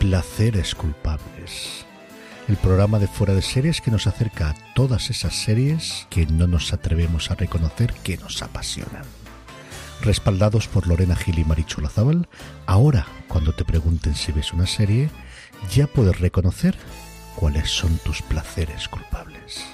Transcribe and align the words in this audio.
Placeres 0.00 0.74
culpables. 0.74 1.84
El 2.48 2.56
programa 2.56 2.98
de 2.98 3.06
fuera 3.06 3.34
de 3.34 3.42
series 3.42 3.82
que 3.82 3.90
nos 3.90 4.06
acerca 4.06 4.48
a 4.48 4.54
todas 4.74 5.10
esas 5.10 5.34
series 5.34 6.06
que 6.08 6.24
no 6.24 6.46
nos 6.46 6.72
atrevemos 6.72 7.30
a 7.30 7.34
reconocer 7.34 7.92
que 8.02 8.16
nos 8.16 8.40
apasionan. 8.40 9.04
Respaldados 10.00 10.68
por 10.68 10.86
Lorena 10.86 11.14
Gil 11.16 11.38
y 11.38 11.44
Marichu 11.44 11.82
Lazábal, 11.82 12.28
ahora 12.64 13.06
cuando 13.28 13.52
te 13.52 13.66
pregunten 13.66 14.14
si 14.14 14.32
ves 14.32 14.54
una 14.54 14.66
serie, 14.66 15.10
ya 15.70 15.86
puedes 15.86 16.18
reconocer 16.18 16.78
cuáles 17.36 17.68
son 17.68 17.98
tus 17.98 18.22
placeres 18.22 18.88
culpables. 18.88 19.66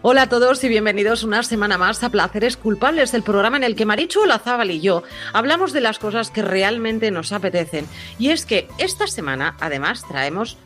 Hola 0.00 0.22
a 0.22 0.28
todos 0.28 0.62
y 0.62 0.68
bienvenidos 0.68 1.24
una 1.24 1.42
semana 1.42 1.76
más 1.76 2.04
a 2.04 2.10
Placeres 2.10 2.56
Culpables, 2.56 3.14
el 3.14 3.24
programa 3.24 3.56
en 3.56 3.64
el 3.64 3.74
que 3.74 3.84
Marichu 3.84 4.20
Olazábal 4.20 4.70
y 4.70 4.80
yo 4.80 5.02
hablamos 5.32 5.72
de 5.72 5.80
las 5.80 5.98
cosas 5.98 6.30
que 6.30 6.40
realmente 6.40 7.10
nos 7.10 7.32
apetecen. 7.32 7.84
Y 8.16 8.28
es 8.30 8.46
que 8.46 8.68
esta 8.78 9.08
semana, 9.08 9.56
además, 9.58 10.06
traemos 10.06 10.56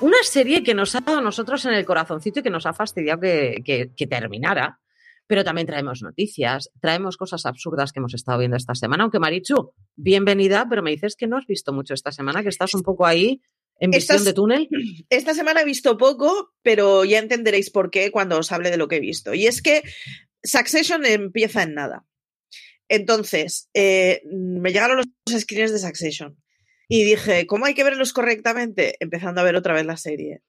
una 0.00 0.16
serie 0.22 0.62
que 0.62 0.72
nos 0.72 0.94
ha 0.94 1.02
dado 1.02 1.18
a 1.18 1.20
nosotros 1.20 1.66
en 1.66 1.74
el 1.74 1.84
corazoncito 1.84 2.40
y 2.40 2.42
que 2.42 2.48
nos 2.48 2.64
ha 2.64 2.72
fastidiado 2.72 3.20
que, 3.20 3.60
que, 3.62 3.90
que 3.94 4.06
terminara. 4.06 4.80
Pero 5.26 5.44
también 5.44 5.66
traemos 5.66 6.00
noticias, 6.02 6.70
traemos 6.80 7.18
cosas 7.18 7.44
absurdas 7.44 7.92
que 7.92 7.98
hemos 7.98 8.14
estado 8.14 8.38
viendo 8.38 8.56
esta 8.56 8.74
semana. 8.74 9.02
Aunque 9.02 9.18
Marichu, 9.18 9.74
bienvenida, 9.96 10.66
pero 10.66 10.82
me 10.82 10.92
dices 10.92 11.14
que 11.14 11.26
no 11.26 11.36
has 11.36 11.46
visto 11.46 11.74
mucho 11.74 11.92
esta 11.92 12.10
semana, 12.10 12.42
que 12.42 12.48
estás 12.48 12.72
un 12.72 12.82
poco 12.82 13.04
ahí 13.04 13.42
¿En 13.78 13.90
visión 13.90 14.24
de 14.24 14.32
túnel? 14.32 14.68
Esta 15.10 15.34
semana 15.34 15.60
he 15.60 15.64
visto 15.64 15.96
poco, 15.96 16.52
pero 16.62 17.04
ya 17.04 17.18
entenderéis 17.18 17.70
por 17.70 17.90
qué 17.90 18.10
cuando 18.10 18.38
os 18.38 18.52
hable 18.52 18.70
de 18.70 18.76
lo 18.76 18.88
que 18.88 18.96
he 18.96 19.00
visto. 19.00 19.34
Y 19.34 19.46
es 19.46 19.62
que 19.62 19.82
Succession 20.42 21.04
empieza 21.04 21.62
en 21.62 21.74
nada. 21.74 22.06
Entonces, 22.88 23.68
eh, 23.74 24.22
me 24.30 24.72
llegaron 24.72 24.98
los 24.98 25.40
screens 25.40 25.72
de 25.72 25.78
Succession 25.78 26.36
y 26.88 27.04
dije, 27.04 27.46
¿cómo 27.46 27.66
hay 27.66 27.74
que 27.74 27.84
verlos 27.84 28.12
correctamente? 28.12 28.96
Empezando 29.00 29.40
a 29.40 29.44
ver 29.44 29.56
otra 29.56 29.74
vez 29.74 29.84
la 29.86 29.96
serie. 29.96 30.42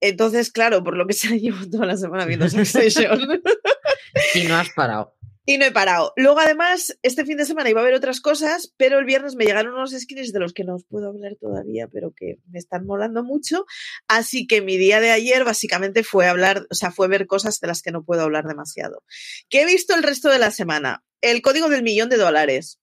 Entonces, 0.00 0.50
claro, 0.50 0.82
por 0.82 0.96
lo 0.96 1.06
que 1.06 1.14
se 1.14 1.38
llevo 1.38 1.68
toda 1.70 1.86
la 1.86 1.96
semana 1.96 2.24
viendo 2.24 2.48
Succession. 2.50 3.20
y 4.34 4.44
no 4.44 4.56
has 4.56 4.70
parado. 4.70 5.15
Y 5.48 5.58
no 5.58 5.64
he 5.64 5.70
parado. 5.70 6.12
Luego, 6.16 6.40
además, 6.40 6.98
este 7.02 7.24
fin 7.24 7.36
de 7.36 7.44
semana 7.44 7.70
iba 7.70 7.80
a 7.80 7.84
haber 7.84 7.94
otras 7.94 8.20
cosas, 8.20 8.74
pero 8.76 8.98
el 8.98 9.04
viernes 9.04 9.36
me 9.36 9.44
llegaron 9.44 9.74
unos 9.74 9.92
skins 9.92 10.32
de 10.32 10.40
los 10.40 10.52
que 10.52 10.64
no 10.64 10.74
os 10.74 10.84
puedo 10.84 11.08
hablar 11.08 11.36
todavía, 11.40 11.86
pero 11.86 12.12
que 12.12 12.40
me 12.50 12.58
están 12.58 12.84
molando 12.84 13.22
mucho. 13.22 13.64
Así 14.08 14.48
que 14.48 14.60
mi 14.60 14.76
día 14.76 15.00
de 15.00 15.12
ayer 15.12 15.44
básicamente 15.44 16.02
fue 16.02 16.26
hablar, 16.26 16.66
o 16.68 16.74
sea, 16.74 16.90
fue 16.90 17.06
ver 17.06 17.28
cosas 17.28 17.60
de 17.60 17.68
las 17.68 17.80
que 17.80 17.92
no 17.92 18.04
puedo 18.04 18.22
hablar 18.22 18.48
demasiado. 18.48 19.04
¿Qué 19.48 19.62
he 19.62 19.66
visto 19.66 19.94
el 19.94 20.02
resto 20.02 20.30
de 20.30 20.40
la 20.40 20.50
semana? 20.50 21.04
El 21.20 21.42
código 21.42 21.68
del 21.68 21.84
millón 21.84 22.08
de 22.08 22.16
dólares. 22.16 22.80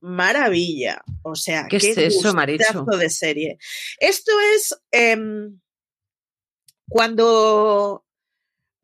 Maravilla. 0.00 1.02
O 1.22 1.34
sea, 1.34 1.66
¿qué, 1.68 1.78
es 1.78 1.98
eso, 1.98 2.32
Maricho? 2.32 2.84
de 2.84 3.10
serie. 3.10 3.58
Esto 3.98 4.30
es 4.54 4.78
eh, 4.92 5.16
cuando 6.88 8.04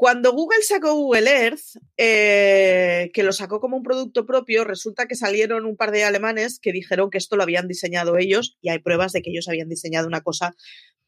cuando 0.04 0.34
Google 0.34 0.60
sacó 0.60 0.92
Google 0.92 1.30
Earth, 1.30 1.78
eh, 1.96 3.10
que 3.14 3.22
lo 3.22 3.32
sacó 3.32 3.58
como 3.58 3.78
un 3.78 3.82
producto 3.82 4.26
propio, 4.26 4.62
resulta 4.62 5.06
que 5.06 5.14
salieron 5.14 5.64
un 5.64 5.78
par 5.78 5.92
de 5.92 6.04
alemanes 6.04 6.58
que 6.60 6.72
dijeron 6.72 7.08
que 7.08 7.16
esto 7.16 7.36
lo 7.36 7.42
habían 7.42 7.68
diseñado 7.68 8.18
ellos 8.18 8.58
y 8.60 8.68
hay 8.68 8.80
pruebas 8.80 9.12
de 9.12 9.22
que 9.22 9.30
ellos 9.30 9.48
habían 9.48 9.70
diseñado 9.70 10.06
una 10.06 10.20
cosa 10.20 10.54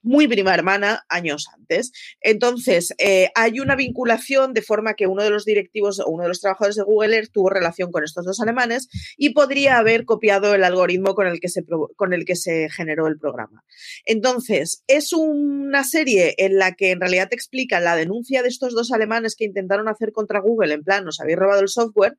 muy 0.07 0.29
prima 0.29 0.55
hermana 0.55 1.05
años 1.09 1.49
antes. 1.53 1.91
Entonces, 2.21 2.95
eh, 2.99 3.29
hay 3.35 3.59
una 3.59 3.75
vinculación 3.75 4.55
de 4.55 4.63
forma 4.63 4.95
que 4.95 5.09
uno 5.09 5.25
de 5.25 5.31
los 5.31 5.45
directivos 5.45 5.99
o 5.99 6.07
uno 6.07 6.23
de 6.23 6.29
los 6.29 6.41
trabajadores 6.41 6.77
de 6.77 6.85
Google 6.85 7.17
Earth 7.17 7.33
tuvo 7.33 7.51
relación 7.51 7.91
con 7.91 8.05
estos 8.05 8.25
dos 8.25 8.41
alemanes 8.41 8.89
y 9.17 9.31
podría 9.31 9.79
haber 9.79 10.05
copiado 10.05 10.55
el 10.55 10.63
algoritmo 10.63 11.15
con 11.15 11.27
el 11.27 11.41
que 11.41 11.49
se, 11.49 11.65
con 11.97 12.13
el 12.13 12.25
que 12.25 12.37
se 12.37 12.71
generó 12.71 13.09
el 13.09 13.19
programa. 13.19 13.65
Entonces, 14.05 14.85
es 14.87 15.13
una 15.13 15.83
serie 15.83 16.35
en 16.39 16.57
la 16.57 16.73
que 16.73 16.93
en 16.93 17.01
realidad 17.01 17.29
explica 17.33 17.81
la 17.81 17.97
denuncia 17.97 18.43
de 18.43 18.49
estos 18.49 18.75
dos 18.75 18.93
alemanes 18.93 19.35
que 19.35 19.45
intentaron 19.45 19.89
hacer 19.89 20.13
contra 20.13 20.41
Google, 20.41 20.73
en 20.73 20.85
plan, 20.85 21.05
nos 21.05 21.21
habéis 21.21 21.39
robado 21.39 21.63
el 21.63 21.69
software, 21.69 22.17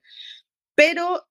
pero 0.75 1.25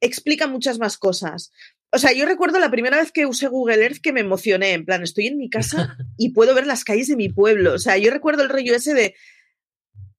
explica 0.00 0.46
muchas 0.46 0.78
más 0.78 0.98
cosas. 0.98 1.50
O 1.94 1.98
sea, 1.98 2.12
yo 2.12 2.26
recuerdo 2.26 2.58
la 2.58 2.70
primera 2.70 2.96
vez 2.96 3.12
que 3.12 3.24
usé 3.24 3.46
Google 3.46 3.82
Earth 3.82 4.00
que 4.02 4.12
me 4.12 4.20
emocioné, 4.20 4.72
en 4.72 4.84
plan, 4.84 5.02
estoy 5.02 5.28
en 5.28 5.38
mi 5.38 5.48
casa 5.48 5.96
y 6.18 6.30
puedo 6.30 6.54
ver 6.54 6.66
las 6.66 6.84
calles 6.84 7.08
de 7.08 7.16
mi 7.16 7.28
pueblo. 7.28 7.74
O 7.74 7.78
sea, 7.78 7.96
yo 7.98 8.10
recuerdo 8.10 8.42
el 8.42 8.48
rollo 8.48 8.74
ese 8.74 8.94
de, 8.94 9.14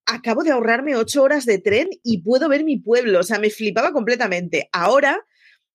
acabo 0.05 0.43
de 0.43 0.51
ahorrarme 0.51 0.95
ocho 0.95 1.21
horas 1.21 1.45
de 1.45 1.59
tren 1.59 1.89
y 2.03 2.21
puedo 2.21 2.47
ver 2.47 2.63
mi 2.63 2.77
pueblo. 2.77 3.19
O 3.19 3.23
sea, 3.23 3.39
me 3.39 3.49
flipaba 3.49 3.91
completamente. 3.91 4.69
Ahora 4.71 5.25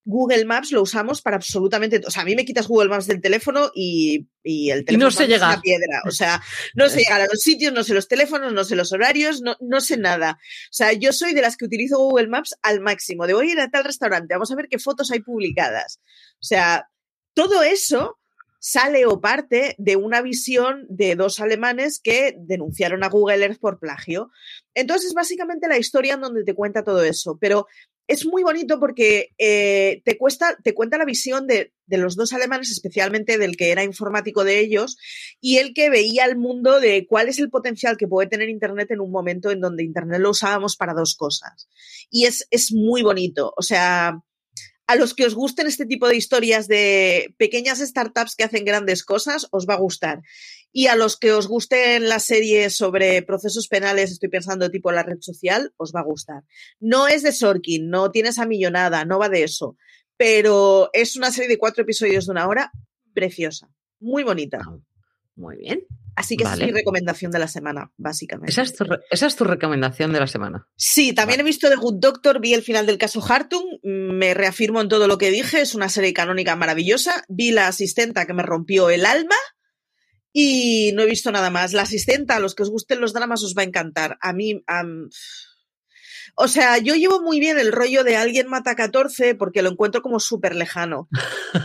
Google 0.05 0.45
Maps 0.45 0.73
lo 0.73 0.83
usamos 0.83 1.21
para 1.23 1.37
absolutamente. 1.37 2.01
O 2.07 2.11
sea, 2.11 2.23
a 2.23 2.25
mí 2.25 2.35
me 2.35 2.45
quitas 2.45 2.67
Google 2.67 2.89
Maps 2.89 3.07
del 3.07 3.21
teléfono 3.21 3.71
y, 3.75 4.27
el 4.43 4.85
teléfono 4.85 5.07
no 5.07 5.11
se 5.11 5.27
llega. 5.27 5.49
una 5.49 5.61
piedra. 5.61 6.03
O 6.07 6.11
sea, 6.11 6.43
no 6.75 6.89
sé 6.89 7.01
llegar 7.01 7.21
a 7.21 7.27
los 7.27 7.41
sitios, 7.41 7.73
no 7.73 7.85
sé 7.85 7.95
los 7.95 8.09
teléfonos, 8.09 8.53
no 8.53 8.65
sé 8.65 8.77
los 8.77 8.93
horarios, 8.93 9.43
no, 9.43 9.57
no 9.61 9.81
sé 9.81 9.97
nada. 9.97 10.39
O 10.41 10.73
sea, 10.73 10.93
yo 10.93 11.13
soy 11.13 11.35
de 11.35 11.43
las 11.43 11.57
que 11.57 11.67
utilizo 11.67 11.99
Google 11.99 12.29
Maps 12.29 12.57
al 12.63 12.81
máximo. 12.81 13.27
De 13.27 13.35
voy 13.35 13.51
a 13.51 13.53
ir 13.53 13.61
a 13.61 13.71
tal 13.71 13.85
restaurante, 13.85 14.35
vamos 14.35 14.51
a 14.51 14.57
ver 14.57 14.69
qué 14.69 14.79
fotos 14.79 15.11
hay 15.11 15.21
publicadas. 15.21 16.01
O 16.35 16.45
sea, 16.45 16.89
todo 17.35 17.63
eso 17.63 18.19
sale 18.61 19.07
o 19.07 19.21
parte 19.21 19.75
de 19.79 19.97
una 19.97 20.21
visión 20.21 20.87
de 20.89 21.17
dos 21.17 21.41
alemanes 21.41 21.99
que 21.99 22.37
denunciaron 22.39 23.03
a 23.03 23.09
Google 23.09 23.43
Earth 23.43 23.59
por 23.59 23.79
plagio. 23.79 24.31
Entonces, 24.75 25.15
básicamente 25.15 25.67
la 25.67 25.79
historia 25.79 26.15
en 26.15 26.21
donde 26.21 26.45
te 26.45 26.55
cuenta 26.55 26.85
todo 26.85 27.03
eso, 27.03 27.39
pero 27.41 27.67
es 28.11 28.27
muy 28.27 28.43
bonito 28.43 28.81
porque 28.81 29.29
eh, 29.39 30.03
te, 30.05 30.19
cuesta, 30.19 30.57
te 30.65 30.75
cuenta 30.75 30.99
la 30.99 31.05
visión 31.05 31.47
de, 31.47 31.73
de, 31.87 31.97
los 31.97 32.17
dos 32.17 32.33
alemanes, 32.33 32.73
especialmente 32.73 33.39
del 33.39 33.57
que 33.57 33.71
era 33.71 33.85
informático 33.85 34.43
de 34.43 34.59
ellos, 34.59 34.97
y 35.41 35.59
el 35.59 35.75
que 35.75 35.91
veía 35.91 36.25
el 36.25 36.37
mundo 36.37 36.81
de 36.81 37.07
cuál 37.07 37.29
es 37.29 37.39
el 37.39 37.51
potencial 37.51 37.97
que 37.97 38.09
puede 38.09 38.29
tener 38.29 38.49
Internet 38.49 38.91
en 38.91 38.99
un 38.99 39.13
momento 39.13 39.53
en 39.53 39.61
donde 39.61 39.85
Internet 39.85 40.21
lo 40.21 40.31
usábamos 40.31 40.75
para 40.75 40.93
dos 40.93 41.15
cosas. 41.15 41.69
Y 42.11 42.25
es, 42.25 42.49
es 42.51 42.73
muy 42.73 43.03
bonito. 43.03 43.55
O 43.57 43.63
sea, 43.63 44.21
a 44.89 44.97
los 44.97 45.15
que 45.15 45.25
os 45.25 45.37
gusten 45.37 45.69
este 45.69 45.87
tipo 45.87 46.09
de 46.09 46.17
historias 46.17 46.67
de 46.67 47.33
pequeñas 47.39 47.79
startups 47.79 48.35
que 48.35 48.43
hacen 48.43 48.65
grandes 48.65 49.05
cosas, 49.05 49.47
os 49.53 49.69
va 49.69 49.75
a 49.75 49.81
gustar. 49.81 50.21
Y 50.73 50.87
a 50.87 50.97
los 50.97 51.17
que 51.17 51.33
os 51.33 51.49
gusten 51.49 52.09
las 52.09 52.25
series 52.25 52.77
sobre 52.77 53.23
procesos 53.23 53.67
penales, 53.69 54.11
estoy 54.11 54.29
pensando 54.29 54.71
tipo 54.71 54.93
la 54.93 55.03
red 55.03 55.19
social, 55.21 55.73
os 55.77 55.93
va 55.95 56.01
a 56.01 56.05
gustar. 56.05 56.45
No 56.79 57.09
es 57.09 57.23
de 57.23 57.33
Sorkin, 57.33 57.91
no 57.91 58.11
tienes 58.11 58.39
a 58.39 58.47
millonada, 58.47 59.05
no 59.05 59.19
va 59.19 59.29
de 59.29 59.43
eso. 59.43 59.77
Pero 60.17 60.91
es 60.93 61.17
una 61.17 61.33
serie 61.33 61.49
de 61.49 61.59
cuatro 61.59 61.83
episodios 61.83 62.27
de 62.27 62.33
una 62.33 62.47
hora 62.47 62.71
preciosa, 63.15 63.69
muy 63.99 64.23
bonita. 64.23 64.61
Muy 65.35 65.57
bien. 65.57 65.87
Así 66.17 66.37
que 66.37 66.45
vale. 66.45 66.57
esa 66.57 66.65
es 66.65 66.73
mi 66.73 66.79
recomendación 66.79 67.33
de 67.33 67.39
la 67.39 67.49
semana, 67.49 67.93
básicamente. 67.97 68.51
Esa 68.51 68.63
es, 68.63 68.75
tu, 68.75 68.85
esa 69.11 69.27
es, 69.27 69.37
tu, 69.37 69.45
recomendación 69.45 70.13
de 70.13 70.21
la 70.21 70.27
semana. 70.27 70.69
Sí, 70.77 71.15
también 71.15 71.39
vale. 71.39 71.49
he 71.49 71.51
visto 71.51 71.69
The 71.71 71.77
Good 71.77 71.99
Doctor, 71.99 72.41
vi 72.41 72.53
el 72.53 72.63
final 72.63 72.85
del 72.85 72.99
caso 72.99 73.25
Hartung, 73.27 73.79
me 73.83 74.35
reafirmo 74.35 74.83
en 74.83 74.89
todo 74.89 75.09
lo 75.09 75.17
que 75.17 75.31
dije, 75.31 75.63
es 75.63 75.75
una 75.75 75.89
serie 75.89 76.13
canónica 76.13 76.57
maravillosa. 76.57 77.25
Vi 77.29 77.53
la 77.53 77.69
asistenta 77.69 78.27
que 78.27 78.35
me 78.35 78.43
rompió 78.43 78.91
el 78.91 79.07
alma 79.07 79.37
y 80.33 80.93
no 80.95 81.03
he 81.03 81.07
visto 81.07 81.31
nada 81.33 81.51
más. 81.51 81.73
La 81.73 81.83
asistenta, 81.83 82.37
a 82.37 82.41
los 82.41 82.55
que 82.55 82.63
os 82.63 82.71
gusten 82.71 83.01
los 83.01 83.13
dramas, 83.13 83.43
os 83.43 83.55
va 83.57 83.63
a 83.63 83.67
encantar. 83.67 84.19
A 84.21 84.33
mí. 84.33 84.55
Um, 84.55 85.09
o 86.37 86.49
sea, 86.49 86.79
yo 86.79 86.95
llevo 86.95 87.21
muy 87.21 87.41
bien 87.41 87.59
el 87.59 87.73
rollo 87.73 88.05
de 88.05 88.17
alguien 88.17 88.49
mata 88.49 88.75
14 88.75 89.35
porque 89.35 89.63
lo 89.63 89.71
encuentro 89.71 90.01
como 90.01 90.21
súper 90.21 90.55
lejano. 90.55 91.09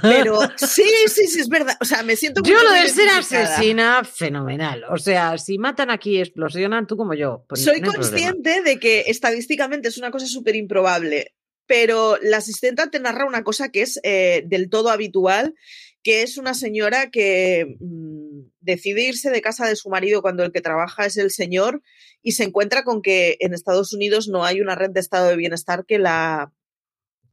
Pero 0.02 0.40
sí, 0.58 0.84
sí, 1.08 1.28
sí, 1.28 1.40
es 1.40 1.50
verdad. 1.50 1.78
O 1.82 1.86
sea, 1.86 2.04
me 2.04 2.16
siento. 2.16 2.42
Yo 2.44 2.62
lo 2.62 2.72
de 2.72 2.90
ser 2.90 3.10
asesina, 3.10 4.04
fenomenal. 4.04 4.84
O 4.90 4.98
sea, 4.98 5.38
si 5.38 5.58
matan 5.58 5.90
aquí 5.90 6.20
explosionan, 6.20 6.88
tú 6.88 6.98
como 6.98 7.14
yo. 7.14 7.46
Pues 7.48 7.64
Soy 7.64 7.82
no 7.82 7.94
consciente 7.94 8.52
problema. 8.56 8.66
de 8.66 8.80
que 8.80 9.04
estadísticamente 9.08 9.88
es 9.90 9.98
una 9.98 10.12
cosa 10.12 10.28
súper 10.28 10.56
improbable. 10.56 11.36
Pero 11.68 12.18
la 12.22 12.38
asistenta 12.38 12.92
te 12.92 13.00
narra 13.00 13.26
una 13.26 13.44
cosa 13.44 13.70
que 13.70 13.82
es 13.82 14.00
eh, 14.04 14.44
del 14.46 14.70
todo 14.70 14.90
habitual, 14.90 15.56
que 16.06 16.22
es 16.22 16.38
una 16.38 16.54
señora 16.54 17.10
que 17.10 17.78
mmm, 17.80 18.42
decide 18.62 19.02
irse 19.02 19.32
de 19.32 19.42
casa 19.42 19.68
de 19.68 19.76
su 19.76 19.90
marido 19.90 20.22
cuando 20.22 20.44
el 20.44 20.52
que 20.52 20.62
trabaja 20.62 21.08
es 21.08 21.18
el 21.18 21.32
señor 21.32 21.82
y 22.22 22.34
se 22.34 22.44
encuentra 22.44 22.84
con 22.84 23.02
que 23.02 23.38
en 23.40 23.56
Estados 23.56 23.92
Unidos 23.92 24.28
no 24.28 24.46
hay 24.46 24.62
una 24.62 24.76
red 24.76 24.92
de 24.92 25.00
estado 25.00 25.30
de 25.30 25.36
bienestar 25.36 25.84
que 25.88 25.98
la 25.98 26.54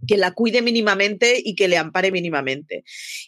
que 0.09 0.17
la 0.17 0.33
cuide 0.33 0.63
mínimamente 0.63 1.41
y 1.45 1.55
que 1.55 1.69
le 1.69 1.77
ampare 1.77 2.11
mínimamente. 2.11 2.83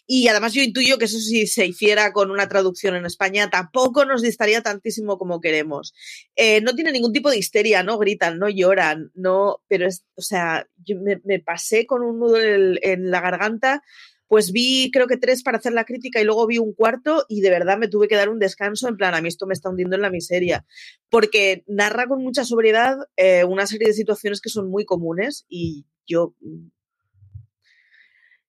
Y 0.05 0.27
además 0.27 0.53
yo 0.53 0.61
intuyo 0.61 0.97
que 0.97 1.05
eso 1.05 1.19
si 1.19 1.47
se 1.47 1.65
hiciera 1.65 2.11
con 2.11 2.31
una 2.31 2.49
traducción 2.49 2.95
en 2.95 3.05
España 3.05 3.49
tampoco 3.49 4.03
nos 4.03 4.21
distaría 4.21 4.61
tantísimo 4.61 5.17
como 5.17 5.39
queremos. 5.39 5.93
Eh, 6.35 6.59
no 6.61 6.75
tiene 6.75 6.91
ningún 6.91 7.13
tipo 7.13 7.29
de 7.29 7.37
histeria, 7.37 7.83
no 7.83 7.97
gritan, 7.97 8.39
no 8.39 8.49
lloran, 8.49 9.11
no, 9.13 9.61
pero 9.69 9.87
es, 9.87 10.03
o 10.15 10.21
sea, 10.21 10.67
yo 10.83 10.97
me, 10.99 11.21
me 11.23 11.39
pasé 11.39 11.85
con 11.85 12.01
un 12.01 12.19
nudo 12.19 12.41
en, 12.41 12.77
en 12.81 13.09
la 13.09 13.21
garganta 13.21 13.81
pues 14.27 14.51
vi 14.51 14.89
creo 14.91 15.07
que 15.07 15.17
tres 15.17 15.43
para 15.43 15.57
hacer 15.57 15.73
la 15.73 15.85
crítica 15.85 16.19
y 16.19 16.23
luego 16.23 16.47
vi 16.47 16.57
un 16.57 16.73
cuarto 16.73 17.25
y 17.29 17.41
de 17.41 17.49
verdad 17.49 17.77
me 17.77 17.87
tuve 17.87 18.07
que 18.07 18.15
dar 18.15 18.29
un 18.29 18.39
descanso 18.39 18.87
en 18.87 18.97
plan, 18.97 19.13
a 19.13 19.21
mí 19.21 19.27
esto 19.27 19.45
me 19.45 19.53
está 19.53 19.69
hundiendo 19.69 19.95
en 19.95 20.01
la 20.01 20.09
miseria, 20.09 20.65
porque 21.09 21.63
narra 21.67 22.07
con 22.07 22.23
mucha 22.23 22.43
sobriedad 22.43 22.97
eh, 23.17 23.43
una 23.43 23.67
serie 23.67 23.87
de 23.87 23.93
situaciones 23.93 24.41
que 24.41 24.49
son 24.49 24.69
muy 24.69 24.85
comunes 24.85 25.45
y 25.49 25.85
yo 26.07 26.35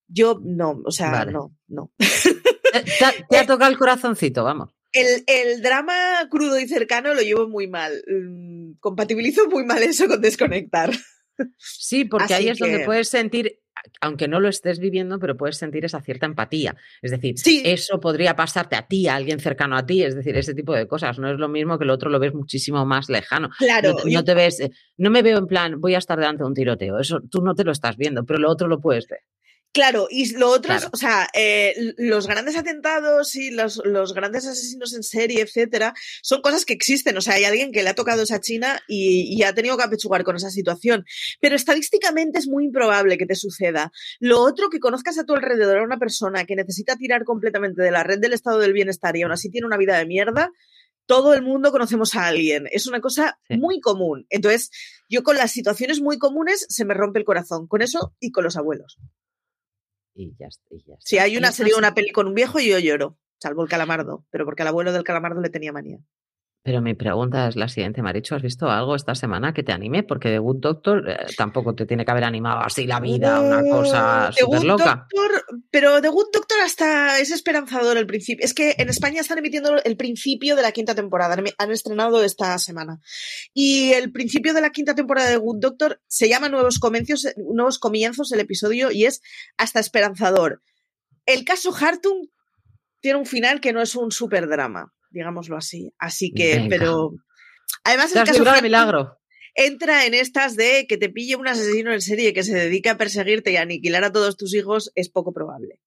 Yo 0.08 0.40
no, 0.42 0.82
o 0.84 0.90
sea, 0.90 1.24
no, 1.24 1.54
no. 1.68 1.92
Te, 3.28 3.36
ha, 3.36 3.46
tocado 3.46 3.70
el 3.70 3.78
corazoncito, 3.78 4.44
vamos. 4.44 4.74
El, 4.92 5.24
el, 5.26 5.62
drama 5.62 5.94
crudo 6.30 6.58
y 6.58 6.68
cercano 6.68 7.12
lo 7.12 7.20
llevo 7.20 7.48
muy 7.48 7.66
mal. 7.66 8.02
Mm, 8.06 8.78
compatibilizo 8.78 9.46
muy 9.48 9.64
mal 9.64 9.82
eso 9.82 10.06
con 10.06 10.20
desconectar. 10.20 10.90
Sí, 11.58 12.04
porque 12.04 12.34
ahí 12.34 12.48
es 12.48 12.58
donde 12.58 12.84
puedes 12.84 13.08
sentir, 13.08 13.60
aunque 14.00 14.28
no 14.28 14.40
lo 14.40 14.48
estés 14.48 14.78
viviendo, 14.78 15.18
pero 15.18 15.36
puedes 15.36 15.56
sentir 15.56 15.84
esa 15.84 16.00
cierta 16.00 16.26
empatía. 16.26 16.76
Es 17.02 17.10
decir, 17.10 17.34
eso 17.64 18.00
podría 18.00 18.36
pasarte 18.36 18.76
a 18.76 18.86
ti, 18.86 19.08
a 19.08 19.16
alguien 19.16 19.40
cercano 19.40 19.76
a 19.76 19.86
ti, 19.86 20.02
es 20.02 20.14
decir, 20.14 20.36
ese 20.36 20.54
tipo 20.54 20.74
de 20.74 20.86
cosas. 20.86 21.18
No 21.18 21.30
es 21.30 21.38
lo 21.38 21.48
mismo 21.48 21.78
que 21.78 21.84
el 21.84 21.90
otro 21.90 22.10
lo 22.10 22.18
ves 22.18 22.34
muchísimo 22.34 22.84
más 22.86 23.08
lejano. 23.08 23.50
Claro. 23.58 23.96
No, 24.04 24.24
te 24.24 24.34
ves, 24.34 24.60
eh, 24.60 24.70
no 24.96 25.10
me 25.10 25.22
veo 25.22 25.38
en 25.38 25.46
plan, 25.46 25.80
voy 25.80 25.94
a 25.94 25.98
estar 25.98 26.18
delante 26.18 26.42
de 26.42 26.48
un 26.48 26.54
tiroteo. 26.54 26.98
Eso 26.98 27.20
tú 27.30 27.42
no 27.42 27.54
te 27.54 27.64
lo 27.64 27.72
estás 27.72 27.96
viendo, 27.96 28.24
pero 28.24 28.38
lo 28.38 28.50
otro 28.50 28.68
lo 28.68 28.80
puedes 28.80 29.06
ver. 29.08 29.20
Claro, 29.76 30.08
y 30.10 30.34
lo 30.34 30.48
otro 30.48 30.72
es, 30.72 30.88
o 30.90 30.96
sea, 30.96 31.28
eh, 31.34 31.92
los 31.98 32.26
grandes 32.26 32.56
atentados 32.56 33.34
y 33.34 33.50
los, 33.50 33.82
los, 33.84 34.14
grandes 34.14 34.46
asesinos 34.46 34.94
en 34.94 35.02
serie, 35.02 35.42
etcétera, 35.42 35.92
son 36.22 36.40
cosas 36.40 36.64
que 36.64 36.72
existen. 36.72 37.14
O 37.18 37.20
sea, 37.20 37.34
hay 37.34 37.44
alguien 37.44 37.72
que 37.72 37.82
le 37.82 37.90
ha 37.90 37.94
tocado 37.94 38.22
esa 38.22 38.40
China 38.40 38.80
y, 38.88 39.36
y, 39.36 39.42
ha 39.42 39.54
tenido 39.54 39.76
que 39.76 39.82
apechugar 39.82 40.24
con 40.24 40.34
esa 40.34 40.48
situación. 40.48 41.04
Pero 41.42 41.56
estadísticamente 41.56 42.38
es 42.38 42.48
muy 42.48 42.64
improbable 42.64 43.18
que 43.18 43.26
te 43.26 43.34
suceda. 43.34 43.92
Lo 44.18 44.40
otro, 44.40 44.70
que 44.70 44.80
conozcas 44.80 45.18
a 45.18 45.24
tu 45.24 45.34
alrededor 45.34 45.76
a 45.76 45.84
una 45.84 45.98
persona 45.98 46.46
que 46.46 46.56
necesita 46.56 46.96
tirar 46.96 47.24
completamente 47.24 47.82
de 47.82 47.90
la 47.90 48.02
red 48.02 48.18
del 48.18 48.32
estado 48.32 48.60
del 48.60 48.72
bienestar 48.72 49.14
y 49.14 49.24
aún 49.24 49.32
así 49.32 49.50
tiene 49.50 49.66
una 49.66 49.76
vida 49.76 49.98
de 49.98 50.06
mierda, 50.06 50.52
todo 51.04 51.34
el 51.34 51.42
mundo 51.42 51.70
conocemos 51.70 52.14
a 52.14 52.28
alguien. 52.28 52.66
Es 52.72 52.86
una 52.86 53.02
cosa 53.02 53.38
muy 53.50 53.80
común. 53.80 54.24
Entonces, 54.30 54.70
yo 55.10 55.22
con 55.22 55.36
las 55.36 55.52
situaciones 55.52 56.00
muy 56.00 56.16
comunes 56.16 56.64
se 56.70 56.86
me 56.86 56.94
rompe 56.94 57.18
el 57.18 57.26
corazón. 57.26 57.66
Con 57.66 57.82
eso 57.82 58.14
y 58.20 58.30
con 58.30 58.42
los 58.42 58.56
abuelos 58.56 58.96
y 60.16 60.34
ya, 60.38 60.48
Si 60.98 61.18
hay 61.18 61.36
una 61.36 61.52
serie 61.52 61.74
una 61.76 61.94
peli 61.94 62.10
con 62.10 62.26
un 62.26 62.34
viejo, 62.34 62.58
yo 62.58 62.78
lloro, 62.78 63.18
salvo 63.38 63.62
el 63.62 63.68
calamardo, 63.68 64.24
pero 64.30 64.44
porque 64.44 64.62
al 64.62 64.68
abuelo 64.68 64.92
del 64.92 65.04
calamardo 65.04 65.40
le 65.40 65.50
tenía 65.50 65.72
manía. 65.72 65.98
Pero 66.66 66.82
mi 66.82 66.94
pregunta 66.94 67.46
es 67.46 67.54
la 67.54 67.68
siguiente, 67.68 68.02
Maricho, 68.02 68.34
¿has 68.34 68.42
visto 68.42 68.68
algo 68.68 68.96
esta 68.96 69.14
semana 69.14 69.54
que 69.54 69.62
te 69.62 69.70
anime? 69.70 70.02
Porque 70.02 70.30
The 70.30 70.38
Good 70.40 70.56
Doctor 70.56 71.08
eh, 71.08 71.26
tampoco 71.36 71.76
te 71.76 71.86
tiene 71.86 72.04
que 72.04 72.10
haber 72.10 72.24
animado 72.24 72.58
así 72.58 72.88
la 72.88 72.98
vida, 72.98 73.40
una 73.40 73.62
cosa 73.62 74.32
súper 74.32 74.64
loca. 74.64 75.06
pero 75.70 76.02
The 76.02 76.08
Good 76.08 76.30
Doctor 76.32 76.58
hasta 76.64 77.20
es 77.20 77.30
esperanzador 77.30 77.96
el 77.98 78.08
principio. 78.08 78.44
Es 78.44 78.52
que 78.52 78.74
en 78.78 78.88
España 78.88 79.20
están 79.20 79.38
emitiendo 79.38 79.80
el 79.80 79.96
principio 79.96 80.56
de 80.56 80.62
la 80.62 80.72
quinta 80.72 80.96
temporada, 80.96 81.36
han 81.56 81.70
estrenado 81.70 82.24
esta 82.24 82.58
semana. 82.58 82.98
Y 83.54 83.92
el 83.92 84.10
principio 84.10 84.52
de 84.52 84.60
la 84.60 84.70
quinta 84.70 84.96
temporada 84.96 85.28
de 85.28 85.34
The 85.36 85.40
Good 85.42 85.60
Doctor 85.60 86.00
se 86.08 86.28
llama 86.28 86.48
Nuevos 86.48 86.80
Comienzos, 86.80 87.28
Nuevos 87.36 87.78
Comienzos 87.78 88.32
el 88.32 88.40
episodio 88.40 88.90
y 88.90 89.04
es 89.04 89.22
hasta 89.56 89.78
esperanzador. 89.78 90.62
El 91.26 91.44
caso 91.44 91.72
Hartung 91.72 92.26
tiene 93.00 93.20
un 93.20 93.26
final 93.26 93.60
que 93.60 93.72
no 93.72 93.80
es 93.80 93.94
un 93.94 94.10
super 94.10 94.48
drama 94.48 94.95
digámoslo 95.16 95.56
así. 95.56 95.92
Así 95.98 96.32
que, 96.32 96.66
pero. 96.68 97.12
Además, 97.84 98.14
el 98.14 98.24
caso 98.24 98.62
milagro. 98.62 99.18
Entra 99.54 100.04
en 100.04 100.12
estas 100.12 100.54
de 100.54 100.86
que 100.86 100.98
te 100.98 101.08
pille 101.08 101.36
un 101.36 101.48
asesino 101.48 101.92
en 101.92 102.02
serie 102.02 102.34
que 102.34 102.42
se 102.42 102.54
dedica 102.54 102.92
a 102.92 102.98
perseguirte 102.98 103.52
y 103.52 103.56
aniquilar 103.56 104.04
a 104.04 104.12
todos 104.12 104.36
tus 104.36 104.54
hijos, 104.54 104.92
es 104.94 105.08
poco 105.08 105.32
probable. 105.32 105.80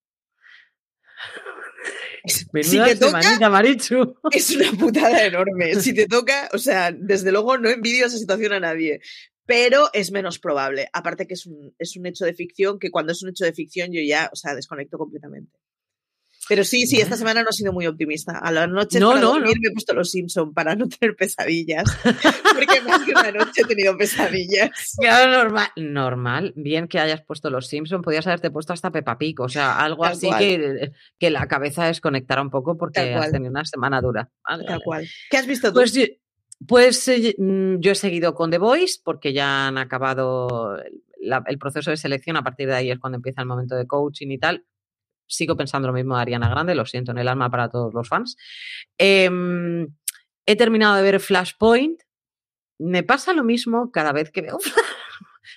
si 2.26 2.80
te 2.84 2.96
toca, 2.96 3.50
Marichu. 3.50 4.16
Es 4.32 4.56
una 4.56 4.72
putada 4.72 5.24
enorme. 5.24 5.76
Si 5.76 5.94
te 5.94 6.08
toca, 6.08 6.50
o 6.52 6.58
sea, 6.58 6.92
desde 6.92 7.32
luego 7.32 7.60
no 7.60 7.70
envidio 7.70 8.08
esa 8.08 8.18
situación 8.18 8.54
a 8.54 8.60
nadie 8.60 9.02
pero 9.46 9.90
es 9.94 10.12
menos 10.12 10.38
probable. 10.38 10.90
Aparte 10.94 11.26
que 11.26 11.34
es 11.34 11.48
un, 11.48 11.74
es 11.80 11.98
un 11.98 12.06
hecho 12.06 12.24
de 12.24 12.36
ficción, 12.36 12.78
que 12.78 12.92
cuando 12.92 13.14
es 13.14 13.24
un 13.24 13.30
hecho 13.30 13.46
de 13.46 13.52
ficción 13.52 13.92
yo 13.92 14.00
ya, 14.00 14.30
o 14.32 14.36
sea, 14.36 14.54
desconecto 14.54 15.00
completamente. 15.00 15.58
Pero 16.50 16.64
sí, 16.64 16.88
sí, 16.88 17.00
esta 17.00 17.16
semana 17.16 17.44
no 17.44 17.50
ha 17.50 17.54
sido 17.54 17.72
muy 17.72 17.86
optimista. 17.86 18.40
A 18.40 18.52
la 18.52 18.66
noche 18.66 19.00
no, 19.00 19.12
para 19.12 19.22
dormir 19.22 19.56
me 19.62 19.70
he 19.70 19.72
puesto 19.72 19.94
los 19.94 20.10
Simpson 20.10 20.52
para 20.52 20.76
no 20.76 20.90
tener 20.90 21.16
pesadillas. 21.16 21.84
Porque 22.56 22.82
más 22.82 23.04
que 23.04 23.12
una 23.12 23.32
noche 23.32 23.62
he 23.62 23.66
tenido 23.66 23.96
pesadillas. 23.96 24.72
Claro, 25.00 25.44
normal. 25.44 25.68
Normal. 25.76 26.54
Bien 26.56 26.88
que 26.88 27.00
hayas 27.00 27.22
puesto 27.22 27.52
los 27.52 27.68
Simpson, 27.68 28.02
podías 28.02 28.26
haberte 28.26 28.50
puesto 28.50 28.74
hasta 28.74 28.92
Peppa 28.92 29.20
Pig. 29.20 29.40
O 29.42 29.48
sea, 29.48 29.78
algo 29.78 30.04
así 30.06 30.28
que, 30.40 30.92
que, 31.20 31.30
la 31.30 31.48
cabeza 31.48 31.86
desconectara 31.86 32.42
un 32.42 32.50
poco 32.50 32.76
porque 32.78 33.14
has 33.14 33.32
tenido 33.32 33.52
una 33.52 33.64
semana 33.66 34.02
dura. 34.02 34.32
Tal 34.44 34.82
cual. 34.84 35.08
¿Qué 35.30 35.38
has 35.38 35.46
visto 35.46 35.70
tú? 35.70 35.76
Pues, 35.76 35.94
pues 36.68 37.08
eh, 37.10 37.36
mm, 37.38 37.76
yo 37.80 37.92
he 37.92 37.96
seguido 37.96 38.34
con 38.34 38.50
The 38.50 38.58
Voice 38.58 39.00
porque 39.04 39.34
ya 39.34 39.68
han 39.68 39.78
acabado 39.78 40.78
el 41.46 41.60
proceso 41.60 41.92
de 41.92 41.98
selección. 41.98 42.38
A 42.38 42.44
partir 42.44 42.68
de 42.68 42.76
ahí 42.76 42.90
es 42.90 42.98
cuando 42.98 43.18
empieza 43.18 43.42
el 43.42 43.48
momento 43.48 43.76
de 43.76 43.86
coaching 43.86 44.32
y 44.32 44.40
tal 44.40 44.66
sigo 45.30 45.56
pensando 45.56 45.88
lo 45.88 45.94
mismo 45.94 46.16
de 46.16 46.22
Ariana 46.22 46.50
Grande, 46.50 46.76
lo 46.76 46.86
siento 46.86 47.12
en 47.12 47.20
el 47.20 47.28
alma 47.28 47.50
para 47.50 47.70
todos 47.70 47.94
los 47.94 48.08
fans. 48.08 48.36
Em, 48.98 49.88
he 50.46 50.56
terminado 50.56 50.96
de 50.96 51.04
ver 51.04 51.20
Flashpoint. 51.20 52.02
Me 52.80 53.04
pasa 53.04 53.34
lo 53.34 53.44
mismo 53.44 53.92
cada 53.92 54.12
vez 54.12 54.32
que 54.32 54.42
veo 54.42 54.58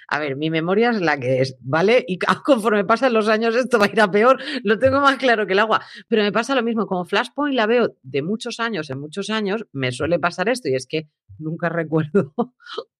a 0.09 0.19
ver, 0.19 0.37
mi 0.37 0.50
memoria 0.50 0.91
es 0.91 1.00
la 1.00 1.19
que 1.19 1.41
es, 1.41 1.56
¿vale? 1.61 2.05
Y 2.06 2.19
conforme 2.44 2.85
pasan 2.85 3.12
los 3.12 3.29
años 3.29 3.55
esto 3.55 3.79
va 3.79 3.87
a 3.87 3.91
ir 3.91 4.00
a 4.00 4.11
peor, 4.11 4.39
lo 4.62 4.79
tengo 4.79 5.00
más 5.00 5.17
claro 5.17 5.47
que 5.47 5.53
el 5.53 5.59
agua. 5.59 5.83
Pero 6.09 6.23
me 6.23 6.33
pasa 6.33 6.55
lo 6.55 6.62
mismo, 6.62 6.87
como 6.87 7.05
Flashpoint 7.05 7.55
la 7.55 7.67
veo 7.67 7.94
de 8.03 8.23
muchos 8.23 8.61
años 8.61 8.91
en 8.91 9.00
muchos 9.00 9.31
años, 9.31 9.67
me 9.73 9.93
suele 9.93 10.19
pasar 10.19 10.49
esto 10.49 10.69
y 10.69 10.75
es 10.75 10.87
que 10.87 11.09
nunca 11.39 11.69
recuerdo 11.69 12.35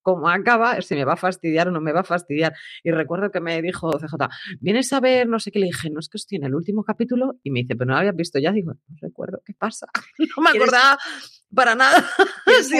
cómo 0.03 0.29
acaba, 0.29 0.81
si 0.83 0.95
me 0.95 1.05
va 1.05 1.15
a 1.15 1.17
fastidiar 1.17 1.69
o 1.69 1.71
no 1.71 1.81
me 1.81 1.93
va 1.93 2.01
a 2.01 2.05
fastidiar. 2.05 2.55
Y 2.83 2.91
recuerdo 2.91 3.31
que 3.31 3.41
me 3.41 3.63
dijo 3.63 3.91
CJ, 3.93 4.15
¿vienes 4.61 4.93
a 4.93 5.01
ver 5.01 5.29
no 5.29 5.39
sé 5.39 5.51
qué? 5.51 5.61
Le 5.61 5.67
dije, 5.67 5.91
no 5.91 6.01
es 6.01 6.09
que 6.09 6.19
estoy 6.19 6.39
en 6.39 6.45
el 6.45 6.55
último 6.55 6.85
capítulo 6.85 7.39
y 7.43 7.51
me 7.51 7.61
dice, 7.61 7.77
pero 7.77 7.87
no 7.87 7.95
lo 7.95 7.99
habías 8.01 8.17
visto 8.17 8.39
ya. 8.39 8.53
Digo, 8.53 8.73
no 8.73 8.97
recuerdo 9.01 9.41
qué 9.45 9.55
pasa. 9.55 9.87
No 10.37 10.43
me 10.43 10.51
acordaba 10.51 10.99
para 11.55 11.75
nada. 11.75 12.09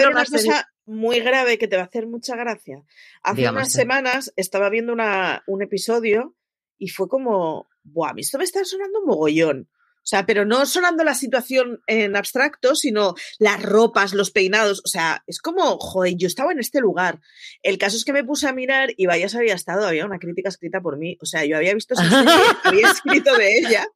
una 0.09 0.25
cosa 0.25 0.67
muy 0.85 1.19
grave 1.19 1.57
que 1.57 1.67
te 1.67 1.75
va 1.75 1.83
a 1.83 1.85
hacer 1.85 2.07
mucha 2.07 2.35
gracia. 2.35 2.83
Hace 3.21 3.49
unas 3.49 3.71
semanas 3.71 4.33
estaba 4.35 4.69
viendo 4.69 4.93
una, 4.93 5.43
un 5.47 5.61
episodio 5.61 6.35
y 6.77 6.89
fue 6.89 7.07
como, 7.07 7.67
Buah, 7.83 8.11
a 8.11 8.13
mí 8.13 8.21
esto 8.21 8.37
me 8.37 8.43
está 8.43 8.63
sonando 8.65 8.99
un 8.99 9.07
mogollón. 9.07 9.69
O 10.03 10.05
sea, 10.05 10.25
pero 10.25 10.43
no 10.43 10.65
sonando 10.65 11.05
la 11.05 11.15
situación 11.15 11.81
en 11.87 12.17
abstracto, 12.17 12.75
sino 12.75 13.15
las 13.39 13.61
ropas, 13.63 14.13
los 14.13 14.31
peinados. 14.31 14.81
O 14.83 14.87
sea, 14.89 15.23
es 15.27 15.39
como, 15.39 15.77
joder, 15.79 16.15
yo 16.17 16.27
estaba 16.27 16.51
en 16.51 16.59
este 16.59 16.81
lugar. 16.81 17.21
El 17.61 17.77
caso 17.77 17.95
es 17.95 18.03
que 18.03 18.11
me 18.11 18.25
puse 18.25 18.49
a 18.49 18.53
mirar 18.53 18.89
y 18.97 19.05
vaya 19.05 19.29
se 19.29 19.37
había 19.37 19.55
estado, 19.55 19.87
había 19.87 20.05
una 20.05 20.19
crítica 20.19 20.49
escrita 20.49 20.81
por 20.81 20.97
mí. 20.97 21.17
O 21.21 21.25
sea, 21.25 21.45
yo 21.45 21.55
había 21.55 21.73
visto 21.73 21.95
había 22.65 22.91
escrito 22.91 23.33
de 23.37 23.57
ella. 23.59 23.87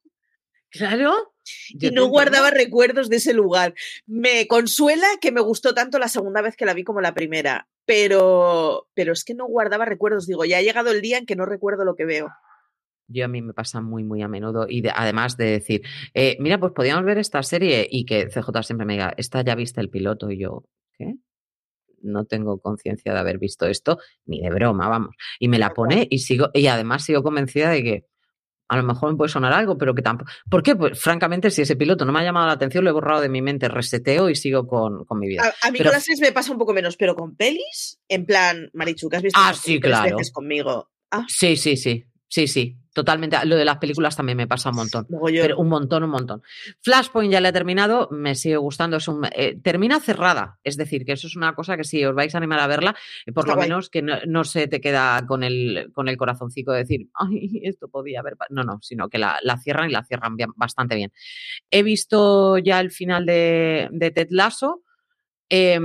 Claro. 0.70 1.32
y 1.68 1.90
no 1.90 2.06
guardaba 2.08 2.50
recuerdos 2.50 3.08
de 3.08 3.16
ese 3.16 3.32
lugar. 3.32 3.74
Me 4.06 4.46
consuela 4.46 5.06
que 5.20 5.32
me 5.32 5.40
gustó 5.40 5.74
tanto 5.74 5.98
la 5.98 6.08
segunda 6.08 6.42
vez 6.42 6.56
que 6.56 6.66
la 6.66 6.74
vi 6.74 6.84
como 6.84 7.00
la 7.00 7.14
primera, 7.14 7.68
pero, 7.86 8.88
pero 8.94 9.12
es 9.12 9.24
que 9.24 9.34
no 9.34 9.46
guardaba 9.46 9.84
recuerdos. 9.84 10.26
Digo, 10.26 10.44
ya 10.44 10.58
ha 10.58 10.62
llegado 10.62 10.90
el 10.90 11.00
día 11.00 11.18
en 11.18 11.26
que 11.26 11.36
no 11.36 11.46
recuerdo 11.46 11.84
lo 11.84 11.96
que 11.96 12.04
veo. 12.04 12.28
Yo 13.10 13.24
a 13.24 13.28
mí 13.28 13.40
me 13.40 13.54
pasa 13.54 13.80
muy, 13.80 14.04
muy 14.04 14.20
a 14.20 14.28
menudo. 14.28 14.66
Y 14.68 14.86
además 14.94 15.38
de 15.38 15.46
decir, 15.46 15.82
eh, 16.12 16.36
mira, 16.40 16.60
pues 16.60 16.72
podíamos 16.74 17.04
ver 17.04 17.16
esta 17.16 17.42
serie 17.42 17.88
y 17.90 18.04
que 18.04 18.26
CJ 18.26 18.62
siempre 18.62 18.86
me 18.86 18.92
diga, 18.94 19.14
esta 19.16 19.42
ya 19.42 19.54
viste 19.54 19.80
el 19.80 19.88
piloto 19.88 20.30
y 20.30 20.38
yo, 20.38 20.64
¿qué? 20.92 21.14
No 22.02 22.26
tengo 22.26 22.60
conciencia 22.60 23.12
de 23.12 23.18
haber 23.18 23.38
visto 23.38 23.66
esto, 23.66 23.98
ni 24.26 24.40
de 24.42 24.50
broma, 24.50 24.88
vamos. 24.88 25.16
Y 25.40 25.48
me 25.48 25.58
la 25.58 25.70
pone 25.70 26.06
y 26.10 26.18
sigo, 26.18 26.50
y 26.52 26.66
además 26.66 27.04
sigo 27.04 27.22
convencida 27.22 27.70
de 27.70 27.82
que 27.82 28.04
a 28.68 28.76
lo 28.76 28.82
mejor 28.82 29.12
me 29.12 29.16
puede 29.16 29.30
sonar 29.30 29.52
algo, 29.52 29.78
pero 29.78 29.94
que 29.94 30.02
tampoco. 30.02 30.30
¿Por 30.50 30.62
qué? 30.62 30.76
Pues 30.76 31.00
francamente, 31.00 31.50
si 31.50 31.62
ese 31.62 31.76
piloto 31.76 32.04
no 32.04 32.12
me 32.12 32.20
ha 32.20 32.24
llamado 32.24 32.46
la 32.46 32.52
atención, 32.52 32.84
lo 32.84 32.90
he 32.90 32.92
borrado 32.92 33.20
de 33.20 33.28
mi 33.28 33.40
mente, 33.40 33.68
reseteo 33.68 34.28
y 34.28 34.34
sigo 34.34 34.66
con, 34.66 35.04
con 35.04 35.18
mi 35.18 35.28
vida. 35.28 35.54
A, 35.62 35.70
mí 35.70 35.78
con 35.78 35.92
las 35.92 36.04
series 36.04 36.20
me 36.20 36.32
pasa 36.32 36.52
un 36.52 36.58
poco 36.58 36.74
menos, 36.74 36.96
pero 36.96 37.16
con 37.16 37.34
pelis, 37.34 37.98
en 38.08 38.26
plan, 38.26 38.70
Marichu, 38.74 39.08
que 39.08 39.16
has 39.16 39.22
visto 39.22 39.40
ah, 39.42 39.54
sí, 39.54 39.80
claro. 39.80 40.16
veces 40.16 40.32
conmigo. 40.32 40.90
Ah. 41.10 41.24
Sí, 41.28 41.56
sí, 41.56 41.76
sí. 41.76 42.04
Sí, 42.30 42.46
sí, 42.46 42.76
totalmente. 42.98 43.36
Lo 43.44 43.54
de 43.54 43.64
las 43.64 43.78
películas 43.78 44.16
también 44.16 44.36
me 44.36 44.48
pasa 44.48 44.70
un 44.70 44.76
montón. 44.76 45.06
Pero 45.24 45.56
un 45.56 45.68
montón, 45.68 46.02
un 46.02 46.10
montón. 46.10 46.42
Flashpoint 46.80 47.32
ya 47.32 47.40
le 47.40 47.50
he 47.50 47.52
terminado, 47.52 48.08
me 48.10 48.34
sigue 48.34 48.56
gustando. 48.56 48.96
Es 48.96 49.06
un, 49.06 49.24
eh, 49.32 49.56
termina 49.62 50.00
cerrada, 50.00 50.58
es 50.64 50.76
decir, 50.76 51.04
que 51.04 51.12
eso 51.12 51.28
es 51.28 51.36
una 51.36 51.54
cosa 51.54 51.76
que 51.76 51.84
si 51.84 52.04
os 52.04 52.12
vais 52.12 52.34
a 52.34 52.38
animar 52.38 52.58
a 52.58 52.66
verla, 52.66 52.96
eh, 53.24 53.30
por 53.30 53.46
lo 53.46 53.54
menos 53.54 53.88
que 53.88 54.02
no, 54.02 54.42
se 54.42 54.66
te 54.66 54.80
queda 54.80 55.24
con 55.28 55.44
el, 55.44 55.92
con 55.92 56.08
el 56.08 56.16
corazoncito 56.16 56.72
de 56.72 56.78
decir, 56.78 57.08
ay, 57.14 57.60
esto 57.62 57.86
podía 57.86 58.18
haber. 58.18 58.34
No, 58.50 58.64
no, 58.64 58.80
sino 58.82 59.08
que 59.08 59.18
la, 59.18 59.38
cierran 59.62 59.88
y 59.88 59.92
la 59.92 60.02
cierran 60.02 60.36
bastante 60.56 60.96
bien. 60.96 61.12
He 61.70 61.84
visto 61.84 62.58
ya 62.58 62.80
el 62.80 62.90
final 62.90 63.26
de, 63.26 63.88
de 63.92 64.10
Ted 64.10 64.28
Lasso. 64.30 64.82
He 65.48 65.78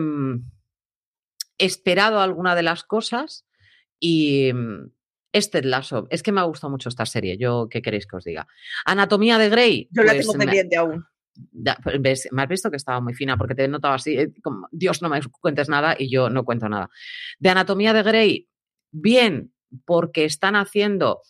esperado 1.59 2.21
alguna 2.21 2.55
de 2.55 2.63
las 2.63 2.83
cosas 2.83 3.45
y 3.99 4.51
este 5.33 5.63
Lasso, 5.63 6.07
es 6.09 6.23
que 6.23 6.31
me 6.31 6.39
ha 6.39 6.45
gustado 6.45 6.71
mucho 6.71 6.89
esta 6.89 7.05
serie. 7.05 7.37
Yo, 7.37 7.67
¿qué 7.69 7.81
queréis 7.81 8.07
que 8.07 8.15
os 8.15 8.23
diga? 8.23 8.47
Anatomía 8.85 9.37
de 9.37 9.49
Grey. 9.49 9.89
Yo 9.91 10.03
la 10.03 10.13
pues 10.13 10.25
tengo 10.25 10.37
pendiente 10.37 10.77
aún. 10.77 11.05
Pues, 12.01 12.29
me 12.31 12.43
has 12.43 12.47
visto 12.47 12.69
que 12.69 12.77
estaba 12.77 13.01
muy 13.01 13.15
fina 13.15 13.35
porque 13.37 13.55
te 13.55 13.63
he 13.63 13.67
notado 13.67 13.95
así, 13.95 14.17
eh, 14.17 14.31
como, 14.43 14.67
Dios, 14.71 15.01
no 15.01 15.09
me 15.09 15.19
cuentes 15.41 15.67
nada 15.67 15.95
y 15.97 16.09
yo 16.09 16.29
no 16.29 16.45
cuento 16.45 16.69
nada. 16.69 16.89
De 17.39 17.49
Anatomía 17.49 17.91
de 17.91 18.03
Grey, 18.03 18.49
bien, 18.91 19.51
porque 19.85 20.25
están 20.25 20.55
haciendo 20.55 21.21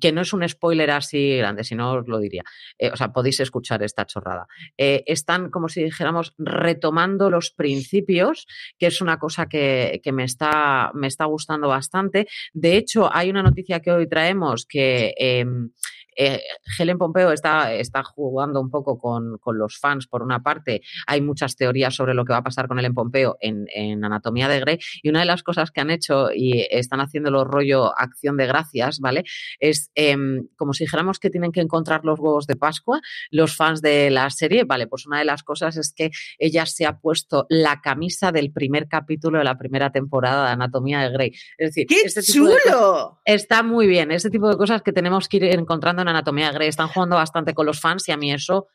que 0.00 0.12
no 0.12 0.22
es 0.22 0.32
un 0.32 0.48
spoiler 0.48 0.90
así 0.90 1.36
grande, 1.36 1.64
si 1.64 1.74
no 1.74 1.92
os 1.92 2.08
lo 2.08 2.18
diría. 2.18 2.42
Eh, 2.78 2.90
o 2.92 2.96
sea, 2.96 3.12
podéis 3.12 3.40
escuchar 3.40 3.82
esta 3.82 4.06
chorrada. 4.06 4.46
Eh, 4.76 5.02
están, 5.06 5.50
como 5.50 5.68
si 5.68 5.82
dijéramos, 5.82 6.34
retomando 6.38 7.30
los 7.30 7.50
principios, 7.50 8.46
que 8.78 8.86
es 8.86 9.00
una 9.00 9.18
cosa 9.18 9.46
que, 9.46 10.00
que 10.02 10.12
me, 10.12 10.24
está, 10.24 10.90
me 10.94 11.06
está 11.06 11.24
gustando 11.26 11.68
bastante. 11.68 12.26
De 12.52 12.76
hecho, 12.76 13.14
hay 13.14 13.30
una 13.30 13.42
noticia 13.42 13.80
que 13.80 13.92
hoy 13.92 14.08
traemos 14.08 14.66
que 14.66 15.14
em, 15.16 15.70
eh, 16.16 16.40
Helen 16.78 16.98
Pompeo 16.98 17.32
está, 17.32 17.72
está 17.72 18.02
jugando 18.02 18.60
un 18.60 18.70
poco 18.70 18.98
con, 18.98 19.38
con, 19.38 19.58
los 19.58 19.78
fans, 19.78 20.06
por 20.06 20.22
una 20.22 20.42
parte. 20.42 20.82
Hay 21.06 21.20
muchas 21.20 21.56
teorías 21.56 21.94
sobre 21.94 22.14
lo 22.14 22.24
que 22.24 22.32
va 22.32 22.38
a 22.38 22.42
pasar 22.42 22.68
con 22.68 22.78
Helen 22.78 22.94
Pompeo 22.94 23.36
en, 23.40 23.66
en, 23.74 24.04
Anatomía 24.04 24.48
de 24.48 24.60
Grey. 24.60 24.78
Y 25.02 25.08
una 25.08 25.20
de 25.20 25.26
las 25.26 25.42
cosas 25.42 25.70
que 25.70 25.80
han 25.80 25.90
hecho 25.90 26.30
y 26.34 26.66
están 26.70 27.00
haciendo 27.00 27.30
los 27.30 27.46
rollo 27.46 27.98
acción 27.98 28.36
de 28.36 28.46
gracias, 28.46 29.00
¿vale? 29.00 29.24
Es 29.58 29.90
eh, 29.94 30.16
como 30.56 30.72
si 30.72 30.84
dijéramos 30.84 31.18
que 31.18 31.30
tienen 31.30 31.52
que 31.52 31.60
encontrar 31.60 32.04
los 32.04 32.18
huevos 32.18 32.46
de 32.46 32.56
Pascua, 32.56 33.00
los 33.30 33.56
fans 33.56 33.82
de 33.82 34.10
la 34.10 34.28
serie. 34.30 34.64
Vale, 34.64 34.86
pues 34.86 35.06
una 35.06 35.18
de 35.18 35.24
las 35.24 35.42
cosas 35.42 35.76
es 35.76 35.92
que 35.92 36.10
ella 36.38 36.66
se 36.66 36.86
ha 36.86 36.98
puesto 36.98 37.46
la 37.48 37.80
camisa 37.80 38.32
del 38.32 38.52
primer 38.52 38.88
capítulo 38.88 39.38
de 39.38 39.44
la 39.44 39.58
primera 39.58 39.90
temporada 39.90 40.46
de 40.46 40.52
Anatomía 40.52 41.00
de 41.00 41.10
Grey. 41.10 41.32
Es 41.58 41.70
decir, 41.70 41.86
¡Qué 41.86 42.02
este 42.04 42.22
chulo! 42.22 43.20
está 43.24 43.62
muy 43.62 43.86
bien. 43.86 44.10
Ese 44.10 44.30
tipo 44.30 44.48
de 44.48 44.56
cosas 44.56 44.82
que 44.82 44.92
tenemos 44.92 45.28
que 45.28 45.38
ir 45.38 45.44
encontrando 45.44 46.01
en 46.02 46.08
Anatomía 46.08 46.52
Grey. 46.52 46.68
Están 46.68 46.88
jugando 46.88 47.16
bastante 47.16 47.54
con 47.54 47.66
los 47.66 47.80
fans 47.80 48.08
y 48.08 48.12
a 48.12 48.16
mí 48.16 48.32
eso 48.32 48.68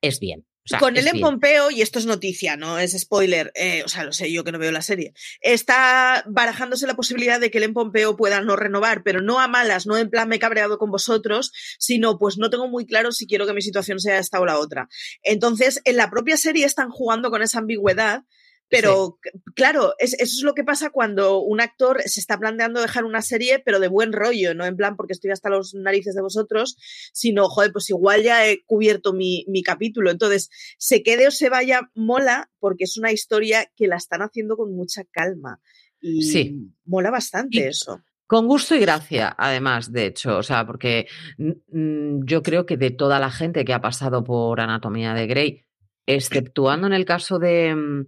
es 0.00 0.20
bien. 0.20 0.46
O 0.64 0.68
sea, 0.68 0.80
con 0.80 0.98
Ellen 0.98 1.14
bien. 1.14 1.24
Pompeo, 1.24 1.70
y 1.70 1.80
esto 1.80 1.98
es 1.98 2.04
noticia, 2.04 2.58
no 2.58 2.78
es 2.78 2.92
spoiler, 2.92 3.50
eh, 3.54 3.82
o 3.86 3.88
sea, 3.88 4.04
lo 4.04 4.12
sé 4.12 4.30
yo 4.30 4.44
que 4.44 4.52
no 4.52 4.58
veo 4.58 4.70
la 4.70 4.82
serie, 4.82 5.14
está 5.40 6.22
barajándose 6.26 6.86
la 6.86 6.94
posibilidad 6.94 7.40
de 7.40 7.50
que 7.50 7.56
Ellen 7.56 7.72
Pompeo 7.72 8.18
pueda 8.18 8.42
no 8.42 8.54
renovar, 8.54 9.02
pero 9.02 9.22
no 9.22 9.40
a 9.40 9.48
malas, 9.48 9.86
no 9.86 9.96
en 9.96 10.10
plan 10.10 10.28
me 10.28 10.36
he 10.36 10.38
cabreado 10.38 10.76
con 10.76 10.90
vosotros, 10.90 11.52
sino 11.78 12.18
pues 12.18 12.36
no 12.36 12.50
tengo 12.50 12.68
muy 12.68 12.84
claro 12.84 13.12
si 13.12 13.26
quiero 13.26 13.46
que 13.46 13.54
mi 13.54 13.62
situación 13.62 13.98
sea 13.98 14.18
esta 14.18 14.40
o 14.40 14.44
la 14.44 14.58
otra. 14.58 14.88
Entonces, 15.22 15.80
en 15.86 15.96
la 15.96 16.10
propia 16.10 16.36
serie 16.36 16.66
están 16.66 16.90
jugando 16.90 17.30
con 17.30 17.40
esa 17.40 17.60
ambigüedad 17.60 18.24
pero 18.68 19.18
sí. 19.22 19.30
claro, 19.54 19.94
es, 19.98 20.14
eso 20.14 20.36
es 20.38 20.42
lo 20.42 20.54
que 20.54 20.64
pasa 20.64 20.90
cuando 20.90 21.40
un 21.40 21.60
actor 21.60 22.02
se 22.04 22.20
está 22.20 22.38
planteando 22.38 22.80
dejar 22.80 23.04
una 23.04 23.22
serie, 23.22 23.58
pero 23.58 23.80
de 23.80 23.88
buen 23.88 24.12
rollo, 24.12 24.54
no 24.54 24.64
en 24.64 24.76
plan 24.76 24.96
porque 24.96 25.12
estoy 25.12 25.30
hasta 25.30 25.50
los 25.50 25.74
narices 25.74 26.14
de 26.14 26.22
vosotros, 26.22 26.76
sino, 27.12 27.48
joder, 27.48 27.72
pues 27.72 27.88
igual 27.90 28.22
ya 28.22 28.46
he 28.46 28.62
cubierto 28.64 29.12
mi, 29.12 29.44
mi 29.48 29.62
capítulo. 29.62 30.10
Entonces, 30.10 30.50
se 30.78 31.02
quede 31.02 31.28
o 31.28 31.30
se 31.30 31.48
vaya, 31.48 31.90
mola, 31.94 32.50
porque 32.58 32.84
es 32.84 32.96
una 32.96 33.12
historia 33.12 33.70
que 33.76 33.86
la 33.88 33.96
están 33.96 34.22
haciendo 34.22 34.56
con 34.56 34.74
mucha 34.74 35.04
calma. 35.04 35.60
Y 36.00 36.22
sí. 36.22 36.72
mola 36.84 37.10
bastante 37.10 37.58
y, 37.58 37.62
eso. 37.62 38.02
Con 38.26 38.46
gusto 38.46 38.74
y 38.74 38.80
gracia, 38.80 39.34
además, 39.38 39.90
de 39.90 40.04
hecho, 40.04 40.36
o 40.36 40.42
sea, 40.42 40.66
porque 40.66 41.06
yo 41.38 42.42
creo 42.42 42.66
que 42.66 42.76
de 42.76 42.90
toda 42.90 43.18
la 43.18 43.30
gente 43.30 43.64
que 43.64 43.72
ha 43.72 43.80
pasado 43.80 44.22
por 44.22 44.60
Anatomía 44.60 45.14
de 45.14 45.26
Grey, 45.26 45.64
exceptuando 46.04 46.86
en 46.86 46.92
el 46.92 47.06
caso 47.06 47.38
de 47.38 48.06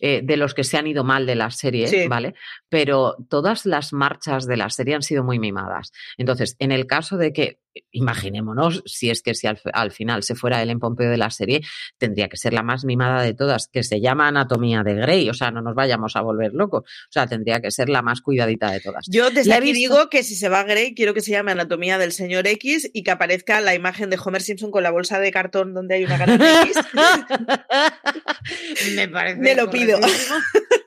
eh, 0.00 0.20
de 0.22 0.36
los 0.36 0.54
que 0.54 0.64
se 0.64 0.76
han 0.76 0.86
ido 0.86 1.04
mal 1.04 1.26
de 1.26 1.34
la 1.34 1.50
serie, 1.50 1.88
sí. 1.88 2.08
¿vale? 2.08 2.34
Pero 2.68 3.16
todas 3.28 3.66
las 3.66 3.92
marchas 3.92 4.46
de 4.46 4.56
la 4.56 4.70
serie 4.70 4.94
han 4.94 5.02
sido 5.02 5.24
muy 5.24 5.38
mimadas. 5.38 5.92
Entonces, 6.16 6.56
en 6.58 6.72
el 6.72 6.86
caso 6.86 7.16
de 7.16 7.32
que, 7.32 7.58
imaginémonos, 7.90 8.82
si 8.86 9.10
es 9.10 9.22
que 9.22 9.34
si 9.34 9.46
al, 9.46 9.60
al 9.72 9.90
final 9.90 10.22
se 10.22 10.34
fuera 10.34 10.62
Ellen 10.62 10.78
Pompeo 10.78 11.10
de 11.10 11.16
la 11.16 11.30
serie, 11.30 11.62
tendría 11.98 12.28
que 12.28 12.36
ser 12.36 12.52
la 12.52 12.62
más 12.62 12.84
mimada 12.84 13.22
de 13.22 13.34
todas, 13.34 13.68
que 13.68 13.82
se 13.82 14.00
llama 14.00 14.28
Anatomía 14.28 14.82
de 14.82 14.94
Grey, 14.94 15.28
o 15.28 15.34
sea, 15.34 15.50
no 15.50 15.62
nos 15.62 15.74
vayamos 15.74 16.16
a 16.16 16.20
volver 16.20 16.52
locos, 16.52 16.82
o 16.82 17.12
sea, 17.12 17.26
tendría 17.26 17.60
que 17.60 17.70
ser 17.70 17.88
la 17.88 18.02
más 18.02 18.20
cuidadita 18.20 18.70
de 18.70 18.80
todas. 18.80 19.06
Yo 19.08 19.30
desde 19.30 19.54
aquí 19.54 19.72
visto... 19.72 19.94
digo 19.94 20.10
que 20.10 20.22
si 20.22 20.36
se 20.36 20.48
va 20.48 20.60
a 20.60 20.64
Grey, 20.64 20.94
quiero 20.94 21.14
que 21.14 21.20
se 21.20 21.30
llame 21.30 21.52
Anatomía 21.52 21.98
del 21.98 22.12
señor 22.12 22.46
X 22.46 22.90
y 22.92 23.02
que 23.02 23.10
aparezca 23.10 23.60
la 23.60 23.74
imagen 23.74 24.10
de 24.10 24.18
Homer 24.22 24.42
Simpson 24.42 24.70
con 24.70 24.82
la 24.82 24.90
bolsa 24.90 25.20
de 25.20 25.30
cartón 25.30 25.74
donde 25.74 25.96
hay 25.96 26.04
una 26.04 26.18
cara 26.18 26.34
X. 26.34 26.76
Me 28.94 29.08
parece. 29.08 29.40
Me 29.40 29.54
lo 29.54 29.70
pido. 29.70 29.98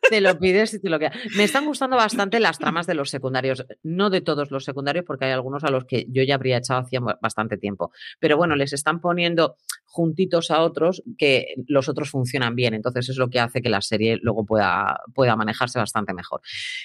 Te 0.10 0.22
lo 0.22 0.38
pides 0.40 0.74
y 0.74 0.80
te 0.80 0.90
lo 0.90 1.00
quedas. 1.00 1.16
Me 1.36 1.44
están 1.44 1.66
gustando 1.66 1.98
bastante 1.98 2.40
las 2.40 2.58
tramas 2.58 2.88
de 2.88 2.94
los 2.94 3.10
secundarios, 3.10 3.66
no 3.84 4.10
de 4.10 4.22
todos 4.22 4.52
los 4.52 4.64
secundarios, 4.64 5.06
porque 5.06 5.26
hay 5.26 5.32
algunos 5.32 5.64
a 5.64 5.70
los 5.70 5.86
que 5.86 6.06
yo 6.10 6.24
ya 6.24 6.36
habría 6.36 6.58
echado 6.58 6.82
hacía 6.82 7.00
bastante 7.00 7.58
tiempo. 7.58 7.92
Pero 8.20 8.38
bueno, 8.38 8.56
les 8.56 8.74
están 8.74 9.02
poniendo 9.02 9.58
juntitos 9.86 10.52
a 10.52 10.62
otros 10.62 11.04
que 11.18 11.56
los 11.68 11.90
otros 11.90 12.10
funcionan 12.10 12.56
bien. 12.56 12.74
Entonces 12.74 13.10
es 13.10 13.18
lo 13.18 13.30
que 13.30 13.40
hace 13.40 13.62
que 13.62 13.70
la 13.70 13.82
serie 13.82 14.18
luego 14.22 14.46
pueda, 14.46 15.02
pueda 15.14 15.36
manejarse 15.36 15.80
bastante 15.80 16.14
mejor. 16.14 16.42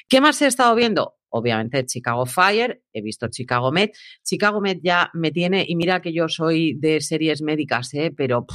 ¿Qué 0.09 0.21
más 0.21 0.41
he 0.43 0.47
estado 0.47 0.75
viendo? 0.75 1.17
Obviamente 1.29 1.85
Chicago 1.87 2.27
Fire, 2.27 2.83
he 2.93 3.03
visto 3.03 3.29
Chicago 3.29 3.73
Med. 3.73 3.91
Chicago 4.23 4.61
Med 4.61 4.79
ya 4.83 5.11
me 5.15 5.31
tiene, 5.31 5.65
y 5.67 5.77
mira 5.77 6.03
que 6.03 6.13
yo 6.13 6.29
soy 6.29 6.75
de 6.75 7.01
series 7.01 7.43
médicas, 7.43 7.93
¿eh? 7.95 8.13
pero... 8.17 8.47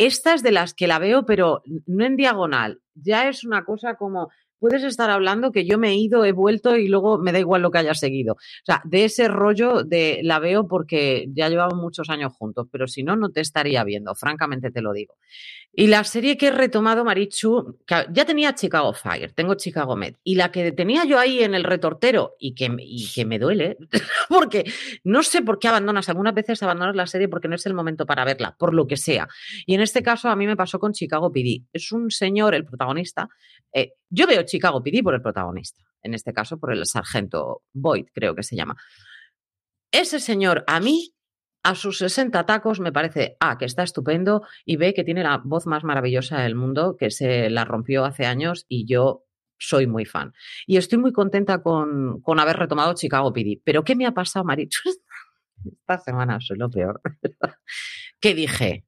esta 0.00 0.32
es 0.32 0.42
de 0.42 0.50
las 0.50 0.72
que 0.72 0.86
la 0.86 0.98
veo, 0.98 1.26
pero 1.26 1.62
no 1.86 2.06
en 2.06 2.16
diagonal. 2.16 2.80
Ya 2.94 3.28
es 3.28 3.44
una 3.44 3.66
cosa 3.66 3.96
como, 3.96 4.30
puedes 4.58 4.82
estar 4.82 5.10
hablando 5.10 5.52
que 5.52 5.66
yo 5.66 5.78
me 5.78 5.90
he 5.90 5.94
ido, 5.94 6.24
he 6.24 6.32
vuelto 6.32 6.76
y 6.76 6.88
luego 6.88 7.18
me 7.18 7.32
da 7.32 7.38
igual 7.38 7.60
lo 7.60 7.70
que 7.70 7.78
haya 7.78 7.92
seguido. 7.92 8.34
O 8.34 8.64
sea, 8.64 8.80
de 8.84 9.04
ese 9.04 9.28
rollo 9.28 9.84
de 9.84 10.20
la 10.22 10.38
veo 10.38 10.68
porque 10.68 11.26
ya 11.34 11.50
llevamos 11.50 11.74
muchos 11.74 12.08
años 12.08 12.32
juntos, 12.32 12.66
pero 12.72 12.86
si 12.86 13.02
no, 13.02 13.14
no 13.14 13.28
te 13.28 13.42
estaría 13.42 13.84
viendo, 13.84 14.14
francamente 14.14 14.70
te 14.70 14.80
lo 14.80 14.94
digo. 14.94 15.16
Y 15.80 15.86
la 15.86 16.04
serie 16.04 16.36
que 16.36 16.48
he 16.48 16.50
retomado, 16.50 17.06
Marichu, 17.06 17.78
ya 17.88 18.26
tenía 18.26 18.54
Chicago 18.54 18.92
Fire, 18.92 19.32
tengo 19.32 19.54
Chicago 19.54 19.96
Med, 19.96 20.16
y 20.22 20.34
la 20.34 20.52
que 20.52 20.72
tenía 20.72 21.06
yo 21.06 21.18
ahí 21.18 21.42
en 21.42 21.54
el 21.54 21.64
retortero 21.64 22.36
y 22.38 22.54
que, 22.54 22.70
y 22.78 23.10
que 23.10 23.24
me 23.24 23.38
duele, 23.38 23.78
porque 24.28 24.70
no 25.04 25.22
sé 25.22 25.40
por 25.40 25.58
qué 25.58 25.68
abandonas, 25.68 26.10
algunas 26.10 26.34
veces 26.34 26.62
abandonas 26.62 26.94
la 26.94 27.06
serie 27.06 27.30
porque 27.30 27.48
no 27.48 27.54
es 27.54 27.64
el 27.64 27.72
momento 27.72 28.04
para 28.04 28.26
verla, 28.26 28.54
por 28.58 28.74
lo 28.74 28.86
que 28.86 28.98
sea. 28.98 29.26
Y 29.64 29.72
en 29.72 29.80
este 29.80 30.02
caso 30.02 30.28
a 30.28 30.36
mí 30.36 30.46
me 30.46 30.54
pasó 30.54 30.78
con 30.78 30.92
Chicago 30.92 31.32
PD. 31.32 31.62
Es 31.72 31.92
un 31.92 32.10
señor, 32.10 32.54
el 32.54 32.66
protagonista, 32.66 33.30
eh, 33.72 33.94
yo 34.10 34.26
veo 34.26 34.42
Chicago 34.42 34.82
PD 34.82 35.02
por 35.02 35.14
el 35.14 35.22
protagonista, 35.22 35.82
en 36.02 36.12
este 36.12 36.34
caso 36.34 36.60
por 36.60 36.74
el 36.74 36.84
sargento 36.84 37.62
Boyd, 37.72 38.08
creo 38.12 38.34
que 38.34 38.42
se 38.42 38.54
llama. 38.54 38.76
Ese 39.90 40.20
señor 40.20 40.62
a 40.66 40.78
mí 40.78 41.14
a 41.62 41.74
sus 41.74 41.98
60 41.98 42.46
tacos 42.46 42.80
me 42.80 42.92
parece 42.92 43.36
A, 43.40 43.58
que 43.58 43.64
está 43.64 43.82
estupendo 43.82 44.42
y 44.64 44.76
B, 44.76 44.94
que 44.94 45.04
tiene 45.04 45.22
la 45.22 45.38
voz 45.44 45.66
más 45.66 45.84
maravillosa 45.84 46.40
del 46.40 46.54
mundo, 46.54 46.96
que 46.98 47.10
se 47.10 47.50
la 47.50 47.64
rompió 47.64 48.04
hace 48.04 48.26
años 48.26 48.64
y 48.68 48.86
yo 48.86 49.24
soy 49.58 49.86
muy 49.86 50.06
fan. 50.06 50.32
Y 50.66 50.78
estoy 50.78 50.98
muy 50.98 51.12
contenta 51.12 51.62
con, 51.62 52.20
con 52.22 52.40
haber 52.40 52.56
retomado 52.56 52.94
Chicago 52.94 53.32
PD. 53.32 53.60
Pero 53.62 53.84
¿qué 53.84 53.94
me 53.94 54.06
ha 54.06 54.12
pasado, 54.12 54.44
Marichu? 54.44 54.80
Esta 55.64 55.98
semana 55.98 56.40
soy 56.40 56.56
lo 56.56 56.70
peor. 56.70 57.02
que 58.20 58.34
dije, 58.34 58.86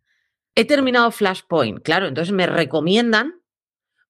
he 0.55 0.65
terminado 0.65 1.11
Flashpoint. 1.11 1.83
Claro, 1.83 2.07
entonces 2.07 2.33
me 2.33 2.47
recomiendan, 2.47 3.43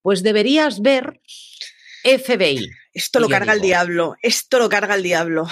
pues 0.03 0.23
deberías 0.23 0.81
ver 0.81 1.21
FBI. 2.05 2.71
Esto 2.93 3.21
lo 3.21 3.29
carga 3.29 3.55
digo, 3.55 3.63
el 3.63 3.69
diablo, 3.69 4.17
esto 4.23 4.59
lo 4.59 4.69
carga 4.69 4.95
el 4.95 5.03
diablo. 5.03 5.47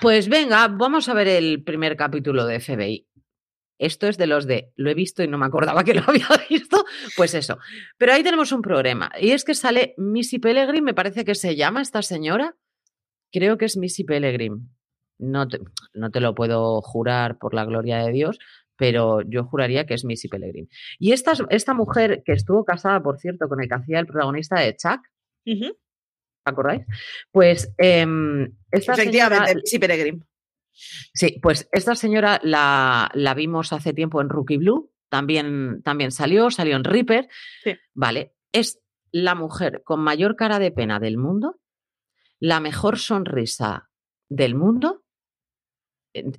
Pues 0.00 0.28
venga, 0.28 0.66
vamos 0.68 1.08
a 1.08 1.14
ver 1.14 1.28
el 1.28 1.62
primer 1.62 1.96
capítulo 1.96 2.46
de 2.46 2.60
FBI. 2.60 3.06
Esto 3.78 4.06
es 4.06 4.16
de 4.16 4.26
los 4.26 4.46
de 4.46 4.72
lo 4.76 4.90
he 4.90 4.94
visto 4.94 5.22
y 5.22 5.28
no 5.28 5.36
me 5.36 5.46
acordaba 5.46 5.84
que 5.84 5.94
lo 5.94 6.02
había 6.06 6.28
visto. 6.48 6.84
Pues 7.16 7.34
eso. 7.34 7.58
Pero 7.98 8.12
ahí 8.12 8.22
tenemos 8.22 8.52
un 8.52 8.62
problema. 8.62 9.12
Y 9.20 9.32
es 9.32 9.44
que 9.44 9.54
sale 9.54 9.94
Missy 9.98 10.38
Pellegrin, 10.38 10.84
me 10.84 10.94
parece 10.94 11.24
que 11.24 11.34
se 11.34 11.56
llama 11.56 11.82
esta 11.82 12.02
señora. 12.02 12.56
Creo 13.30 13.58
que 13.58 13.66
es 13.66 13.76
Missy 13.76 14.04
Pellegrin. 14.04 14.70
No 15.18 15.48
te, 15.48 15.58
no 15.94 16.10
te 16.10 16.20
lo 16.20 16.34
puedo 16.34 16.80
jurar 16.80 17.38
por 17.38 17.54
la 17.54 17.64
gloria 17.64 17.98
de 17.98 18.12
Dios, 18.12 18.38
pero 18.76 19.22
yo 19.22 19.44
juraría 19.44 19.86
que 19.86 19.94
es 19.94 20.04
Missy 20.04 20.28
Pellegrin. 20.28 20.68
Y 20.98 21.12
esta, 21.12 21.32
esta 21.50 21.74
mujer 21.74 22.22
que 22.24 22.32
estuvo 22.32 22.64
casada, 22.64 23.02
por 23.02 23.18
cierto, 23.18 23.48
con 23.48 23.60
el 23.60 23.68
que 23.68 23.74
hacía 23.74 23.98
el 23.98 24.06
protagonista 24.06 24.60
de 24.60 24.76
Chuck, 24.76 25.00
uh 25.46 25.50
-huh. 25.50 25.76
¿Acordáis? 26.46 26.82
Pues 27.30 27.72
eh, 27.78 28.06
esta 28.70 28.94
Efectivamente, 28.94 29.46
señora, 29.46 29.62
sí, 29.64 29.78
Peregrine. 29.78 30.20
Sí, 30.72 31.38
pues 31.42 31.68
esta 31.72 31.94
señora 31.94 32.40
la, 32.42 33.10
la, 33.14 33.34
vimos 33.34 33.72
hace 33.72 33.92
tiempo 33.92 34.20
en 34.20 34.28
Rookie 34.28 34.58
Blue, 34.58 34.92
también, 35.08 35.82
también 35.82 36.10
salió, 36.10 36.50
salió 36.50 36.76
en 36.76 36.84
Reaper. 36.84 37.28
Sí. 37.64 37.76
Vale, 37.94 38.34
es 38.52 38.80
la 39.10 39.34
mujer 39.34 39.82
con 39.84 40.00
mayor 40.00 40.36
cara 40.36 40.58
de 40.58 40.70
pena 40.70 41.00
del 41.00 41.16
mundo, 41.16 41.60
la 42.38 42.60
mejor 42.60 42.98
sonrisa 42.98 43.88
del 44.28 44.54
mundo, 44.54 45.04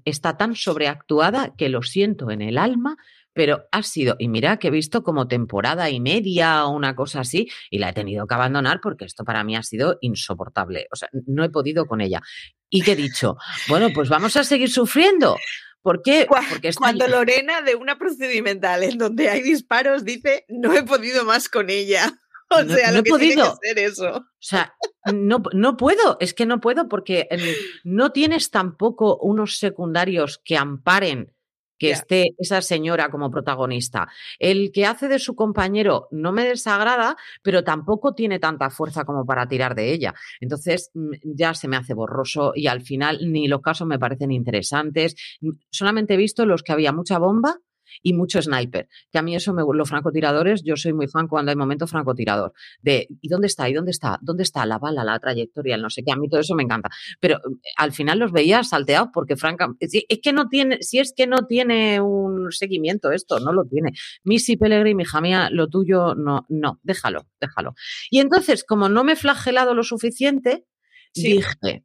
está 0.05 0.37
tan 0.37 0.55
sobreactuada 0.55 1.55
que 1.55 1.69
lo 1.69 1.81
siento 1.81 2.31
en 2.31 2.41
el 2.41 2.57
alma, 2.57 2.97
pero 3.37 3.63
ha 3.71 3.83
sido, 3.83 4.17
y 4.19 4.27
mira 4.27 4.57
que 4.57 4.67
he 4.67 4.71
visto 4.71 5.01
como 5.03 5.29
temporada 5.29 5.89
y 5.89 6.01
media 6.01 6.65
o 6.65 6.71
una 6.71 6.93
cosa 6.95 7.21
así, 7.21 7.47
y 7.69 7.77
la 7.77 7.89
he 7.89 7.93
tenido 7.93 8.27
que 8.27 8.33
abandonar 8.35 8.81
porque 8.81 9.05
esto 9.05 9.23
para 9.23 9.45
mí 9.45 9.55
ha 9.55 9.63
sido 9.63 9.97
insoportable. 10.01 10.87
O 10.91 10.97
sea, 10.97 11.07
no 11.27 11.45
he 11.45 11.49
podido 11.49 11.85
con 11.85 12.01
ella. 12.01 12.21
¿Y 12.69 12.81
qué 12.81 12.91
he 12.91 12.95
dicho? 12.97 13.37
Bueno, 13.69 13.87
pues 13.93 14.09
vamos 14.09 14.35
a 14.35 14.43
seguir 14.43 14.69
sufriendo. 14.69 15.37
¿Por 15.81 16.01
qué? 16.01 16.27
Porque 16.27 16.73
Cuando 16.73 17.05
está... 17.05 17.15
Lorena 17.17 17.61
de 17.61 17.75
una 17.75 17.97
procedimental 17.97 18.83
en 18.83 18.97
donde 18.97 19.29
hay 19.29 19.41
disparos 19.41 20.03
dice, 20.03 20.43
no 20.49 20.73
he 20.73 20.83
podido 20.83 21.23
más 21.23 21.47
con 21.47 21.69
ella. 21.69 22.11
O 22.49 22.63
No- 22.63 22.75
sea, 22.75 22.87
no 22.87 22.93
lo 22.93 22.99
he 22.99 23.03
que 23.03 23.11
tiene 23.19 23.35
podido. 23.35 23.59
que 23.59 23.67
ser 23.67 23.79
eso. 23.79 24.15
O 24.19 24.25
sea, 24.39 24.73
no, 25.13 25.43
no 25.51 25.75
puedo, 25.75 26.15
es 26.21 26.33
que 26.33 26.45
no 26.45 26.61
puedo 26.61 26.87
porque 26.87 27.27
eh, 27.29 27.55
no 27.83 28.13
tienes 28.13 28.51
tampoco 28.51 29.17
unos 29.17 29.57
secundarios 29.57 30.39
que 30.45 30.55
amparen 30.55 31.33
que 31.77 31.91
esté 31.91 32.35
esa 32.37 32.61
señora 32.61 33.09
como 33.09 33.31
protagonista. 33.31 34.07
El 34.39 34.71
que 34.71 34.85
hace 34.85 35.07
de 35.07 35.19
su 35.19 35.35
compañero 35.35 36.07
no 36.11 36.31
me 36.31 36.43
desagrada, 36.45 37.15
pero 37.41 37.63
tampoco 37.63 38.13
tiene 38.13 38.39
tanta 38.39 38.69
fuerza 38.69 39.05
como 39.05 39.25
para 39.25 39.47
tirar 39.47 39.75
de 39.75 39.91
ella. 39.91 40.13
Entonces 40.39 40.91
mm, 40.93 41.11
ya 41.23 41.53
se 41.53 41.67
me 41.67 41.77
hace 41.77 41.93
borroso 41.93 42.53
y 42.55 42.67
al 42.67 42.81
final 42.81 43.19
ni 43.31 43.47
los 43.47 43.61
casos 43.61 43.87
me 43.87 43.99
parecen 43.99 44.31
interesantes. 44.31 45.15
Mm, 45.41 45.51
Solamente 45.69 46.13
he 46.13 46.17
visto 46.17 46.45
los 46.45 46.63
que 46.63 46.71
había 46.71 46.91
mucha 46.93 47.19
bomba 47.19 47.59
y 48.01 48.13
mucho 48.13 48.41
sniper. 48.41 48.87
Que 49.11 49.19
a 49.19 49.21
mí 49.21 49.35
eso 49.35 49.53
me 49.53 49.63
los 49.73 49.89
francotiradores, 49.89 50.63
yo 50.63 50.75
soy 50.75 50.93
muy 50.93 51.07
fan 51.07 51.27
cuando 51.27 51.51
hay 51.51 51.55
momento 51.55 51.87
francotirador. 51.87 52.53
De 52.81 53.07
¿y 53.21 53.27
dónde 53.29 53.47
está? 53.47 53.69
¿Y 53.69 53.73
dónde 53.73 53.91
está? 53.91 54.17
¿Dónde 54.21 54.43
está 54.43 54.65
la 54.65 54.79
bala, 54.79 55.03
la 55.03 55.19
trayectoria, 55.19 55.75
el 55.75 55.81
no 55.81 55.89
sé 55.89 56.03
qué? 56.03 56.11
A 56.11 56.15
mí 56.15 56.29
todo 56.29 56.39
eso 56.39 56.55
me 56.55 56.63
encanta. 56.63 56.89
Pero 57.19 57.35
eh, 57.37 57.69
al 57.77 57.91
final 57.91 58.19
los 58.19 58.31
veía 58.31 58.63
salteados 58.63 59.09
porque 59.13 59.35
franca, 59.35 59.67
si 59.81 60.05
es 60.07 60.19
que 60.21 60.33
no 60.33 60.47
tiene, 60.47 60.81
si 60.81 60.99
es 60.99 61.13
que 61.15 61.27
no 61.27 61.45
tiene 61.47 62.01
un 62.01 62.51
seguimiento 62.51 63.11
esto, 63.11 63.39
no 63.39 63.53
lo 63.53 63.65
tiene. 63.65 63.91
Missy 64.23 64.57
Pellegrini, 64.57 65.03
hija 65.03 65.21
mía, 65.21 65.49
lo 65.51 65.67
tuyo 65.67 66.15
no, 66.15 66.45
no, 66.49 66.79
déjalo, 66.83 67.27
déjalo. 67.39 67.75
Y 68.09 68.19
entonces, 68.19 68.63
como 68.63 68.89
no 68.89 69.03
me 69.03 69.13
he 69.13 69.15
flagelado 69.15 69.73
lo 69.73 69.83
suficiente, 69.83 70.65
Sí. 71.13 71.33
dije, 71.33 71.83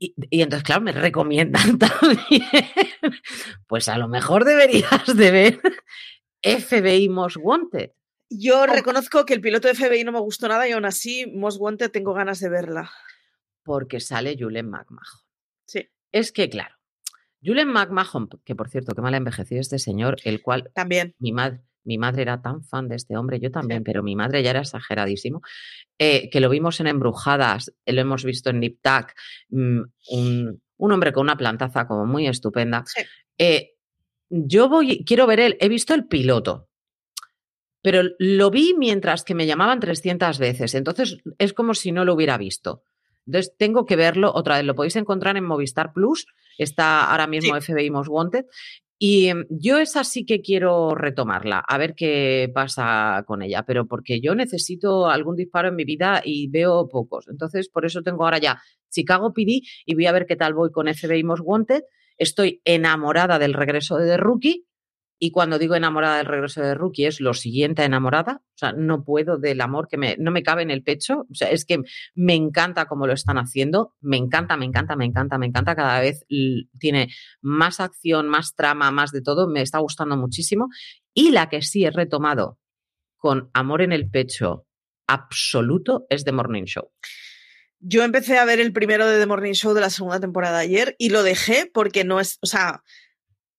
y, 0.00 0.14
y 0.30 0.42
entonces, 0.42 0.64
claro, 0.64 0.80
me 0.80 0.92
recomiendan 0.92 1.78
también. 1.78 2.42
Pues 3.68 3.88
a 3.88 3.98
lo 3.98 4.08
mejor 4.08 4.44
deberías 4.44 5.14
de 5.14 5.30
ver 5.30 5.60
FBI 6.42 7.08
Most 7.08 7.36
Wanted. 7.38 7.92
Yo 8.30 8.66
reconozco 8.66 9.24
que 9.26 9.34
el 9.34 9.40
piloto 9.40 9.68
de 9.68 9.74
FBI 9.74 10.04
no 10.04 10.12
me 10.12 10.20
gustó 10.20 10.48
nada 10.48 10.66
y 10.68 10.72
aún 10.72 10.84
así, 10.84 11.26
Most 11.26 11.60
Wanted, 11.60 11.90
tengo 11.90 12.14
ganas 12.14 12.40
de 12.40 12.48
verla. 12.48 12.90
Porque 13.62 14.00
sale 14.00 14.36
Julen 14.38 14.70
McMahon. 14.70 15.20
Sí, 15.66 15.88
Es 16.12 16.32
que, 16.32 16.48
claro, 16.48 16.76
Julen 17.44 17.68
McMahon, 17.68 18.28
que 18.44 18.54
por 18.54 18.68
cierto, 18.68 18.94
qué 18.94 19.02
mal 19.02 19.14
ha 19.14 19.18
envejecido 19.18 19.60
este 19.60 19.78
señor, 19.78 20.16
el 20.24 20.42
cual 20.42 20.70
también. 20.74 21.14
mi 21.18 21.32
madre, 21.32 21.60
mi 21.84 21.98
madre 21.98 22.22
era 22.22 22.40
tan 22.42 22.62
fan 22.62 22.88
de 22.88 22.96
este 22.96 23.16
hombre, 23.16 23.40
yo 23.40 23.50
también, 23.50 23.84
pero 23.84 24.02
mi 24.02 24.16
madre 24.16 24.42
ya 24.42 24.50
era 24.50 24.60
exageradísimo, 24.60 25.42
eh, 25.98 26.30
que 26.30 26.40
lo 26.40 26.48
vimos 26.48 26.80
en 26.80 26.86
Embrujadas, 26.86 27.72
eh, 27.84 27.92
lo 27.92 28.00
hemos 28.00 28.24
visto 28.24 28.50
en 28.50 28.60
Nip 28.60 28.80
Tuck, 28.82 29.12
mm, 29.50 29.80
un, 30.12 30.62
un 30.76 30.92
hombre 30.92 31.12
con 31.12 31.22
una 31.22 31.36
plantaza 31.36 31.86
como 31.86 32.06
muy 32.06 32.26
estupenda. 32.26 32.84
Sí. 32.86 33.02
Eh, 33.38 33.74
yo 34.28 34.68
voy, 34.68 35.04
quiero 35.04 35.26
ver 35.26 35.40
él, 35.40 35.56
he 35.60 35.68
visto 35.68 35.94
el 35.94 36.06
piloto, 36.06 36.68
pero 37.82 38.02
lo 38.18 38.50
vi 38.50 38.74
mientras 38.76 39.24
que 39.24 39.34
me 39.34 39.46
llamaban 39.46 39.80
300 39.80 40.38
veces, 40.38 40.74
entonces 40.74 41.18
es 41.38 41.52
como 41.52 41.74
si 41.74 41.92
no 41.92 42.04
lo 42.04 42.14
hubiera 42.14 42.38
visto. 42.38 42.84
Entonces 43.26 43.54
tengo 43.56 43.86
que 43.86 43.96
verlo 43.96 44.32
otra 44.34 44.56
vez, 44.56 44.64
lo 44.64 44.74
podéis 44.74 44.96
encontrar 44.96 45.36
en 45.36 45.44
Movistar 45.44 45.92
Plus, 45.92 46.26
está 46.58 47.10
ahora 47.10 47.26
mismo 47.26 47.58
FBI 47.60 47.90
Most 47.90 48.08
Wanted, 48.10 48.46
y 49.02 49.28
em, 49.28 49.46
yo 49.48 49.78
esa 49.78 50.04
sí 50.04 50.26
que 50.26 50.42
quiero 50.42 50.94
retomarla, 50.94 51.64
a 51.66 51.78
ver 51.78 51.94
qué 51.94 52.50
pasa 52.54 53.24
con 53.26 53.40
ella, 53.40 53.62
pero 53.62 53.86
porque 53.86 54.20
yo 54.20 54.34
necesito 54.34 55.08
algún 55.08 55.36
disparo 55.36 55.68
en 55.68 55.76
mi 55.76 55.84
vida 55.86 56.20
y 56.22 56.48
veo 56.48 56.86
pocos. 56.86 57.26
Entonces, 57.28 57.70
por 57.70 57.86
eso 57.86 58.02
tengo 58.02 58.24
ahora 58.24 58.36
ya 58.36 58.60
Chicago 58.90 59.32
PD 59.32 59.62
y 59.86 59.94
voy 59.94 60.04
a 60.04 60.12
ver 60.12 60.26
qué 60.26 60.36
tal 60.36 60.52
voy 60.52 60.70
con 60.70 60.86
FBI 60.86 61.24
Most 61.24 61.42
Wanted. 61.42 61.84
Estoy 62.18 62.60
enamorada 62.66 63.38
del 63.38 63.54
regreso 63.54 63.96
de 63.96 64.06
The 64.06 64.16
Rookie. 64.18 64.66
Y 65.22 65.32
cuando 65.32 65.58
digo 65.58 65.74
enamorada 65.74 66.16
del 66.16 66.24
regreso 66.24 66.62
de 66.62 66.74
Rookie 66.74 67.04
es 67.04 67.20
lo 67.20 67.34
siguiente 67.34 67.84
enamorada. 67.84 68.40
O 68.42 68.58
sea, 68.58 68.72
no 68.72 69.04
puedo 69.04 69.36
del 69.36 69.60
amor 69.60 69.86
que 69.86 69.98
me, 69.98 70.16
no 70.18 70.30
me 70.30 70.42
cabe 70.42 70.62
en 70.62 70.70
el 70.70 70.82
pecho. 70.82 71.26
O 71.30 71.34
sea, 71.34 71.50
es 71.50 71.66
que 71.66 71.82
me 72.14 72.34
encanta 72.34 72.86
cómo 72.86 73.06
lo 73.06 73.12
están 73.12 73.36
haciendo. 73.36 73.94
Me 74.00 74.16
encanta, 74.16 74.56
me 74.56 74.64
encanta, 74.64 74.96
me 74.96 75.04
encanta, 75.04 75.36
me 75.36 75.44
encanta. 75.44 75.76
Cada 75.76 76.00
vez 76.00 76.24
tiene 76.78 77.12
más 77.42 77.80
acción, 77.80 78.28
más 78.28 78.54
trama, 78.54 78.90
más 78.90 79.12
de 79.12 79.20
todo. 79.20 79.46
Me 79.46 79.60
está 79.60 79.78
gustando 79.78 80.16
muchísimo. 80.16 80.68
Y 81.12 81.32
la 81.32 81.50
que 81.50 81.60
sí 81.60 81.84
he 81.84 81.90
retomado 81.90 82.58
con 83.18 83.50
amor 83.52 83.82
en 83.82 83.92
el 83.92 84.08
pecho 84.08 84.66
absoluto 85.06 86.06
es 86.08 86.24
The 86.24 86.32
Morning 86.32 86.64
Show. 86.64 86.90
Yo 87.78 88.04
empecé 88.04 88.38
a 88.38 88.46
ver 88.46 88.58
el 88.58 88.72
primero 88.72 89.06
de 89.06 89.18
The 89.18 89.26
Morning 89.26 89.52
Show 89.52 89.74
de 89.74 89.82
la 89.82 89.90
segunda 89.90 90.18
temporada 90.18 90.58
ayer 90.58 90.96
y 90.98 91.10
lo 91.10 91.22
dejé 91.22 91.70
porque 91.72 92.04
no 92.04 92.20
es, 92.20 92.38
o 92.40 92.46
sea, 92.46 92.82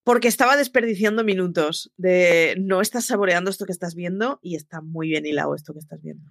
porque 0.04 0.28
estaba 0.28 0.58
desperdiciando 0.58 1.24
minutos 1.24 1.92
de 1.98 2.56
no 2.60 2.82
estás 2.82 3.06
saboreando 3.06 3.50
esto 3.50 3.66
que 3.66 3.72
estás 3.72 3.96
viendo 3.96 4.40
y 4.42 4.56
está 4.56 4.82
muy 4.82 5.10
bien 5.10 5.26
hilado 5.26 5.56
esto 5.56 5.74
que 5.74 5.80
estás 5.80 6.02
viendo. 6.02 6.30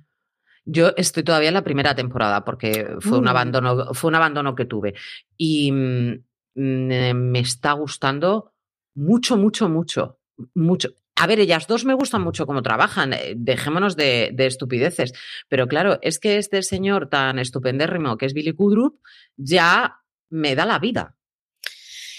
Yo 0.64 0.92
estoy 0.96 1.22
todavía 1.22 1.48
en 1.48 1.54
la 1.54 1.64
primera 1.64 1.94
temporada 1.94 2.44
porque 2.44 2.96
fue 3.00 3.18
un 3.18 3.24
Mm. 3.24 3.28
abandono, 3.28 3.94
fue 3.94 4.08
un 4.08 4.14
abandono 4.14 4.54
que 4.54 4.66
tuve. 4.66 4.94
Y 5.36 5.72
mm, 5.72 6.14
me 6.54 7.40
está 7.40 7.72
gustando 7.72 8.52
mucho, 8.94 9.36
mucho, 9.36 9.68
mucho. 9.68 10.18
Mucho. 10.54 10.90
A 11.16 11.26
ver, 11.26 11.38
ellas 11.40 11.66
dos 11.66 11.84
me 11.84 11.94
gustan 11.94 12.22
mucho 12.22 12.46
cómo 12.46 12.62
trabajan, 12.62 13.12
eh, 13.12 13.34
dejémonos 13.36 13.94
de, 13.94 14.30
de 14.32 14.46
estupideces. 14.46 15.12
Pero 15.48 15.66
claro, 15.68 15.98
es 16.02 16.18
que 16.18 16.38
este 16.38 16.62
señor 16.62 17.08
tan 17.08 17.38
estupendérrimo 17.38 18.16
que 18.16 18.26
es 18.26 18.32
Billy 18.34 18.52
Kudrup 18.52 19.00
ya 19.36 19.98
me 20.30 20.54
da 20.54 20.64
la 20.66 20.78
vida. 20.78 21.16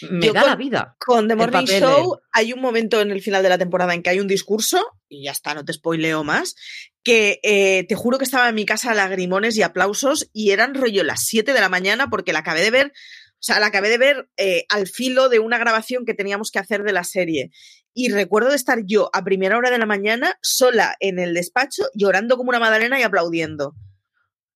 Me 0.10 0.26
Yo 0.28 0.34
da 0.34 0.42
con- 0.42 0.50
la 0.50 0.56
vida. 0.56 0.96
Con 1.00 1.28
The 1.28 1.36
Morning 1.36 1.66
Show 1.66 2.20
hay 2.32 2.54
un 2.54 2.62
momento 2.62 3.02
en 3.02 3.12
el 3.12 3.22
final 3.22 3.44
de 3.44 3.50
la 3.50 3.58
temporada 3.58 3.94
en 3.94 4.02
que 4.04 4.10
hay 4.10 4.20
un 4.20 4.28
discurso, 4.28 4.84
y 5.08 5.24
ya 5.26 5.32
está, 5.32 5.54
no 5.54 5.64
te 5.66 5.74
spoileo 5.74 6.24
más, 6.24 6.56
que 7.04 7.40
eh, 7.44 7.86
te 7.88 7.96
juro 7.96 8.18
que 8.18 8.26
estaba 8.26 8.50
en 8.50 8.56
mi 8.56 8.66
casa 8.66 8.94
lagrimones 8.94 9.58
y 9.58 9.62
aplausos 9.64 10.30
y 10.34 10.52
eran 10.52 10.76
rollo 10.76 11.04
las 11.04 11.26
7 11.26 11.54
de 11.54 11.60
la 11.60 11.70
mañana 11.70 12.08
porque 12.10 12.34
la 12.34 12.40
acabé 12.40 12.62
de 12.62 12.72
ver, 12.72 12.88
o 12.88 13.44
sea, 13.44 13.60
la 13.60 13.68
acabé 13.68 13.90
de 13.90 13.98
ver 13.98 14.30
eh, 14.38 14.66
al 14.70 14.88
filo 14.88 15.30
de 15.30 15.40
una 15.40 15.58
grabación 15.58 16.06
que 16.06 16.14
teníamos 16.14 16.52
que 16.52 16.60
hacer 16.60 16.84
de 16.84 16.94
la 16.94 17.04
serie. 17.04 17.52
Y 17.94 18.10
recuerdo 18.10 18.50
de 18.50 18.56
estar 18.56 18.80
yo 18.86 19.10
a 19.14 19.24
primera 19.24 19.58
hora 19.58 19.70
de 19.70 19.78
la 19.78 19.86
mañana 19.86 20.38
sola 20.42 20.96
en 21.00 21.20
el 21.20 21.34
despacho 21.34 21.84
llorando 21.94 22.38
como 22.38 22.50
una 22.50 22.60
madalena 22.60 23.00
y 23.00 23.04
aplaudiendo. 23.04 23.76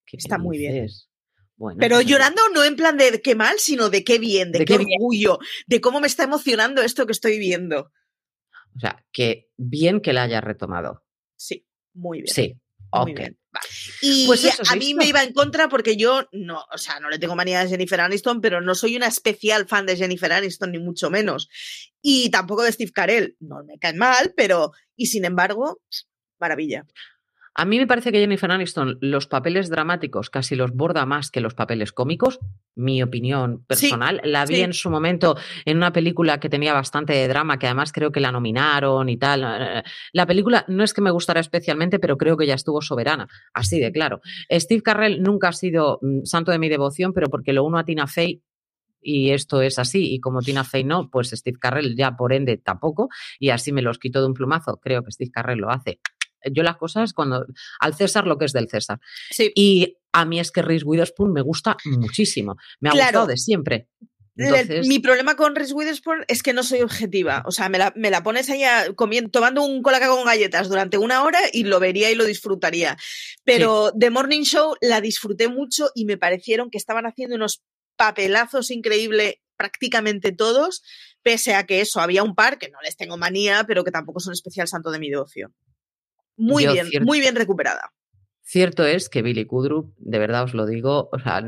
¿Qué 0.05 0.17
Está 0.17 0.37
muy 0.37 0.57
bien. 0.57 0.87
Bueno, 1.57 1.77
Pero 1.79 1.95
pues- 1.97 2.07
llorando 2.07 2.41
no 2.53 2.63
en 2.63 2.75
plan 2.75 2.97
de 2.97 3.21
qué 3.21 3.35
mal, 3.35 3.59
sino 3.59 3.89
de 3.89 4.03
qué 4.03 4.19
bien, 4.19 4.51
de, 4.51 4.59
De 4.59 4.65
qué, 4.65 4.73
qué 4.77 4.83
bien. 4.85 4.97
orgullo, 4.99 5.39
de 5.67 5.81
cómo 5.81 6.01
me 6.01 6.07
está 6.07 6.23
emocionando 6.23 6.81
esto 6.81 7.05
que 7.05 7.13
estoy 7.13 7.39
viendo. 7.39 7.91
O 8.75 8.79
sea, 8.79 9.05
que 9.13 9.47
bien 9.55 10.01
que 10.01 10.11
la 10.13 10.23
haya 10.23 10.41
retomado. 10.41 11.03
Sí, 11.37 11.65
muy 11.93 12.21
bien. 12.23 12.33
Sí. 12.33 12.59
Muy 12.91 13.11
ok. 13.11 13.17
bien. 13.17 13.39
Y 14.01 14.25
Pues 14.27 14.43
eso, 14.43 14.61
a 14.67 14.71
¿has 14.73 14.77
mí 14.77 14.93
me 14.93 15.05
iba 15.05 15.23
en 15.23 15.31
contra 15.33 15.69
porque 15.69 15.95
yo 15.95 16.27
no, 16.33 16.63
o 16.73 16.77
sea, 16.77 16.99
no 16.99 17.09
le 17.09 17.19
tengo 17.19 17.35
manía 17.37 17.61
a 17.61 17.67
Jennifer 17.67 17.99
Aniston, 18.01 18.41
pero 18.41 18.59
no 18.61 18.75
soy 18.75 18.97
una 18.97 19.07
especial 19.07 19.65
fan 19.67 19.85
de 19.85 19.95
Jennifer 19.95 20.31
Aniston, 20.33 20.71
ni 20.73 20.79
mucho 20.79 21.09
menos. 21.09 21.47
Y 22.01 22.29
tampoco 22.31 22.63
de 22.63 22.71
Steve 22.73 22.91
Carell. 22.93 23.37
No 23.39 23.63
me 23.65 23.77
caen 23.79 23.97
mal, 23.97 24.33
pero. 24.35 24.71
Y 24.97 25.05
sin 25.07 25.23
embargo, 25.25 25.81
maravilla. 26.39 26.85
A 27.57 27.63
mí 27.63 27.77
me 27.77 27.87
parece 27.87 28.11
que 28.11 28.19
Jennifer 28.19 28.51
Aniston 28.51 28.97
los 28.99 29.27
papeles 29.27 29.69
dramáticos 29.69 30.29
casi 30.29 30.55
los 30.55 30.71
borda 30.73 31.05
más 31.05 31.31
que 31.31 31.39
los 31.39 31.53
papeles 31.53 31.93
cómicos, 31.93 32.39
mi 32.75 33.01
opinión 33.01 33.63
personal. 33.65 34.19
la 34.25 34.45
vi 34.45 34.55
sí. 34.55 34.61
en 34.61 34.73
su 34.73 34.89
momento 34.89 35.37
en 35.63 35.77
una 35.77 35.93
película 35.93 36.37
que 36.37 36.49
tenía 36.49 36.73
bastante 36.73 37.25
drama, 37.29 37.57
que 37.57 37.67
además 37.67 37.93
creo 37.93 38.11
que 38.11 38.19
la 38.19 38.33
nominaron 38.33 39.07
y 39.07 39.15
tal. 39.15 39.83
La 40.11 40.25
película 40.25 40.65
no 40.67 40.83
es 40.83 40.93
que 40.93 41.01
me 41.01 41.11
gustara 41.11 41.39
especialmente, 41.39 41.97
pero 41.97 42.17
creo 42.17 42.35
que 42.35 42.45
ya 42.45 42.55
estuvo 42.55 42.81
soberana, 42.81 43.27
así 43.53 43.79
de 43.79 43.93
claro. 43.93 44.19
Steve 44.51 44.81
Carrell 44.81 45.23
nunca 45.23 45.47
ha 45.47 45.53
sido 45.53 45.99
mm, 46.01 46.25
santo 46.25 46.51
de 46.51 46.59
mi 46.59 46.67
devoción, 46.67 47.13
pero 47.13 47.29
porque 47.29 47.53
lo 47.53 47.63
uno 47.63 47.77
a 47.77 47.85
Tina 47.85 48.05
Fey 48.05 48.41
y 49.01 49.29
esto 49.29 49.61
es 49.61 49.79
así, 49.79 50.13
y 50.13 50.19
como 50.19 50.41
Tina 50.41 50.63
Fey 50.63 50.83
no, 50.83 51.09
pues 51.09 51.29
Steve 51.29 51.59
Carrell 51.61 51.95
ya 51.95 52.17
por 52.17 52.33
ende 52.33 52.57
tampoco, 52.57 53.07
y 53.39 53.51
así 53.51 53.71
me 53.71 53.83
los 53.83 53.99
quito 53.99 54.19
de 54.19 54.27
un 54.27 54.33
plumazo. 54.33 54.77
Creo 54.81 55.03
que 55.03 55.11
Steve 55.11 55.31
Carrell 55.31 55.59
lo 55.59 55.69
hace 55.69 55.99
yo 56.51 56.63
las 56.63 56.77
cosas 56.77 57.13
cuando 57.13 57.45
al 57.79 57.93
César 57.95 58.27
lo 58.27 58.37
que 58.37 58.45
es 58.45 58.53
del 58.53 58.69
César. 58.69 58.99
Sí. 59.31 59.51
Y 59.55 59.97
a 60.11 60.25
mí 60.25 60.39
es 60.39 60.51
que 60.51 60.61
Reese 60.61 60.85
Witherspoon 60.85 61.33
me 61.33 61.41
gusta 61.41 61.77
muchísimo. 61.85 62.55
Me 62.79 62.89
ha 62.89 62.91
Claro. 62.93 63.07
gustado 63.07 63.27
de 63.27 63.37
siempre. 63.37 63.87
Entonces, 64.37 64.85
Mi 64.87 64.99
problema 64.99 65.37
con 65.37 65.55
Reese 65.55 65.73
Witherspoon 65.73 66.25
es 66.27 66.43
que 66.43 66.51
no 66.51 66.61
soy 66.63 66.81
objetiva. 66.81 67.41
O 67.45 67.51
sea, 67.51 67.69
me 67.69 67.77
la, 67.77 67.93
me 67.95 68.09
la 68.09 68.21
pones 68.21 68.49
ahí 68.49 68.63
a- 68.65 68.93
comiendo, 68.93 69.29
tomando 69.31 69.63
un 69.63 69.81
colaca 69.81 70.09
con 70.09 70.25
galletas 70.25 70.67
durante 70.67 70.97
una 70.97 71.23
hora 71.23 71.39
y 71.53 71.63
lo 71.63 71.79
vería 71.79 72.11
y 72.11 72.15
lo 72.15 72.25
disfrutaría. 72.25 72.97
Pero 73.45 73.93
The 73.97 74.09
Morning 74.09 74.41
Show 74.43 74.75
la 74.81 74.99
disfruté 74.99 75.47
mucho 75.47 75.89
y 75.95 76.03
me 76.03 76.17
parecieron 76.17 76.69
que 76.69 76.77
estaban 76.77 77.05
haciendo 77.05 77.37
unos 77.37 77.63
papelazos 77.95 78.71
increíbles 78.71 79.35
prácticamente 79.57 80.33
todos, 80.33 80.83
pese 81.23 81.55
a 81.55 81.65
que 81.65 81.79
eso, 81.79 82.01
había 82.01 82.21
un 82.21 82.35
par 82.35 82.57
que 82.59 82.67
no 82.69 82.79
les 82.83 82.97
tengo 82.97 83.15
manía, 83.17 83.63
pero 83.65 83.85
que 83.85 83.91
tampoco 83.91 84.19
son 84.19 84.33
especial 84.33 84.67
santo 84.67 84.91
de 84.91 84.99
mi 84.99 85.09
devoción. 85.09 85.55
Muy 86.37 86.63
Yo 86.65 86.73
bien, 86.73 86.87
cierto- 86.87 87.05
muy 87.05 87.19
bien 87.19 87.35
recuperada. 87.35 87.91
cierto 88.41 88.85
es 88.85 89.09
que 89.09 89.21
Billy 89.21 89.45
Kudrup, 89.45 89.93
de 89.97 90.19
verdad 90.19 90.43
os 90.43 90.53
lo 90.53 90.65
digo, 90.65 91.09
o 91.11 91.19
sea, 91.19 91.43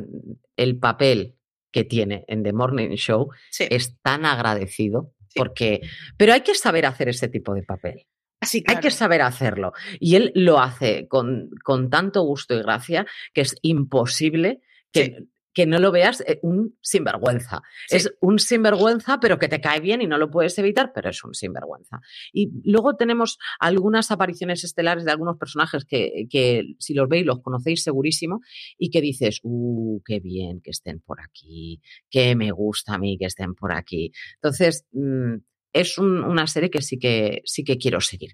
el 0.55 0.79
papel 0.79 1.35
que 1.71 1.83
tiene 1.83 2.23
en 2.27 2.43
The 2.43 2.53
Morning 2.53 2.89
Show 2.95 3.29
Sí. 3.51 3.65
es 3.69 3.99
tan 4.01 4.25
agradecido 4.25 5.13
Sí. 5.29 5.37
porque 5.39 5.81
pero 6.17 6.33
hay 6.33 6.41
que 6.41 6.55
saber 6.55 6.85
hacer 6.85 7.09
ese 7.09 7.27
tipo 7.27 7.53
de 7.53 7.63
papel. 7.63 8.07
Así 8.39 8.63
Hay 8.67 8.77
que 8.77 8.91
saber 8.91 9.21
hacerlo. 9.23 9.73
Y 9.99 10.15
él 10.15 10.31
lo 10.35 10.59
hace 10.59 11.07
con, 11.07 11.49
con 11.63 11.89
tanto 11.89 12.21
gusto 12.21 12.53
y 12.55 12.59
gracia 12.61 13.05
que 13.33 13.41
es 13.41 13.55
imposible 13.63 14.61
que, 14.91 15.03
Sí. 15.05 15.15
Que 15.57 15.65
no 15.65 15.79
lo 15.79 15.91
veas 15.91 16.21
eh, 16.21 16.37
un 16.43 16.77
sinvergüenza. 16.83 17.63
Sí. 17.87 17.95
Es 17.97 18.13
un 18.21 18.37
sinvergüenza, 18.37 19.19
pero 19.19 19.39
que 19.39 19.47
te 19.47 19.59
cae 19.59 19.79
bien 19.79 20.03
y 20.03 20.05
no 20.05 20.19
lo 20.19 20.29
puedes 20.29 20.55
evitar, 20.59 20.91
pero 20.93 21.09
es 21.09 21.23
un 21.23 21.33
sinvergüenza. 21.33 21.99
Y 22.31 22.51
luego 22.63 22.95
tenemos 22.95 23.39
algunas 23.59 24.11
apariciones 24.11 24.63
estelares 24.63 25.03
de 25.03 25.09
algunos 25.13 25.35
personajes 25.39 25.83
que, 25.85 26.27
que 26.29 26.75
si 26.77 26.93
los 26.93 27.09
veis 27.09 27.25
los 27.25 27.41
conocéis 27.41 27.81
segurísimo 27.81 28.41
y 28.77 28.91
que 28.91 29.01
dices, 29.01 29.39
uh, 29.41 29.99
qué 30.05 30.19
bien 30.19 30.61
que 30.61 30.69
estén 30.69 30.99
por 30.99 31.19
aquí, 31.21 31.81
que 32.11 32.35
me 32.35 32.51
gusta 32.51 32.93
a 32.93 32.99
mí 32.99 33.17
que 33.17 33.25
estén 33.25 33.55
por 33.55 33.71
aquí. 33.73 34.11
Entonces, 34.35 34.85
mm, 34.91 35.37
es 35.73 35.97
un- 35.97 36.23
una 36.23 36.45
serie 36.45 36.69
que 36.69 36.83
sí 36.83 36.99
que 36.99 37.41
sí 37.45 37.63
que 37.63 37.79
quiero 37.79 37.99
seguir. 37.99 38.29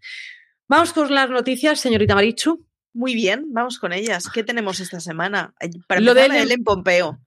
Vamos 0.67 0.91
con 0.91 1.13
las 1.13 1.29
noticias, 1.29 1.79
señorita 1.79 2.15
Marichu. 2.15 2.67
Muy 2.93 3.15
bien, 3.15 3.47
vamos 3.51 3.79
con 3.79 3.91
ellas. 3.91 4.29
¿Qué 4.31 4.43
tenemos 4.43 4.79
esta 4.79 4.99
semana? 4.99 5.55
Para 5.87 5.99
Lo 5.99 6.13
de 6.13 6.25
Ellen 6.25 6.63
Pompeo. 6.63 7.19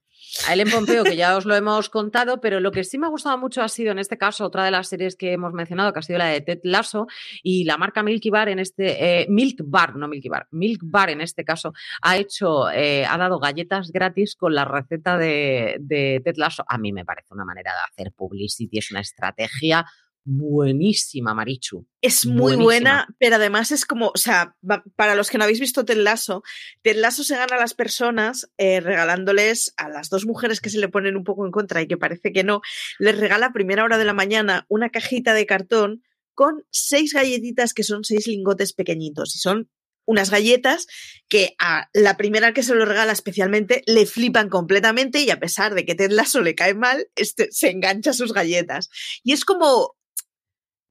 A 0.47 0.53
Ellen 0.53 0.69
Pompeo, 0.69 1.03
que 1.03 1.15
ya 1.15 1.35
os 1.35 1.45
lo 1.45 1.55
hemos 1.55 1.89
contado, 1.89 2.39
pero 2.39 2.59
lo 2.59 2.71
que 2.71 2.83
sí 2.83 2.97
me 2.97 3.07
ha 3.07 3.09
gustado 3.09 3.37
mucho 3.37 3.61
ha 3.61 3.67
sido, 3.67 3.91
en 3.91 3.99
este 3.99 4.17
caso, 4.17 4.45
otra 4.45 4.63
de 4.63 4.71
las 4.71 4.87
series 4.87 5.15
que 5.15 5.33
hemos 5.33 5.53
mencionado, 5.53 5.91
que 5.91 5.99
ha 5.99 6.03
sido 6.03 6.19
la 6.19 6.27
de 6.27 6.41
Ted 6.41 6.59
Lasso, 6.63 7.07
y 7.43 7.65
la 7.65 7.77
marca 7.77 8.01
Milky 8.01 8.29
Bar 8.29 8.49
en 8.49 8.59
este, 8.59 9.21
eh, 9.21 9.27
Milk 9.29 9.61
Bar, 9.65 9.95
no 9.95 10.07
Milky 10.07 10.29
Bar, 10.29 10.47
Milk 10.51 10.81
Bar 10.83 11.09
en 11.09 11.21
este 11.21 11.43
caso, 11.43 11.73
ha 12.01 12.17
hecho, 12.17 12.69
eh, 12.69 13.05
ha 13.05 13.17
dado 13.17 13.39
galletas 13.39 13.91
gratis 13.91 14.35
con 14.35 14.55
la 14.55 14.63
receta 14.63 15.17
de, 15.17 15.77
de 15.79 16.21
Ted 16.23 16.35
Lasso. 16.37 16.63
A 16.67 16.77
mí 16.77 16.93
me 16.93 17.05
parece 17.05 17.33
una 17.33 17.45
manera 17.45 17.71
de 17.73 17.79
hacer 17.91 18.13
publicity, 18.13 18.77
es 18.77 18.91
una 18.91 19.01
estrategia 19.01 19.85
buenísima, 20.29 21.33
Marichu. 21.33 21.87
Es 22.01 22.25
muy 22.25 22.55
Buenísima. 22.55 22.63
buena, 22.63 23.07
pero 23.17 23.37
además 23.37 23.71
es 23.71 23.85
como, 23.85 24.07
o 24.13 24.17
sea, 24.17 24.55
para 24.97 25.15
los 25.15 25.29
que 25.29 25.37
no 25.37 25.45
habéis 25.45 25.61
visto 25.61 25.85
Ted 25.85 25.97
Lasso, 25.97 26.43
Ted 26.81 26.97
Lasso 26.97 27.23
se 27.23 27.37
gana 27.37 27.55
a 27.55 27.59
las 27.59 27.73
personas 27.73 28.51
eh, 28.57 28.81
regalándoles 28.81 29.73
a 29.77 29.87
las 29.87 30.09
dos 30.09 30.25
mujeres 30.25 30.59
que 30.59 30.69
se 30.69 30.79
le 30.79 30.89
ponen 30.89 31.15
un 31.15 31.23
poco 31.23 31.45
en 31.45 31.51
contra 31.51 31.81
y 31.81 31.87
que 31.87 31.95
parece 31.95 32.33
que 32.33 32.43
no, 32.43 32.61
les 32.99 33.17
regala 33.17 33.47
a 33.47 33.53
primera 33.53 33.85
hora 33.85 33.97
de 33.97 34.03
la 34.03 34.13
mañana 34.13 34.65
una 34.67 34.89
cajita 34.89 35.33
de 35.33 35.45
cartón 35.45 36.03
con 36.33 36.65
seis 36.71 37.13
galletitas 37.13 37.73
que 37.73 37.83
son 37.83 38.03
seis 38.03 38.27
lingotes 38.27 38.73
pequeñitos 38.73 39.33
y 39.33 39.39
son 39.39 39.69
unas 40.05 40.29
galletas 40.29 40.87
que 41.29 41.55
a 41.59 41.89
la 41.93 42.15
primera 42.15 42.53
que 42.53 42.63
se 42.63 42.73
lo 42.73 42.85
regala 42.85 43.11
especialmente 43.11 43.83
le 43.85 44.05
flipan 44.05 44.49
completamente 44.49 45.21
y 45.21 45.29
a 45.29 45.39
pesar 45.39 45.73
de 45.75 45.85
que 45.85 45.95
Ted 45.95 46.11
Lasso 46.11 46.41
le 46.41 46.55
cae 46.55 46.73
mal, 46.73 47.07
este, 47.15 47.49
se 47.51 47.69
engancha 47.69 48.11
a 48.11 48.13
sus 48.13 48.33
galletas. 48.33 48.89
Y 49.23 49.33
es 49.33 49.43
como, 49.43 49.96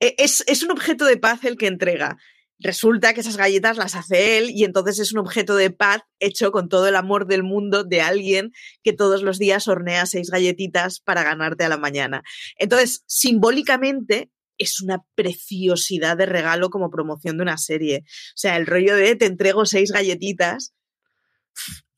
es, 0.01 0.45
es 0.47 0.63
un 0.63 0.71
objeto 0.71 1.05
de 1.05 1.17
paz 1.17 1.45
el 1.45 1.57
que 1.57 1.67
entrega. 1.67 2.17
Resulta 2.59 3.13
que 3.13 3.21
esas 3.21 3.37
galletas 3.37 3.77
las 3.77 3.95
hace 3.95 4.39
él 4.39 4.51
y 4.51 4.65
entonces 4.65 4.99
es 4.99 5.13
un 5.13 5.19
objeto 5.19 5.57
de 5.57 5.71
paz 5.71 6.03
hecho 6.21 6.53
con 6.53 6.71
todo 6.71 6.89
el 6.89 6.97
amor 6.97 7.27
del 7.27 7.43
mundo 7.43 7.85
de 7.85 8.01
alguien 8.01 8.53
que 8.83 8.95
todos 8.95 9.23
los 9.23 9.39
días 9.39 9.69
hornea 9.69 10.07
seis 10.07 10.31
galletitas 10.31 11.01
para 11.01 11.23
ganarte 11.23 11.65
a 11.65 11.69
la 11.69 11.77
mañana. 11.77 12.23
Entonces, 12.59 13.05
simbólicamente, 13.07 14.31
es 14.59 14.81
una 14.81 15.03
preciosidad 15.15 16.17
de 16.17 16.25
regalo 16.25 16.71
como 16.71 16.91
promoción 16.91 17.37
de 17.37 17.43
una 17.43 17.59
serie. 17.59 18.05
O 18.07 18.37
sea, 18.37 18.57
el 18.57 18.67
rollo 18.67 18.97
de 18.97 19.17
te 19.17 19.27
entrego 19.27 19.67
seis 19.67 19.93
galletitas. 19.93 20.75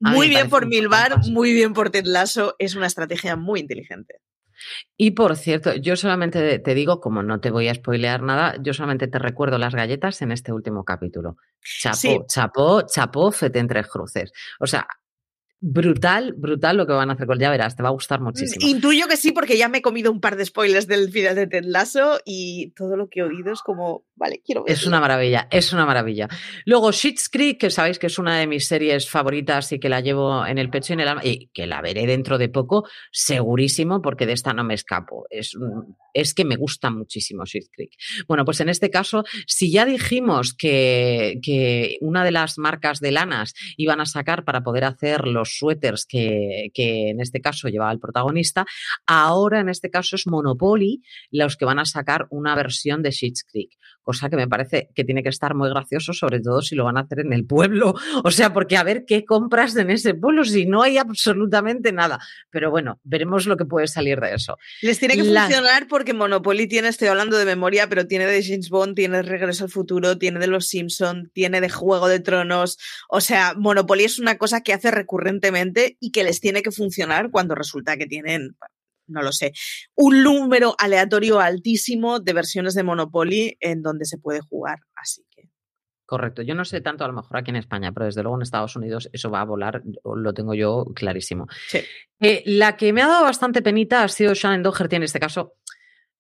Muy 0.00 0.28
bien 0.28 0.48
por 0.48 0.66
Milbar, 0.66 1.24
muy 1.28 1.52
bien 1.52 1.72
por 1.72 1.90
Ted 1.90 2.04
Lasso. 2.04 2.56
Es 2.58 2.74
una 2.74 2.86
estrategia 2.86 3.36
muy 3.36 3.60
inteligente. 3.60 4.14
Y 4.96 5.12
por 5.12 5.36
cierto, 5.36 5.74
yo 5.74 5.96
solamente 5.96 6.58
te 6.58 6.74
digo, 6.74 7.00
como 7.00 7.22
no 7.22 7.40
te 7.40 7.50
voy 7.50 7.68
a 7.68 7.74
spoilear 7.74 8.22
nada, 8.22 8.56
yo 8.60 8.74
solamente 8.74 9.08
te 9.08 9.18
recuerdo 9.18 9.58
las 9.58 9.74
galletas 9.74 10.20
en 10.22 10.32
este 10.32 10.52
último 10.52 10.84
capítulo. 10.84 11.36
Chapó, 11.80 11.96
Sí. 11.96 12.18
chapó, 12.28 12.82
chapó, 12.86 13.30
fete 13.32 13.58
en 13.58 13.68
tres 13.68 13.86
cruces. 13.88 14.32
O 14.60 14.66
sea, 14.66 14.86
brutal, 15.60 16.34
brutal 16.36 16.76
lo 16.76 16.86
que 16.86 16.92
van 16.92 17.10
a 17.10 17.14
hacer 17.14 17.26
con 17.26 17.38
ya 17.38 17.50
verás, 17.50 17.74
te 17.76 17.82
va 17.82 17.88
a 17.88 17.92
gustar 17.92 18.20
muchísimo. 18.20 18.66
Intuyo 18.66 19.06
que 19.08 19.16
sí, 19.16 19.32
porque 19.32 19.58
ya 19.58 19.68
me 19.68 19.78
he 19.78 19.82
comido 19.82 20.12
un 20.12 20.20
par 20.20 20.36
de 20.36 20.44
spoilers 20.44 20.86
del 20.86 21.10
final 21.10 21.34
de 21.34 21.46
Ted 21.46 21.64
Lasso 21.64 22.20
y 22.24 22.72
todo 22.76 22.96
lo 22.96 23.08
que 23.08 23.20
he 23.20 23.22
oído 23.24 23.52
es 23.52 23.60
como, 23.62 24.04
vale, 24.14 24.40
quiero 24.44 24.64
ver. 24.64 24.72
Es 24.72 24.86
una 24.86 25.00
maravilla, 25.00 25.48
es 25.50 25.72
una 25.72 25.84
maravilla. 25.84 26.28
Luego, 26.64 26.92
Schitt's 26.92 27.28
Creek, 27.28 27.58
que 27.58 27.70
sabéis 27.70 27.98
que 27.98 28.06
es 28.06 28.18
una 28.18 28.38
de 28.38 28.46
mis 28.46 28.66
series 28.66 29.10
favoritas 29.10 29.72
y 29.72 29.80
que 29.80 29.88
la 29.88 30.00
llevo 30.00 30.46
en 30.46 30.58
el 30.58 30.70
pecho 30.70 30.92
y 30.92 30.94
en 30.94 31.00
el 31.00 31.08
alma, 31.08 31.22
y 31.24 31.48
que 31.48 31.66
la 31.66 31.80
veré 31.80 32.06
dentro 32.06 32.38
de 32.38 32.48
poco, 32.48 32.88
segurísimo, 33.10 34.00
porque 34.00 34.26
de 34.26 34.34
esta 34.34 34.52
no 34.52 34.62
me 34.62 34.74
escapo. 34.74 35.26
Es, 35.30 35.56
es 36.14 36.34
que 36.34 36.44
me 36.44 36.56
gusta 36.56 36.90
muchísimo 36.90 37.44
Schitt's 37.46 37.70
Creek. 37.72 37.92
Bueno, 38.28 38.44
pues 38.44 38.60
en 38.60 38.68
este 38.68 38.90
caso, 38.90 39.24
si 39.46 39.72
ya 39.72 39.84
dijimos 39.84 40.54
que, 40.54 41.40
que 41.42 41.98
una 42.00 42.24
de 42.24 42.30
las 42.30 42.58
marcas 42.58 43.00
de 43.00 43.10
lanas 43.10 43.54
iban 43.76 44.00
a 44.00 44.06
sacar 44.06 44.44
para 44.44 44.62
poder 44.62 44.84
hacer 44.84 45.26
los 45.26 45.47
suéteres 45.56 46.06
que, 46.06 46.70
que 46.74 47.10
en 47.10 47.20
este 47.20 47.40
caso 47.40 47.68
llevaba 47.68 47.92
el 47.92 48.00
protagonista, 48.00 48.66
ahora 49.06 49.60
en 49.60 49.68
este 49.68 49.90
caso 49.90 50.16
es 50.16 50.26
Monopoly 50.26 51.02
los 51.30 51.56
que 51.56 51.64
van 51.64 51.78
a 51.78 51.84
sacar 51.84 52.26
una 52.30 52.54
versión 52.54 53.02
de 53.02 53.12
Schitt's 53.12 53.44
Creek 53.44 53.70
cosa 54.08 54.30
que 54.30 54.36
me 54.36 54.48
parece 54.48 54.88
que 54.94 55.04
tiene 55.04 55.22
que 55.22 55.28
estar 55.28 55.54
muy 55.54 55.68
gracioso, 55.68 56.14
sobre 56.14 56.40
todo 56.40 56.62
si 56.62 56.74
lo 56.74 56.84
van 56.84 56.96
a 56.96 57.00
hacer 57.00 57.20
en 57.20 57.34
el 57.34 57.44
pueblo. 57.44 57.94
O 58.24 58.30
sea, 58.30 58.52
porque 58.54 58.76
a 58.78 58.82
ver 58.82 59.04
qué 59.06 59.24
compras 59.26 59.76
en 59.76 59.90
ese 59.90 60.14
pueblo 60.14 60.44
si 60.44 60.64
no 60.64 60.82
hay 60.82 60.96
absolutamente 60.98 61.92
nada. 61.92 62.18
Pero 62.50 62.70
bueno, 62.70 63.00
veremos 63.04 63.44
lo 63.46 63.56
que 63.58 63.64
puede 63.66 63.86
salir 63.86 64.18
de 64.20 64.34
eso. 64.34 64.56
Les 64.80 64.98
tiene 64.98 65.14
que 65.14 65.24
La- 65.24 65.42
funcionar 65.42 65.88
porque 65.88 66.14
Monopoly 66.14 66.66
tiene, 66.66 66.88
estoy 66.88 67.08
hablando 67.08 67.36
de 67.36 67.44
memoria, 67.44 67.86
pero 67.88 68.06
tiene 68.06 68.24
de 68.26 68.42
James 68.42 68.70
Bond, 68.70 68.94
tiene 68.96 69.18
de 69.18 69.22
Regreso 69.24 69.64
al 69.64 69.70
Futuro, 69.70 70.16
tiene 70.16 70.40
de 70.40 70.46
Los 70.46 70.68
Simpson, 70.68 71.30
tiene 71.34 71.60
de 71.60 71.68
Juego 71.68 72.08
de 72.08 72.20
Tronos. 72.20 72.78
O 73.10 73.20
sea, 73.20 73.52
Monopoly 73.56 74.04
es 74.04 74.18
una 74.18 74.38
cosa 74.38 74.62
que 74.62 74.72
hace 74.72 74.90
recurrentemente 74.90 75.96
y 76.00 76.10
que 76.12 76.24
les 76.24 76.40
tiene 76.40 76.62
que 76.62 76.70
funcionar 76.70 77.30
cuando 77.30 77.54
resulta 77.54 77.96
que 77.98 78.06
tienen, 78.06 78.56
no 79.08 79.22
lo 79.22 79.32
sé, 79.32 79.52
un 79.94 80.22
número 80.22 80.74
aleatorio 80.78 81.40
altísimo 81.40 82.20
de 82.20 82.32
versiones 82.32 82.74
de 82.74 82.82
Monopoly 82.82 83.56
en 83.60 83.82
donde 83.82 84.04
se 84.04 84.18
puede 84.18 84.40
jugar. 84.40 84.78
Así 84.94 85.24
que. 85.30 85.50
Correcto. 86.08 86.40
Yo 86.40 86.54
no 86.54 86.64
sé 86.64 86.80
tanto 86.80 87.04
a 87.04 87.08
lo 87.08 87.12
mejor 87.12 87.36
aquí 87.36 87.50
en 87.50 87.56
España, 87.56 87.92
pero 87.92 88.06
desde 88.06 88.22
luego 88.22 88.36
en 88.36 88.42
Estados 88.42 88.74
Unidos 88.76 89.10
eso 89.12 89.30
va 89.30 89.42
a 89.42 89.44
volar, 89.44 89.82
lo 90.04 90.32
tengo 90.32 90.54
yo 90.54 90.86
clarísimo. 90.94 91.46
Sí. 91.68 91.80
Eh, 92.20 92.42
la 92.46 92.78
que 92.78 92.94
me 92.94 93.02
ha 93.02 93.08
dado 93.08 93.24
bastante 93.24 93.60
penita 93.60 94.02
ha 94.02 94.08
sido 94.08 94.32
Shannon 94.32 94.62
Doherty 94.62 94.96
en 94.96 95.02
este 95.02 95.20
caso. 95.20 95.56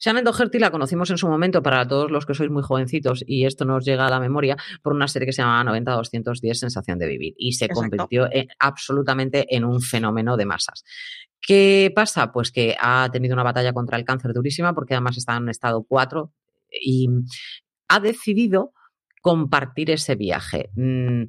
Shannon 0.00 0.24
Doherty 0.24 0.58
la 0.58 0.70
conocimos 0.70 1.10
en 1.10 1.18
su 1.18 1.28
momento 1.28 1.62
para 1.62 1.86
todos 1.86 2.10
los 2.10 2.24
que 2.24 2.34
sois 2.34 2.50
muy 2.50 2.62
jovencitos 2.62 3.24
y 3.26 3.46
esto 3.46 3.64
nos 3.64 3.84
llega 3.84 4.06
a 4.06 4.10
la 4.10 4.20
memoria 4.20 4.56
por 4.82 4.92
una 4.92 5.08
serie 5.08 5.26
que 5.26 5.32
se 5.32 5.42
llamaba 5.42 5.64
90-210 5.72 6.54
Sensación 6.54 6.98
de 6.98 7.06
Vivir 7.08 7.34
y 7.36 7.52
se 7.52 7.64
Exacto. 7.66 7.80
convirtió 7.82 8.28
en- 8.30 8.48
absolutamente 8.58 9.54
en 9.56 9.64
un 9.64 9.80
fenómeno 9.80 10.36
de 10.36 10.46
masas. 10.46 10.84
¿Qué 11.40 11.92
pasa? 11.94 12.32
Pues 12.32 12.50
que 12.52 12.76
ha 12.80 13.08
tenido 13.12 13.34
una 13.34 13.42
batalla 13.42 13.72
contra 13.72 13.96
el 13.98 14.04
cáncer 14.04 14.32
durísima 14.32 14.74
porque 14.74 14.94
además 14.94 15.16
está 15.16 15.36
en 15.36 15.48
estado 15.48 15.84
4 15.88 16.32
y 16.70 17.08
ha 17.88 18.00
decidido 18.00 18.72
compartir 19.22 19.90
ese 19.90 20.14
viaje. 20.14 20.70
Mm, 20.76 21.24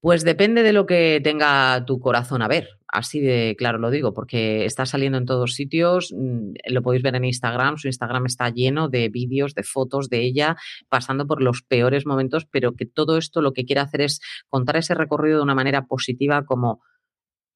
Pues 0.00 0.22
depende 0.24 0.62
de 0.62 0.72
lo 0.72 0.86
que 0.86 1.20
tenga 1.24 1.84
tu 1.84 1.98
corazón 1.98 2.40
a 2.42 2.46
ver, 2.48 2.77
así 2.88 3.20
de 3.20 3.54
claro 3.58 3.78
lo 3.78 3.90
digo, 3.90 4.14
porque 4.14 4.64
está 4.64 4.86
saliendo 4.86 5.18
en 5.18 5.26
todos 5.26 5.54
sitios, 5.54 6.12
mm, 6.16 6.52
lo 6.70 6.82
podéis 6.82 7.02
ver 7.02 7.14
en 7.14 7.24
Instagram, 7.24 7.76
su 7.76 7.88
Instagram 7.88 8.26
está 8.26 8.48
lleno 8.50 8.88
de 8.88 9.08
vídeos, 9.08 9.54
de 9.54 9.62
fotos 9.62 10.08
de 10.08 10.22
ella, 10.22 10.56
pasando 10.88 11.26
por 11.26 11.42
los 11.42 11.62
peores 11.62 12.06
momentos, 12.06 12.46
pero 12.50 12.74
que 12.74 12.86
todo 12.86 13.18
esto 13.18 13.42
lo 13.42 13.52
que 13.52 13.64
quiere 13.64 13.80
hacer 13.80 14.00
es 14.00 14.20
contar 14.48 14.76
ese 14.76 14.94
recorrido 14.94 15.38
de 15.38 15.44
una 15.44 15.54
manera 15.54 15.86
positiva 15.86 16.44
como, 16.44 16.82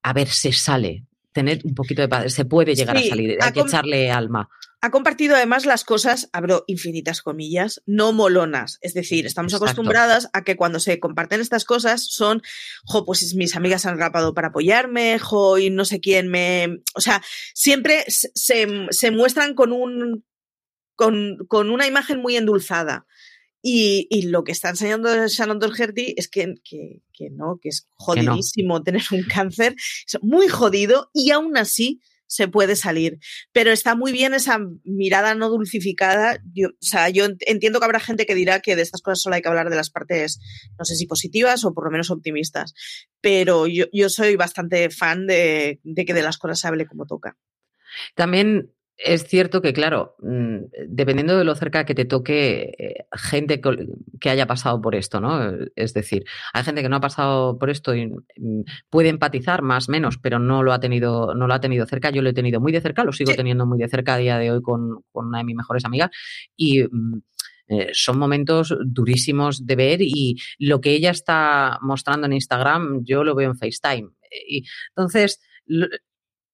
a 0.03 0.13
ver, 0.13 0.27
se 0.27 0.51
sale, 0.51 1.05
tener 1.31 1.61
un 1.63 1.73
poquito 1.73 2.01
de 2.01 2.07
paz, 2.07 2.31
se 2.31 2.45
puede 2.45 2.75
llegar 2.75 2.97
Sí, 2.97 3.07
a 3.07 3.09
salir, 3.09 3.37
ha 3.41 3.47
hay 3.47 3.51
que 3.51 3.61
echarle 3.61 4.11
alma. 4.11 4.47
Ha 4.85 4.91
compartido 4.91 5.37
además 5.37 5.65
las 5.65 5.85
cosas, 5.85 6.29
abro 6.33 6.65
infinitas 6.67 7.21
comillas, 7.21 7.81
no 7.85 8.11
molonas. 8.11 8.79
Es 8.81 8.93
decir, 8.93 9.25
estamos 9.25 9.53
Exacto. 9.53 9.67
acostumbradas 9.67 10.29
a 10.33 10.43
que 10.43 10.57
cuando 10.57 10.81
se 10.81 10.99
comparten 10.99 11.39
estas 11.39 11.63
cosas 11.63 12.05
son, 12.05 12.41
jo, 12.83 13.05
pues 13.05 13.33
mis 13.33 13.55
amigas 13.55 13.85
han 13.85 13.97
rapado 13.97 14.33
para 14.33 14.49
apoyarme, 14.49 15.19
jo, 15.19 15.57
y 15.57 15.69
no 15.69 15.85
sé 15.85 16.01
quién 16.01 16.27
me. 16.27 16.79
O 16.95 16.99
sea, 16.99 17.23
siempre 17.53 18.03
se, 18.09 18.67
se- 18.89 19.11
muestran 19.11 19.53
con 19.55 19.71
un. 19.71 20.25
Con, 20.97 21.37
con 21.47 21.69
una 21.69 21.87
imagen 21.87 22.19
muy 22.21 22.35
endulzada. 22.35 23.05
Y, 23.61 24.07
y 24.09 24.23
lo 24.23 24.43
que 24.43 24.51
está 24.51 24.67
enseñando 24.67 25.09
Shannon 25.29 25.59
Doherty 25.59 26.13
es 26.17 26.27
que, 26.27 26.55
que, 26.61 27.01
que 27.13 27.29
no, 27.29 27.57
que 27.61 27.69
es 27.69 27.87
jodidísimo 27.93 28.83
tener 28.83 29.03
un 29.13 29.23
cáncer, 29.23 29.75
es 29.77 30.21
muy 30.21 30.49
jodido 30.49 31.09
y 31.13 31.31
aún 31.31 31.55
así 31.55 32.01
se 32.33 32.47
puede 32.47 32.75
salir. 32.75 33.19
Pero 33.51 33.71
está 33.71 33.95
muy 33.95 34.11
bien 34.11 34.33
esa 34.33 34.59
mirada 34.83 35.35
no 35.35 35.49
dulcificada. 35.49 36.39
Yo, 36.53 36.69
o 36.69 36.71
sea, 36.79 37.09
yo 37.09 37.25
ent- 37.25 37.43
entiendo 37.45 37.79
que 37.79 37.85
habrá 37.85 37.99
gente 37.99 38.25
que 38.25 38.35
dirá 38.35 38.59
que 38.59 38.75
de 38.75 38.81
estas 38.81 39.01
cosas 39.01 39.21
solo 39.21 39.35
hay 39.35 39.41
que 39.41 39.49
hablar 39.49 39.69
de 39.69 39.75
las 39.75 39.89
partes, 39.89 40.39
no 40.77 40.85
sé 40.85 40.95
si 40.95 41.05
positivas 41.05 41.63
o 41.63 41.73
por 41.73 41.85
lo 41.85 41.91
menos 41.91 42.09
optimistas. 42.09 42.73
Pero 43.21 43.67
yo, 43.67 43.85
yo 43.93 44.09
soy 44.09 44.35
bastante 44.35 44.89
fan 44.89 45.27
de, 45.27 45.79
de 45.83 46.05
que 46.05 46.13
de 46.13 46.23
las 46.23 46.37
cosas 46.37 46.59
se 46.59 46.67
hable 46.67 46.87
como 46.87 47.05
toca. 47.05 47.37
También 48.15 48.71
es 48.97 49.25
cierto 49.25 49.61
que, 49.61 49.73
claro, 49.73 50.15
mm, 50.19 50.57
dependiendo 50.87 51.37
de 51.37 51.43
lo 51.43 51.55
cerca 51.55 51.85
que 51.85 51.95
te 51.95 52.05
toque 52.05 52.73
eh, 52.77 53.05
gente 53.13 53.59
que 54.19 54.29
haya 54.29 54.45
pasado 54.45 54.81
por 54.81 54.95
esto, 54.95 55.19
¿no? 55.19 55.51
Es 55.75 55.93
decir, 55.93 56.25
hay 56.53 56.63
gente 56.63 56.81
que 56.81 56.89
no 56.89 56.97
ha 56.97 57.01
pasado 57.01 57.57
por 57.57 57.69
esto 57.69 57.95
y 57.95 58.07
mm, 58.07 58.63
puede 58.89 59.09
empatizar 59.09 59.61
más 59.61 59.89
o 59.89 59.91
menos, 59.91 60.17
pero 60.19 60.39
no 60.39 60.63
lo 60.63 60.73
ha 60.73 60.79
tenido, 60.79 61.33
no 61.35 61.47
lo 61.47 61.53
ha 61.53 61.59
tenido 61.59 61.85
cerca. 61.85 62.11
Yo 62.11 62.21
lo 62.21 62.29
he 62.29 62.33
tenido 62.33 62.59
muy 62.61 62.71
de 62.71 62.81
cerca, 62.81 63.03
lo 63.03 63.11
sigo 63.11 63.33
teniendo 63.33 63.65
muy 63.65 63.79
de 63.79 63.89
cerca 63.89 64.15
a 64.15 64.17
día 64.17 64.37
de 64.37 64.51
hoy 64.51 64.61
con, 64.61 65.03
una 65.13 65.39
de 65.39 65.43
mis 65.43 65.55
mejores 65.55 65.85
amigas. 65.85 66.09
Y 66.55 66.83
mm, 66.83 67.21
eh, 67.69 67.89
son 67.93 68.19
momentos 68.19 68.75
durísimos 68.85 69.65
de 69.65 69.75
ver 69.75 70.01
y 70.01 70.35
lo 70.59 70.81
que 70.81 70.91
ella 70.91 71.11
está 71.11 71.79
mostrando 71.81 72.27
en 72.27 72.33
Instagram, 72.33 73.03
yo 73.03 73.23
lo 73.23 73.35
veo 73.35 73.49
en 73.49 73.57
FaceTime. 73.57 74.09
Y 74.47 74.65
entonces, 74.89 75.39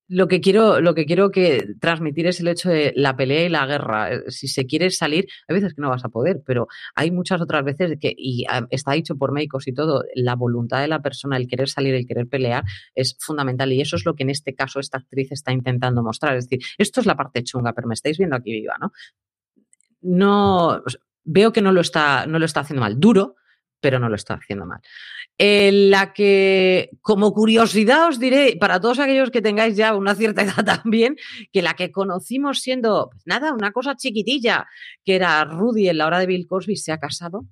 lo 0.09 0.27
que 0.27 0.41
quiero, 0.41 0.81
lo 0.81 0.95
que 0.95 1.05
quiero 1.05 1.29
que 1.29 1.75
transmitir 1.79 2.25
es 2.25 2.39
el 2.39 2.47
hecho 2.47 2.69
de 2.69 2.91
la 2.95 3.15
pelea 3.15 3.45
y 3.45 3.49
la 3.49 3.67
guerra. 3.67 4.11
Eh, 4.11 4.23
si 4.31 4.47
se 4.47 4.65
quiere 4.65 4.89
salir, 4.89 5.27
hay 5.47 5.53
veces 5.53 5.75
que 5.75 5.81
no 5.81 5.89
vas 5.89 6.03
a 6.03 6.09
poder, 6.09 6.41
pero 6.43 6.67
hay 6.95 7.11
muchas 7.11 7.39
otras 7.41 7.63
veces 7.63 7.95
que, 8.01 8.13
y 8.17 8.43
ah, 8.49 8.65
está 8.71 8.93
dicho 8.93 9.15
por 9.17 9.31
médicos 9.31 9.67
y 9.67 9.73
todo, 9.73 10.03
la 10.15 10.35
voluntad 10.35 10.81
de 10.81 10.87
la 10.87 11.03
persona, 11.03 11.37
el 11.37 11.47
querer 11.47 11.69
salir, 11.69 11.93
el 11.93 12.07
querer 12.07 12.27
pelear, 12.27 12.63
es 12.95 13.17
fundamental. 13.19 13.71
Y 13.71 13.81
eso 13.81 13.95
es 13.95 14.05
lo 14.05 14.15
que 14.15 14.23
en 14.23 14.31
este 14.31 14.55
caso 14.55 14.79
esta 14.79 14.97
actriz 14.97 15.31
está 15.31 15.51
intentando 15.51 16.01
mostrar. 16.01 16.35
Es 16.35 16.49
decir, 16.49 16.65
esto 16.79 17.01
es 17.01 17.05
la 17.05 17.15
parte 17.15 17.43
chunga, 17.43 17.73
pero 17.73 17.87
me 17.87 17.93
estáis 17.93 18.17
viendo 18.17 18.35
aquí 18.35 18.51
viva, 18.51 18.77
¿no? 18.81 18.91
No, 20.01 20.81
veo 21.23 21.53
que 21.53 21.61
no 21.61 21.71
lo 21.71 21.81
está, 21.81 22.25
no 22.25 22.39
lo 22.39 22.45
está 22.45 22.61
haciendo 22.61 22.81
mal. 22.81 22.99
Duro, 22.99 23.35
pero 23.79 23.99
no 23.99 24.09
lo 24.09 24.15
está 24.15 24.35
haciendo 24.35 24.65
mal. 24.65 24.79
En 25.37 25.89
la 25.89 26.13
que, 26.13 26.89
como 27.01 27.33
curiosidad, 27.33 28.07
os 28.09 28.19
diré, 28.19 28.57
para 28.59 28.79
todos 28.79 28.99
aquellos 28.99 29.31
que 29.31 29.41
tengáis 29.41 29.75
ya 29.75 29.95
una 29.95 30.15
cierta 30.15 30.41
edad 30.43 30.65
también, 30.65 31.15
que 31.51 31.61
la 31.61 31.75
que 31.75 31.91
conocimos 31.91 32.59
siendo, 32.59 33.09
pues 33.11 33.23
nada, 33.25 33.53
una 33.53 33.71
cosa 33.71 33.95
chiquitilla, 33.95 34.67
que 35.03 35.15
era 35.15 35.43
Rudy 35.45 35.89
en 35.89 35.97
la 35.97 36.07
hora 36.07 36.19
de 36.19 36.27
Bill 36.27 36.47
Cosby, 36.47 36.75
se 36.75 36.91
ha 36.91 36.97
casado. 36.97 37.45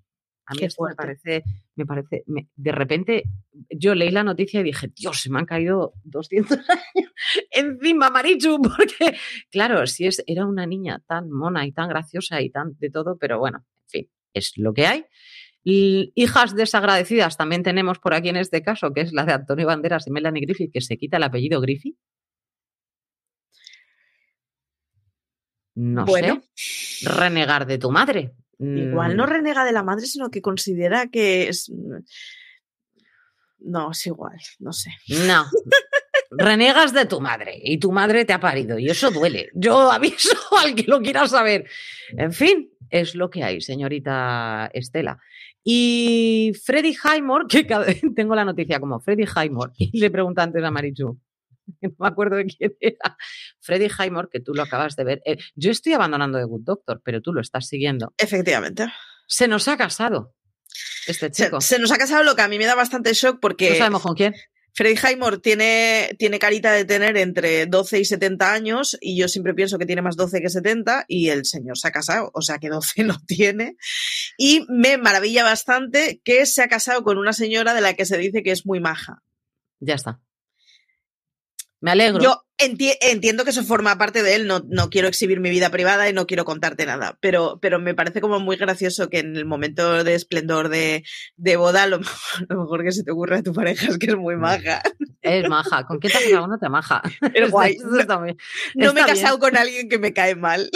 A 0.49 0.53
mí 0.53 0.63
esto 0.63 0.85
me 0.85 0.95
parece, 0.95 1.43
me 1.75 1.85
parece, 1.85 2.23
de 2.25 2.71
repente 2.71 3.23
yo 3.69 3.95
leí 3.95 4.11
la 4.11 4.23
noticia 4.23 4.61
y 4.61 4.63
dije, 4.63 4.89
Dios, 4.95 5.19
se 5.19 5.29
me 5.29 5.39
han 5.39 5.45
caído 5.45 5.93
200 6.05 6.57
años 6.69 7.11
encima, 7.51 8.09
Marichu, 8.09 8.61
porque, 8.77 9.17
claro, 9.51 9.85
si 9.87 10.05
es, 10.05 10.23
era 10.27 10.45
una 10.45 10.65
niña 10.65 11.01
tan 11.07 11.29
mona 11.29 11.65
y 11.65 11.71
tan 11.71 11.89
graciosa 11.89 12.41
y 12.41 12.49
tan 12.49 12.77
de 12.79 12.89
todo, 12.89 13.17
pero 13.17 13.39
bueno, 13.39 13.65
en 13.83 13.89
fin, 13.89 14.09
es 14.33 14.53
lo 14.57 14.73
que 14.73 14.87
hay. 14.87 15.05
Hijas 15.69 16.55
desagradecidas 16.55 17.35
también 17.35 17.61
tenemos 17.61 17.99
por 17.99 18.13
aquí 18.13 18.29
en 18.29 18.37
este 18.37 18.61
caso, 18.63 18.93
que 18.93 19.01
es 19.01 19.11
la 19.11 19.25
de 19.25 19.33
Antonio 19.33 19.67
Banderas 19.67 20.07
y 20.07 20.11
Melanie 20.11 20.45
Griffith, 20.45 20.71
que 20.71 20.79
se 20.79 20.97
quita 20.97 21.17
el 21.17 21.23
apellido 21.23 21.59
Griffith. 21.59 21.97
No 25.75 26.07
sé. 26.07 26.41
Renegar 27.03 27.65
de 27.65 27.77
tu 27.77 27.91
madre. 27.91 28.33
Igual 28.59 29.17
no 29.17 29.25
mm. 29.25 29.29
renega 29.29 29.65
de 29.65 29.73
la 29.73 29.83
madre, 29.83 30.05
sino 30.05 30.31
que 30.31 30.41
considera 30.41 31.07
que 31.07 31.49
es. 31.49 31.69
Mm, 31.69 31.97
no, 33.59 33.91
es 33.91 34.07
igual, 34.07 34.39
no 34.59 34.71
sé. 34.71 34.91
No. 35.27 35.45
Renegas 36.31 36.93
de 36.93 37.05
tu 37.05 37.19
madre 37.19 37.59
y 37.61 37.77
tu 37.77 37.91
madre 37.91 38.23
te 38.23 38.33
ha 38.33 38.39
parido 38.39 38.79
y 38.79 38.89
eso 38.89 39.11
duele. 39.11 39.49
Yo 39.53 39.91
aviso 39.91 40.37
al 40.57 40.75
que 40.75 40.83
lo 40.83 41.01
quiera 41.01 41.27
saber. 41.27 41.69
En 42.17 42.31
fin, 42.31 42.71
es 42.89 43.15
lo 43.15 43.29
que 43.29 43.43
hay, 43.43 43.61
señorita 43.61 44.69
Estela. 44.73 45.19
Y 45.63 46.53
Freddy 46.63 46.95
Highmore, 46.95 47.45
que 47.49 47.63
tengo 48.15 48.35
la 48.35 48.45
noticia 48.45 48.79
como 48.79 48.99
Freddy 48.99 49.25
Highmore, 49.25 49.73
y 49.77 49.99
le 49.99 50.09
pregunta 50.09 50.43
antes 50.43 50.63
a 50.63 50.71
Marichu, 50.71 51.19
no 51.81 51.91
me 51.97 52.07
acuerdo 52.07 52.37
de 52.37 52.45
quién 52.45 52.73
era, 52.79 53.17
Freddy 53.59 53.87
Highmore, 53.87 54.29
que 54.31 54.39
tú 54.39 54.53
lo 54.53 54.63
acabas 54.63 54.95
de 54.95 55.03
ver. 55.03 55.21
Eh, 55.25 55.37
yo 55.55 55.71
estoy 55.71 55.93
abandonando 55.93 56.37
The 56.37 56.45
Good 56.45 56.63
Doctor, 56.63 57.01
pero 57.03 57.21
tú 57.21 57.33
lo 57.33 57.41
estás 57.41 57.67
siguiendo. 57.67 58.13
Efectivamente. 58.17 58.87
Se 59.27 59.47
nos 59.47 59.67
ha 59.67 59.77
casado 59.77 60.33
este 61.07 61.31
chico. 61.31 61.59
Se, 61.59 61.75
se, 61.75 61.81
nos 61.81 61.91
ha 61.91 61.97
casado 61.97 62.23
lo 62.23 62.35
que 62.35 62.41
a 62.41 62.47
mí 62.47 62.57
me 62.57 62.65
da 62.65 62.75
bastante 62.75 63.13
shock 63.13 63.39
porque... 63.41 63.71
No 63.71 63.75
sabemos 63.75 64.01
con 64.01 64.15
quién. 64.15 64.33
Freddy 64.77 64.95
Highmore 64.95 65.39
tiene, 65.39 66.15
tiene 66.19 66.37
carita 66.37 66.71
de 66.71 66.85
tener 66.85 67.17
entre 67.17 67.65
12 67.65 67.99
y 67.99 68.05
70 68.05 68.53
años 68.53 68.95
y 69.01 69.17
yo 69.19 69.27
siempre 69.27 69.55
pienso 69.55 69.79
que 69.79 69.87
tiene 69.87 70.03
más 70.03 70.15
12 70.15 70.39
que 70.39 70.49
70 70.49 71.05
y 71.07 71.29
el 71.29 71.45
señor 71.45 71.79
se 71.79 71.87
ha 71.87 71.91
casado, 71.91 72.29
o 72.35 72.43
sea 72.43 72.59
que 72.59 72.69
12 72.69 73.03
no 73.05 73.17
tiene. 73.25 73.75
Y 74.37 74.67
me 74.69 74.99
maravilla 74.99 75.43
bastante 75.43 76.21
que 76.23 76.45
se 76.45 76.61
ha 76.61 76.67
casado 76.67 77.01
con 77.01 77.17
una 77.17 77.33
señora 77.33 77.73
de 77.73 77.81
la 77.81 77.95
que 77.95 78.05
se 78.05 78.19
dice 78.19 78.43
que 78.43 78.51
es 78.51 78.67
muy 78.67 78.79
maja. 78.79 79.23
Ya 79.79 79.95
está. 79.95 80.21
Me 81.79 81.91
alegro. 81.91 82.21
Yo 82.21 82.43
entiendo 82.57 83.43
que 83.43 83.51
eso 83.51 83.63
forma 83.63 83.97
parte 83.97 84.23
de 84.23 84.33
él, 84.33 84.47
no, 84.47 84.63
no, 84.67 84.89
quiero 84.89 85.07
exhibir 85.07 85.39
mi 85.39 85.51
vida 85.51 85.69
privada 85.69 86.09
y 86.09 86.13
no 86.13 86.25
quiero 86.25 86.43
contarte 86.43 86.87
nada, 86.87 87.17
pero, 87.21 87.59
pero 87.61 87.79
me 87.79 87.93
parece 87.93 88.19
como 88.19 88.39
muy 88.39 88.55
gracioso 88.55 89.09
que 89.09 89.19
en 89.19 89.35
el 89.35 89.45
momento 89.45 90.03
de 90.03 90.15
esplendor 90.15 90.69
de, 90.69 91.03
de 91.35 91.55
boda 91.55 91.85
lo 91.87 91.99
mejor, 91.99 92.83
que 92.83 92.91
se 92.91 93.03
te 93.03 93.11
ocurra 93.11 93.37
a 93.37 93.43
tu 93.43 93.53
pareja 93.53 93.87
es 93.87 93.99
que 93.99 94.07
es 94.07 94.15
muy 94.15 94.35
maja. 94.35 94.81
Es 95.21 95.47
maja. 95.47 95.85
¿Con 95.85 95.99
quién 95.99 96.13
te? 96.13 96.33
No 96.33 96.57
te 96.59 96.69
maja. 96.69 97.01
Es 97.33 97.51
guay. 97.51 97.77
no, 98.75 98.93
me 98.93 99.01
he 99.01 99.05
casado 99.05 99.37
con 99.39 99.55
alguien 99.57 99.89
que 99.89 99.99
me 99.99 100.13
cae 100.13 100.35
mal. 100.35 100.69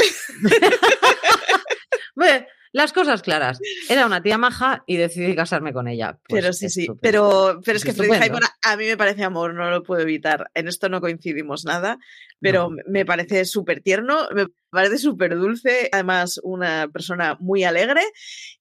Las 2.73 2.93
cosas 2.93 3.21
claras. 3.21 3.59
Era 3.89 4.05
una 4.05 4.21
tía 4.23 4.37
maja 4.37 4.83
y 4.87 4.95
decidí 4.95 5.35
casarme 5.35 5.73
con 5.73 5.87
ella. 5.87 6.19
Pues 6.27 6.41
pero 6.41 6.53
sí, 6.53 6.69
sí. 6.69 6.87
Pero, 7.01 7.59
pero 7.65 7.77
es, 7.77 7.83
que 7.83 7.93
Freddy 7.93 8.13
Highmore 8.13 8.45
a 8.61 8.77
mí 8.77 8.85
me 8.85 8.97
parece 8.97 9.23
amor, 9.23 9.53
no 9.53 9.69
lo 9.69 9.83
puedo 9.83 10.01
evitar. 10.01 10.49
En 10.53 10.67
esto 10.67 10.87
no 10.87 11.01
coincidimos 11.01 11.65
nada, 11.65 11.97
pero 12.39 12.69
me 12.87 13.05
parece 13.05 13.43
súper 13.45 13.81
tierno, 13.81 14.27
me 14.33 14.47
parece 14.69 14.97
súper 14.99 15.35
dulce. 15.35 15.89
Además, 15.91 16.39
una 16.43 16.87
persona 16.87 17.35
muy 17.39 17.63
alegre 17.65 18.01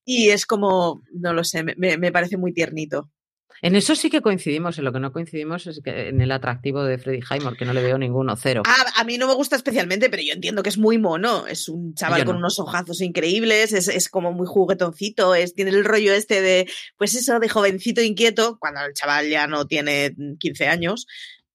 y 0.05 0.31
es 0.31 0.44
como, 0.44 1.03
no 1.12 1.33
lo 1.33 1.44
sé, 1.44 1.62
me, 1.62 1.96
me 1.96 2.12
parece 2.12 2.37
muy 2.37 2.53
tiernito. 2.53 3.11
En 3.62 3.77
eso 3.77 3.94
sí 3.94 4.11
que 4.11 4.23
coincidimos, 4.23 4.79
en 4.79 4.85
lo 4.85 4.92
que 4.92 5.01
no 5.01 5.12
coincidimos 5.12 5.66
es 5.66 5.81
que 5.83 6.09
en 6.09 6.20
el 6.20 6.33
atractivo 6.33 6.83
de 6.83 6.99
Freddy 6.99 7.20
Highmore, 7.20 7.57
que 7.57 7.64
no 7.64 7.73
le 7.73 7.83
veo 7.83 7.99
ninguno, 7.99 8.37
cero. 8.37 8.62
Ah, 8.66 8.85
a 8.96 9.05
mí 9.05 9.18
no 9.18 9.27
me 9.27 9.35
gusta 9.35 9.57
especialmente, 9.57 10.09
pero 10.09 10.23
yo 10.23 10.33
entiendo 10.33 10.62
que 10.62 10.70
es 10.70 10.79
muy 10.79 10.99
mono. 10.99 11.46
Es 11.46 11.68
un 11.68 11.94
chaval 11.94 12.25
con 12.25 12.37
unos 12.37 12.59
ojazos 12.59 13.01
increíbles, 13.01 13.73
es, 13.73 14.09
como 14.09 14.33
muy 14.33 14.46
juguetoncito, 14.46 15.35
es, 15.35 15.55
tiene 15.55 15.70
el 15.70 15.85
rollo 15.85 16.12
este 16.12 16.40
de, 16.40 16.68
pues 16.96 17.14
eso, 17.14 17.38
de 17.38 17.49
jovencito 17.49 18.03
inquieto, 18.03 18.59
cuando 18.59 18.81
el 18.85 18.94
chaval 18.94 19.29
ya 19.29 19.46
no 19.46 19.66
tiene 19.66 20.14
15 20.38 20.66
años, 20.66 21.07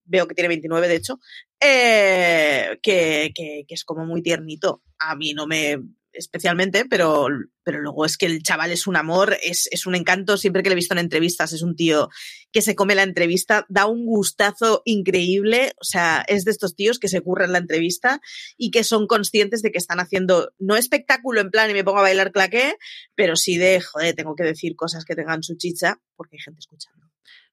veo 0.05 0.27
que 0.27 0.35
tiene 0.35 0.49
29 0.49 0.87
de 0.87 0.95
hecho, 0.95 1.19
eh, 1.59 2.79
que, 2.81 3.31
que, 3.33 3.65
es 3.67 3.83
como 3.83 4.05
muy 4.05 4.21
tiernito. 4.21 4.83
A 4.99 5.15
mí 5.15 5.33
no 5.33 5.47
me, 5.47 5.79
especialmente, 6.15 6.85
pero, 6.85 7.27
pero 7.63 7.81
luego 7.81 8.05
es 8.05 8.17
que 8.17 8.25
el 8.25 8.43
chaval 8.43 8.71
es 8.71 8.87
un 8.87 8.95
amor, 8.95 9.37
es, 9.43 9.67
es, 9.71 9.85
un 9.85 9.95
encanto, 9.95 10.37
siempre 10.37 10.63
que 10.63 10.69
le 10.69 10.73
he 10.73 10.75
visto 10.75 10.93
en 10.93 10.99
entrevistas, 10.99 11.53
es 11.53 11.61
un 11.61 11.75
tío 11.75 12.09
que 12.51 12.61
se 12.61 12.75
come 12.75 12.95
la 12.95 13.03
entrevista, 13.03 13.65
da 13.69 13.85
un 13.85 14.05
gustazo 14.05 14.81
increíble, 14.85 15.73
o 15.79 15.83
sea, 15.83 16.23
es 16.27 16.45
de 16.45 16.51
estos 16.51 16.75
tíos 16.75 16.99
que 16.99 17.07
se 17.07 17.21
curran 17.21 17.51
la 17.51 17.59
entrevista 17.59 18.21
y 18.57 18.71
que 18.71 18.83
son 18.83 19.07
conscientes 19.07 19.61
de 19.61 19.71
que 19.71 19.77
están 19.77 19.99
haciendo, 19.99 20.53
no 20.59 20.75
espectáculo 20.75 21.41
en 21.41 21.51
plan 21.51 21.69
y 21.69 21.73
me 21.73 21.83
pongo 21.83 21.99
a 21.99 22.03
bailar 22.03 22.31
claqué, 22.31 22.75
pero 23.15 23.35
sí 23.35 23.57
de, 23.57 23.81
joder, 23.81 24.15
tengo 24.15 24.35
que 24.35 24.43
decir 24.43 24.75
cosas 24.75 25.05
que 25.05 25.15
tengan 25.15 25.43
su 25.43 25.55
chicha, 25.57 25.99
porque 26.15 26.37
hay 26.37 26.39
gente 26.39 26.59
escuchando. 26.59 27.05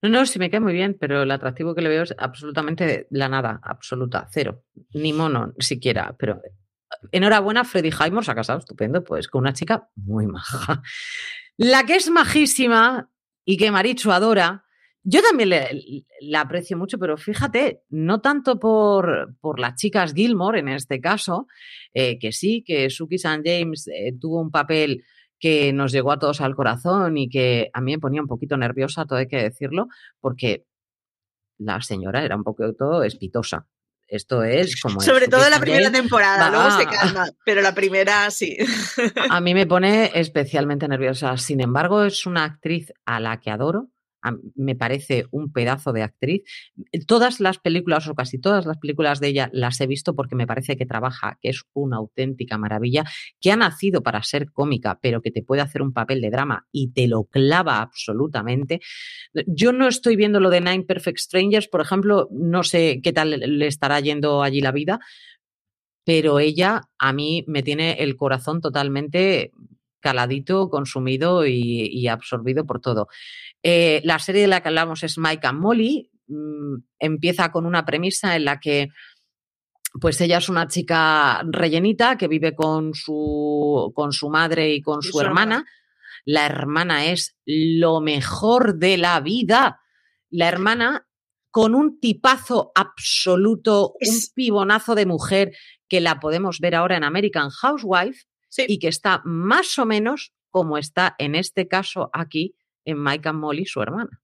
No, 0.03 0.09
no, 0.09 0.27
sí 0.27 0.39
me 0.39 0.51
queda 0.51 0.61
muy 0.61 0.73
bien, 0.73 0.97
pero 0.99 1.23
el 1.23 1.31
atractivo 1.31 1.75
que 1.75 1.83
le 1.83 1.89
veo 1.89 2.03
es 2.03 2.15
absolutamente 2.19 3.07
la 3.11 3.29
nada, 3.29 3.61
absoluta, 3.63 4.29
cero. 4.33 4.65
Ni 4.95 5.13
mono 5.13 5.55
siquiera, 5.59 6.17
pero 6.19 6.43
enhorabuena, 7.11 7.65
Freddy 7.65 7.91
Highmore 7.91 8.25
se 8.25 8.31
ha 8.31 8.35
casado, 8.35 8.59
estupendo, 8.59 9.03
pues 9.03 9.29
con 9.29 9.41
una 9.41 9.53
chica 9.53 9.89
muy 9.97 10.27
maja. 10.27 10.83
La 11.57 11.85
que 11.85 11.97
es 11.97 12.11
majísima 12.11 13.11
y 13.45 13.57
que 13.57 13.71
Marichu 13.71 14.11
adora, 14.11 14.65
yo 15.05 15.21
también 15.21 15.51
la 16.21 16.41
aprecio 16.41 16.79
mucho, 16.79 16.99
pero 16.99 17.17
fíjate, 17.17 17.83
no 17.91 18.21
tanto 18.21 18.61
por, 18.61 19.37
por 19.41 19.59
las 19.59 19.75
chicas 19.75 20.15
Gilmore 20.15 20.61
en 20.61 20.69
este 20.69 21.01
caso, 21.01 21.49
eh, 21.93 22.19
que 22.19 22.31
sí, 22.31 22.63
que 22.65 22.89
Suki 22.89 23.17
St. 23.17 23.43
James 23.45 23.89
eh, 23.89 24.13
tuvo 24.21 24.41
un 24.41 24.51
papel 24.51 25.03
que 25.41 25.73
nos 25.73 25.91
llegó 25.91 26.13
a 26.13 26.21
todos 26.21 26.41
al 26.41 26.55
corazón 26.55 27.19
y 27.19 27.29
que 27.29 27.69
a 27.73 27.81
mí 27.81 27.93
me 27.93 27.99
ponía 27.99 28.23
un 28.23 28.29
poquito 28.29 28.57
nerviosa, 28.57 29.05
todo 29.07 29.19
hay 29.19 29.27
que 29.27 29.43
decirlo, 29.43 29.89
porque 30.21 30.67
la 31.59 31.81
señora 31.81 32.25
era 32.25 32.37
un 32.37 32.45
poquito 32.45 33.03
espitosa. 33.03 33.67
Esto 34.09 34.45
es 34.45 34.81
como. 34.81 35.01
Sobre 35.01 35.29
todo 35.29 35.49
la 35.49 35.59
primera 35.59 35.91
temporada, 35.91 36.51
luego 36.51 36.71
se 36.79 36.87
calma, 36.87 37.29
pero 37.45 37.63
la 37.63 37.75
primera 37.75 38.31
sí. 38.31 38.57
A 39.31 39.41
mí 39.41 39.55
me 39.55 39.67
pone 39.67 40.11
especialmente 40.15 40.87
nerviosa. 40.87 41.37
Sin 41.39 41.61
embargo, 41.61 42.05
es 42.05 42.27
una 42.27 42.45
actriz 42.45 42.93
a 43.07 43.21
la 43.21 43.41
que 43.41 43.51
adoro 43.51 43.89
me 44.55 44.77
parece 44.77 45.27
un 45.31 45.53
pedazo 45.53 45.93
de 45.93 46.03
actriz. 46.03 46.43
Todas 47.07 47.41
las 47.41 47.59
películas 47.59 48.09
o 48.09 48.15
casi 48.15 48.39
todas 48.39 48.67
las 48.67 48.79
películas 48.79 49.21
de 49.21 49.29
ella 49.29 49.51
las 49.53 49.81
he 49.81 49.87
visto 49.87 50.15
porque 50.15 50.37
me 50.37 50.47
parece 50.47 50.77
que 50.77 50.87
trabaja, 50.87 51.39
que 51.41 51.51
es 51.51 51.63
una 51.73 51.97
auténtica 51.97 52.59
maravilla, 52.59 53.05
que 53.41 53.53
ha 53.53 53.57
nacido 53.57 54.03
para 54.03 54.23
ser 54.23 54.51
cómica, 54.53 54.99
pero 55.03 55.23
que 55.23 55.31
te 55.31 55.43
puede 55.43 55.63
hacer 55.63 55.83
un 55.83 55.93
papel 55.93 56.21
de 56.21 56.31
drama 56.31 56.67
y 56.73 56.93
te 56.93 57.09
lo 57.09 57.25
clava 57.25 57.81
absolutamente. 57.81 58.81
Yo 59.47 59.73
no 59.73 59.89
estoy 59.89 60.17
viendo 60.17 60.41
lo 60.41 60.51
de 60.51 60.61
Nine 60.61 60.85
Perfect 60.85 61.19
Strangers, 61.19 61.69
por 61.69 61.81
ejemplo, 61.81 62.29
no 62.31 62.63
sé 62.63 63.01
qué 63.03 63.13
tal 63.13 63.31
le 63.31 63.67
estará 63.67 64.01
yendo 64.01 64.43
allí 64.43 64.61
la 64.61 64.73
vida, 64.73 65.01
pero 66.05 66.39
ella 66.39 66.83
a 66.99 67.13
mí 67.13 67.45
me 67.47 67.63
tiene 67.63 67.95
el 68.03 68.17
corazón 68.17 68.61
totalmente 68.61 69.53
caladito, 70.03 70.69
consumido 70.69 71.47
y, 71.47 72.07
absorbido 72.09 72.67
por 72.67 72.81
todo. 72.81 73.09
Eh, 73.63 74.03
la 74.05 74.19
serie 74.19 74.43
de 74.43 74.49
la 74.49 74.61
que 74.61 74.69
hablamos 74.69 75.03
es 75.03 75.17
Mike 75.17 75.47
and 75.47 75.61
Molly. 75.61 76.11
Mm, 76.27 76.77
empieza 76.99 77.51
con 77.51 77.65
una 77.65 77.87
premisa 77.87 78.37
en 78.37 78.45
la 78.45 78.61
que 78.61 78.89
pues 80.01 80.21
ella 80.21 80.39
es 80.39 80.49
una 80.49 80.69
chica 80.69 81.43
rellenita 81.45 82.17
que 82.17 82.29
vive 82.29 82.55
con 82.55 82.95
su, 82.95 83.93
con 83.95 84.13
su 84.13 84.31
madre 84.31 84.75
y 84.75 84.83
con 84.83 85.03
su, 85.03 85.21
hermana. 85.21 85.65
La 86.25 86.47
hermana 86.47 87.07
es 87.07 87.37
lo 87.45 88.01
mejor 88.01 88.79
de 88.79 88.97
la 88.97 89.21
vida. 89.21 89.81
La 90.31 90.49
hermana 90.49 91.07
con 91.51 91.75
un 91.75 92.01
tipazo 92.01 92.73
absoluto, 92.75 93.93
un 94.01 94.19
pibonazo 94.35 94.95
de 94.95 95.05
mujer 95.05 95.53
que 95.89 96.01
la 96.01 96.19
podemos 96.21 96.59
ver 96.61 96.75
ahora 96.75 96.97
en 96.97 97.05
American 97.05 97.51
Housewife 97.51 98.25
y 98.57 98.79
que 98.79 98.89
está 98.89 99.23
más 99.25 99.79
o 99.79 99.87
menos 99.87 100.33
como 100.51 100.79
está 100.79 101.15
en 101.19 101.35
este 101.35 101.69
caso 101.69 102.11
aquí 102.13 102.55
en 102.85 103.03
Mike 103.03 103.29
and 103.29 103.39
Molly, 103.39 103.67
su 103.67 103.81
hermana. 103.81 104.23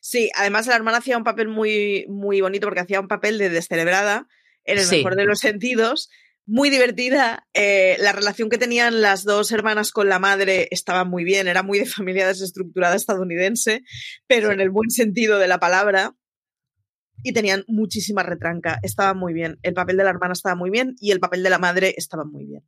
Sí, 0.00 0.30
además 0.34 0.66
la 0.66 0.76
hermana 0.76 0.98
hacía 0.98 1.18
un 1.18 1.24
papel 1.24 1.48
muy, 1.48 2.06
muy 2.08 2.40
bonito 2.40 2.66
porque 2.66 2.80
hacía 2.80 3.00
un 3.00 3.08
papel 3.08 3.38
de 3.38 3.50
descerebrada, 3.50 4.26
en 4.64 4.78
el 4.78 4.88
mejor 4.88 5.16
de 5.16 5.24
los 5.24 5.38
sentidos, 5.38 6.10
muy 6.46 6.70
divertida. 6.70 7.46
Eh, 7.54 7.96
la 8.00 8.12
relación 8.12 8.48
que 8.48 8.58
tenían 8.58 9.00
las 9.00 9.24
dos 9.24 9.52
hermanas 9.52 9.90
con 9.92 10.08
la 10.08 10.18
madre 10.18 10.68
estaba 10.70 11.04
muy 11.04 11.24
bien, 11.24 11.48
era 11.48 11.62
muy 11.62 11.78
de 11.78 11.86
familia 11.86 12.26
desestructurada 12.26 12.96
estadounidense, 12.96 13.82
pero 14.26 14.52
en 14.52 14.60
el 14.60 14.70
buen 14.70 14.90
sentido 14.90 15.38
de 15.38 15.48
la 15.48 15.58
palabra. 15.58 16.14
Y 17.24 17.32
tenían 17.32 17.64
muchísima 17.66 18.22
retranca, 18.22 18.78
estaba 18.82 19.12
muy 19.12 19.32
bien. 19.32 19.58
El 19.62 19.74
papel 19.74 19.96
de 19.96 20.04
la 20.04 20.10
hermana 20.10 20.34
estaba 20.34 20.54
muy 20.54 20.70
bien 20.70 20.94
y 21.00 21.10
el 21.10 21.18
papel 21.18 21.42
de 21.42 21.50
la 21.50 21.58
madre 21.58 21.94
estaba 21.96 22.24
muy 22.24 22.44
bien. 22.44 22.62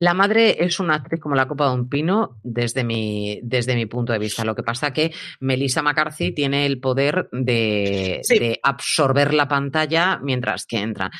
La 0.00 0.12
madre 0.12 0.64
es 0.64 0.80
una 0.80 0.96
actriz 0.96 1.20
como 1.20 1.36
la 1.36 1.46
copa 1.46 1.68
de 1.68 1.74
un 1.74 1.88
pino 1.88 2.40
desde 2.42 2.82
mi, 2.82 3.38
desde 3.42 3.76
mi 3.76 3.86
punto 3.86 4.12
de 4.12 4.18
vista. 4.18 4.44
Lo 4.44 4.54
que 4.54 4.64
pasa 4.64 4.92
que 4.92 5.12
Melissa 5.40 5.82
McCarthy 5.82 6.32
tiene 6.32 6.66
el 6.66 6.80
poder 6.80 7.28
de, 7.30 8.20
de 8.28 8.60
absorber 8.62 9.32
la 9.32 9.46
pantalla 9.46 10.18
mientras 10.20 10.66
que 10.66 10.78
entra. 10.78 11.10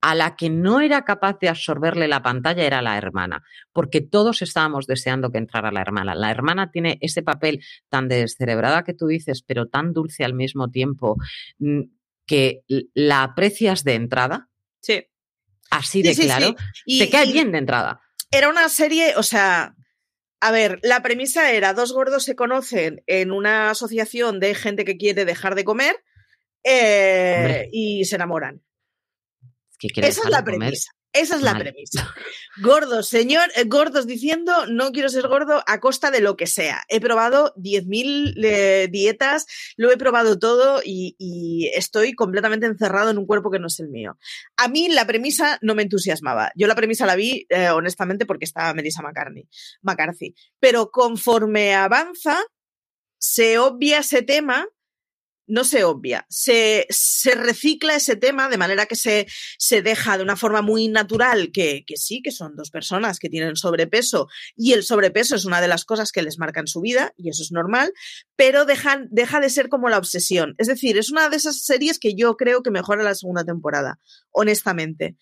A 0.00 0.14
la 0.14 0.34
que 0.34 0.50
no 0.50 0.80
era 0.80 1.04
capaz 1.04 1.38
de 1.40 1.48
absorberle 1.48 2.08
la 2.08 2.22
pantalla 2.22 2.64
era 2.64 2.82
la 2.82 2.96
hermana, 2.96 3.44
porque 3.72 4.00
todos 4.00 4.42
estábamos 4.42 4.86
deseando 4.86 5.30
que 5.30 5.38
entrara 5.38 5.70
la 5.70 5.80
hermana. 5.80 6.14
La 6.16 6.30
hermana 6.30 6.72
tiene 6.72 6.98
ese 7.02 7.22
papel 7.22 7.62
tan 7.88 8.08
descerebrada 8.08 8.82
que 8.82 8.94
tú 8.94 9.06
dices, 9.06 9.42
pero 9.46 9.68
tan 9.68 9.92
dulce 9.92 10.24
al 10.24 10.34
mismo 10.34 10.70
tiempo, 10.70 11.18
mm, 11.58 11.82
que 12.26 12.62
la 12.94 13.22
aprecias 13.22 13.84
de 13.84 13.94
entrada. 13.94 14.48
Sí. 14.80 15.06
Así 15.70 16.02
de 16.02 16.16
claro. 16.16 16.56
te 16.84 17.08
cae 17.08 17.30
bien 17.30 17.52
de 17.52 17.58
entrada 17.58 18.00
era 18.32 18.48
una 18.48 18.68
serie, 18.68 19.14
o 19.16 19.22
sea, 19.22 19.76
a 20.40 20.50
ver, 20.50 20.80
la 20.82 21.02
premisa 21.02 21.52
era 21.52 21.74
dos 21.74 21.92
gordos 21.92 22.24
se 22.24 22.34
conocen 22.34 23.02
en 23.06 23.30
una 23.30 23.70
asociación 23.70 24.40
de 24.40 24.54
gente 24.54 24.84
que 24.84 24.96
quiere 24.96 25.24
dejar 25.24 25.54
de 25.54 25.64
comer 25.64 26.02
eh, 26.64 27.68
y 27.70 28.04
se 28.06 28.16
enamoran. 28.16 28.62
Esa 29.80 30.22
es 30.24 30.30
la 30.30 30.42
premisa. 30.42 30.90
Esa 31.12 31.36
es 31.36 31.42
la 31.42 31.58
premisa. 31.58 32.14
Gordos, 32.62 33.08
señor, 33.08 33.50
eh, 33.54 33.64
gordos 33.64 34.06
diciendo 34.06 34.66
no 34.66 34.92
quiero 34.92 35.10
ser 35.10 35.28
gordo 35.28 35.62
a 35.66 35.78
costa 35.78 36.10
de 36.10 36.20
lo 36.20 36.36
que 36.36 36.46
sea. 36.46 36.84
He 36.88 37.00
probado 37.00 37.52
10.000 37.56 38.34
eh, 38.42 38.88
dietas, 38.90 39.46
lo 39.76 39.90
he 39.90 39.98
probado 39.98 40.38
todo 40.38 40.80
y, 40.84 41.70
estoy 41.74 42.14
completamente 42.14 42.66
encerrado 42.66 43.10
en 43.10 43.18
un 43.18 43.26
cuerpo 43.26 43.50
que 43.50 43.58
no 43.58 43.66
es 43.66 43.78
el 43.80 43.88
mío. 43.88 44.16
A 44.56 44.68
mí 44.68 44.88
la 44.88 45.06
premisa 45.06 45.58
no 45.62 45.74
me 45.74 45.82
entusiasmaba. 45.82 46.50
Yo 46.54 46.66
la 46.66 46.74
premisa 46.74 47.06
la 47.06 47.16
vi, 47.16 47.46
eh, 47.48 47.68
honestamente, 47.70 48.26
porque 48.26 48.44
estaba 48.44 48.74
Melissa 48.74 49.02
McCartney, 49.02 49.48
McCarthy. 49.82 50.34
Pero 50.60 50.90
conforme 50.90 51.74
avanza, 51.74 52.38
se 53.18 53.58
obvia 53.58 53.98
ese 53.98 54.22
tema 54.22 54.66
no 55.46 55.64
se 55.64 55.84
obvia, 55.84 56.26
se, 56.28 56.86
se, 56.88 57.34
recicla 57.34 57.94
ese 57.94 58.16
tema 58.16 58.48
de 58.48 58.58
manera 58.58 58.86
que 58.86 58.96
se, 58.96 59.26
se 59.58 59.82
deja 59.82 60.16
de 60.16 60.22
una 60.22 60.36
forma 60.36 60.62
muy 60.62 60.88
natural 60.88 61.50
que, 61.52 61.84
que, 61.86 61.96
sí, 61.96 62.22
que 62.22 62.30
son 62.30 62.56
dos 62.56 62.70
personas 62.70 63.18
que 63.18 63.28
tienen 63.28 63.56
sobrepeso 63.56 64.28
y 64.56 64.72
el 64.72 64.82
sobrepeso 64.82 65.34
es 65.34 65.44
una 65.44 65.60
de 65.60 65.68
las 65.68 65.84
cosas 65.84 66.12
que 66.12 66.22
les 66.22 66.38
marcan 66.38 66.66
su 66.66 66.80
vida 66.80 67.12
y 67.16 67.28
eso 67.28 67.42
es 67.42 67.52
normal, 67.52 67.92
pero 68.36 68.64
dejan, 68.64 69.08
deja 69.10 69.40
de 69.40 69.50
ser 69.50 69.68
como 69.68 69.88
la 69.88 69.98
obsesión. 69.98 70.54
Es 70.58 70.68
decir, 70.68 70.96
es 70.98 71.10
una 71.10 71.28
de 71.28 71.36
esas 71.36 71.64
series 71.64 71.98
que 71.98 72.14
yo 72.14 72.36
creo 72.36 72.62
que 72.62 72.70
mejora 72.70 73.02
la 73.02 73.14
segunda 73.14 73.44
temporada, 73.44 73.98
honestamente. 74.30 75.16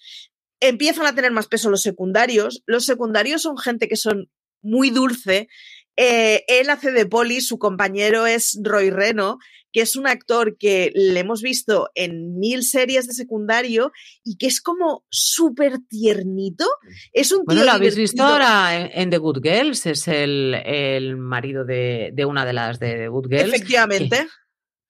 Empiezan 0.61 1.07
a 1.07 1.15
tener 1.15 1.33
más 1.33 1.47
peso 1.47 1.71
los 1.71 1.83
secundarios. 1.83 2.63
Los 2.67 2.85
secundarios 2.85 3.43
son 3.43 3.57
gente 3.57 3.89
que 3.89 3.97
son 3.97 4.31
muy 4.63 4.91
dulce. 4.91 5.49
Eh, 5.96 6.44
él 6.48 6.70
hace 6.70 6.92
de 6.92 7.07
poli, 7.07 7.40
su 7.40 7.59
compañero 7.59 8.26
es 8.26 8.59
Roy 8.62 8.90
Reno 8.90 9.38
que 9.72 9.81
es 9.83 9.96
un 9.96 10.07
actor 10.07 10.57
que 10.59 10.92
le 10.94 11.20
hemos 11.20 11.42
visto 11.42 11.90
en 11.94 12.38
mil 12.38 12.64
series 12.64 13.07
de 13.07 13.12
secundario 13.12 13.92
y 14.24 14.37
que 14.37 14.46
es 14.46 14.61
como 14.61 15.05
súper 15.11 15.79
tiernito. 15.88 16.66
Es 17.12 17.33
un 17.33 17.44
Bueno, 17.44 17.64
lo 17.64 17.72
habéis 17.72 17.96
visto 17.96 18.22
ahora 18.22 18.74
en, 18.74 19.11
The 19.11 19.18
Good 19.18 19.40
Girls, 19.42 19.87
es 19.87 20.09
el, 20.09 21.16
marido 21.16 21.64
de, 21.64 22.12
una 22.26 22.44
de 22.44 22.53
las 22.53 22.79
de 22.79 22.94
The 22.94 23.09
Good 23.09 23.29
Girls. 23.29 23.48
Efectivamente. 23.48 24.26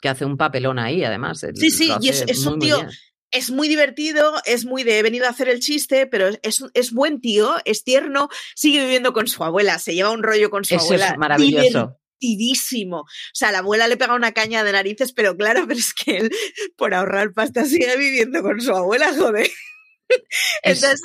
Que, 0.00 0.08
hace 0.08 0.24
un 0.24 0.38
papelón 0.38 0.78
ahí, 0.78 1.04
además. 1.04 1.44
Sí, 1.54 1.70
sí, 1.70 1.90
y 2.00 2.08
es, 2.08 2.46
un 2.46 2.58
tío 2.58 2.78
es 3.30 3.50
muy 3.50 3.68
divertido, 3.68 4.34
es 4.44 4.64
muy 4.64 4.82
de 4.82 4.98
he 4.98 5.02
venido 5.02 5.26
a 5.26 5.30
hacer 5.30 5.48
el 5.48 5.60
chiste, 5.60 6.06
pero 6.06 6.28
es, 6.42 6.64
es, 6.74 6.92
buen 6.92 7.20
tío, 7.20 7.54
es 7.64 7.84
tierno, 7.84 8.28
sigue 8.54 8.82
viviendo 8.82 9.12
con 9.12 9.28
su 9.28 9.44
abuela, 9.44 9.78
se 9.78 9.94
lleva 9.94 10.10
un 10.10 10.22
rollo 10.22 10.50
con 10.50 10.64
su 10.64 10.74
Eso 10.74 10.84
abuela. 10.84 11.08
Es 11.08 11.18
maravilloso. 11.18 11.96
O 12.22 13.06
sea, 13.32 13.50
la 13.50 13.58
abuela 13.58 13.88
le 13.88 13.96
pega 13.96 14.14
una 14.14 14.32
caña 14.32 14.62
de 14.62 14.72
narices, 14.72 15.12
pero 15.12 15.36
claro, 15.36 15.64
pero 15.68 15.78
es 15.78 15.94
que 15.94 16.18
él, 16.18 16.30
por 16.76 16.94
ahorrar 16.94 17.32
pasta, 17.32 17.64
sigue 17.64 17.96
viviendo 17.96 18.42
con 18.42 18.60
su 18.60 18.72
abuela, 18.72 19.14
joder. 19.16 19.50
Entonces, 20.62 21.02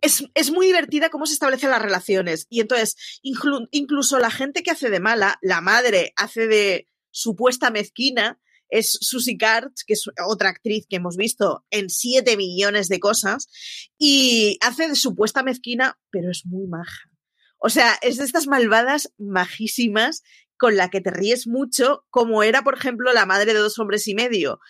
es, 0.00 0.50
muy 0.50 0.66
divertida 0.66 1.10
cómo 1.10 1.26
se 1.26 1.34
establecen 1.34 1.70
las 1.70 1.82
relaciones. 1.82 2.46
Y 2.48 2.60
entonces, 2.60 2.96
incluso 3.22 4.18
la 4.18 4.30
gente 4.30 4.62
que 4.62 4.70
hace 4.70 4.90
de 4.90 4.98
mala, 4.98 5.38
la 5.42 5.60
madre 5.60 6.12
hace 6.16 6.46
de 6.46 6.88
supuesta 7.10 7.70
mezquina, 7.70 8.39
es 8.70 8.96
Susie 9.00 9.36
Karts, 9.36 9.84
que 9.84 9.94
es 9.94 10.04
otra 10.26 10.50
actriz 10.50 10.86
que 10.88 10.96
hemos 10.96 11.16
visto 11.16 11.64
en 11.70 11.90
siete 11.90 12.36
millones 12.36 12.88
de 12.88 13.00
cosas, 13.00 13.48
y 13.98 14.58
hace 14.60 14.88
de 14.88 14.94
supuesta 14.94 15.42
mezquina, 15.42 15.98
pero 16.10 16.30
es 16.30 16.46
muy 16.46 16.66
maja. 16.66 17.10
O 17.58 17.68
sea, 17.68 17.98
es 18.00 18.16
de 18.16 18.24
estas 18.24 18.46
malvadas 18.46 19.12
majísimas 19.18 20.22
con 20.56 20.76
la 20.76 20.88
que 20.88 21.00
te 21.00 21.10
ríes 21.10 21.46
mucho, 21.46 22.04
como 22.10 22.42
era, 22.42 22.62
por 22.62 22.76
ejemplo, 22.76 23.12
la 23.12 23.26
madre 23.26 23.52
de 23.52 23.60
dos 23.60 23.78
hombres 23.78 24.06
y 24.08 24.14
medio, 24.14 24.60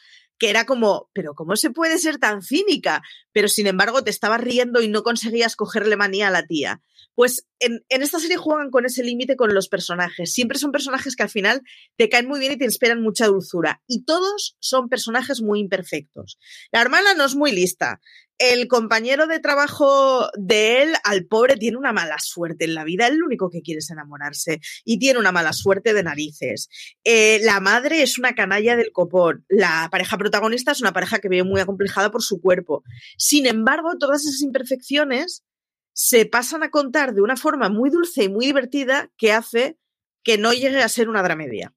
que 0.40 0.48
era 0.48 0.64
como, 0.64 1.11
pero 1.12 1.35
¿cómo 1.35 1.55
se 1.55 1.70
puede 1.70 1.98
ser 1.98 2.18
tan 2.18 2.42
cínica? 2.42 3.03
Pero 3.31 3.46
sin 3.46 3.66
embargo 3.66 4.03
te 4.03 4.11
estabas 4.11 4.40
riendo 4.40 4.81
y 4.81 4.88
no 4.88 5.03
conseguías 5.03 5.55
cogerle 5.55 5.96
manía 5.96 6.29
a 6.29 6.31
la 6.31 6.46
tía. 6.46 6.83
Pues 7.14 7.46
en, 7.59 7.85
esta 7.90 8.18
serie 8.18 8.38
juegan 8.38 8.70
con 8.70 8.87
ese 8.87 9.05
límite 9.05 9.37
con 9.37 9.55
los 9.55 9.68
personajes. 9.68 10.33
Siempre 10.33 10.59
son 10.59 10.72
personajes 10.72 11.14
que 11.14 11.22
al 11.22 11.29
final 11.29 11.61
te 11.96 12.09
caen 12.09 12.26
muy 12.26 12.40
bien 12.40 12.53
y 12.53 12.57
te 12.57 12.64
inspiran 12.64 13.03
mucha 13.03 13.26
dulzura. 13.26 13.83
Y 13.87 14.05
todos 14.05 14.57
son 14.61 14.88
personajes 14.88 15.42
muy 15.42 15.61
imperfectos. 15.61 16.38
La 16.72 16.81
hermana 16.81 17.12
no 17.12 17.26
es 17.26 17.35
muy 17.35 17.53
lista. 17.53 18.00
El 18.40 18.68
compañero 18.68 19.26
de 19.26 19.38
trabajo 19.38 20.31
de 20.35 20.81
él, 20.81 20.94
al 21.05 21.26
pobre, 21.26 21.59
tiene 21.59 21.76
una 21.76 21.92
mala 21.92 22.18
suerte 22.18 22.64
en 22.64 22.72
la 22.72 22.85
vida. 22.85 23.07
Él 23.07 23.18
lo 23.18 23.26
único 23.26 23.50
que 23.50 23.61
quiere 23.61 23.81
es 23.81 23.90
enamorarse 23.90 24.61
y 24.83 24.98
tiene 24.98 25.18
una 25.18 25.31
mala 25.31 25.53
suerte 25.53 25.92
de 25.92 26.03
narices. 26.03 26.70
Eh, 27.05 27.40
la 27.42 27.61
madre 27.61 28.03
es 28.03 28.16
una 28.18 28.35
canalla 28.35 28.76
del 28.76 28.92
copón. 28.92 29.44
La 29.50 29.88
pareja 29.90 30.16
protagonista 30.16 30.72
es 30.72 30.81
una 30.81 30.94
pareja 30.94 31.18
que 31.18 31.29
vive 31.29 31.44
muy 31.44 31.61
acomplejada 31.61 32.11
por 32.11 32.22
su 32.22 32.40
cuerpo. 32.40 32.83
Sin 33.18 33.44
embargo, 33.44 33.98
todas 33.98 34.24
esas 34.24 34.40
imperfecciones 34.40 35.44
se 35.92 36.24
pasan 36.24 36.62
a 36.62 36.70
contar 36.70 37.12
de 37.12 37.20
una 37.20 37.37
forma 37.37 37.68
muy 37.68 37.90
dulce 37.90 38.25
y 38.25 38.31
muy 38.31 38.46
divertida 38.46 39.10
que 39.19 39.33
hace 39.33 39.77
que 40.23 40.38
no 40.38 40.54
llegue 40.54 40.83
a 40.83 40.88
ser 40.88 41.10
una 41.10 41.23
dramedia. 41.23 41.75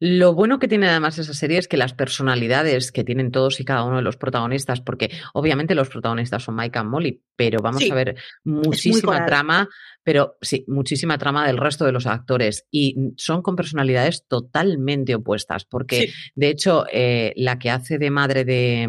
Lo 0.00 0.34
bueno 0.34 0.58
que 0.58 0.68
tiene 0.68 0.88
además 0.88 1.18
esa 1.18 1.34
serie 1.34 1.58
es 1.58 1.66
que 1.66 1.76
las 1.76 1.92
personalidades 1.92 2.92
que 2.92 3.02
tienen 3.02 3.32
todos 3.32 3.58
y 3.58 3.64
cada 3.64 3.84
uno 3.84 3.96
de 3.96 4.02
los 4.02 4.16
protagonistas, 4.16 4.80
porque 4.80 5.10
obviamente 5.34 5.74
los 5.74 5.88
protagonistas 5.88 6.44
son 6.44 6.54
Mike 6.54 6.78
y 6.78 6.84
Molly, 6.84 7.22
pero 7.34 7.60
vamos 7.60 7.82
a 7.90 7.94
ver 7.94 8.16
muchísima 8.44 9.26
trama, 9.26 9.68
pero 10.04 10.36
sí, 10.40 10.64
muchísima 10.68 11.18
trama 11.18 11.46
del 11.46 11.56
resto 11.56 11.84
de 11.84 11.92
los 11.92 12.06
actores 12.06 12.66
y 12.70 12.94
son 13.16 13.42
con 13.42 13.56
personalidades 13.56 14.24
totalmente 14.28 15.14
opuestas, 15.16 15.64
porque 15.64 16.12
de 16.34 16.48
hecho 16.48 16.84
eh, 16.92 17.32
la 17.36 17.58
que 17.58 17.70
hace 17.70 17.98
de 17.98 18.10
madre 18.10 18.44
de, 18.44 18.88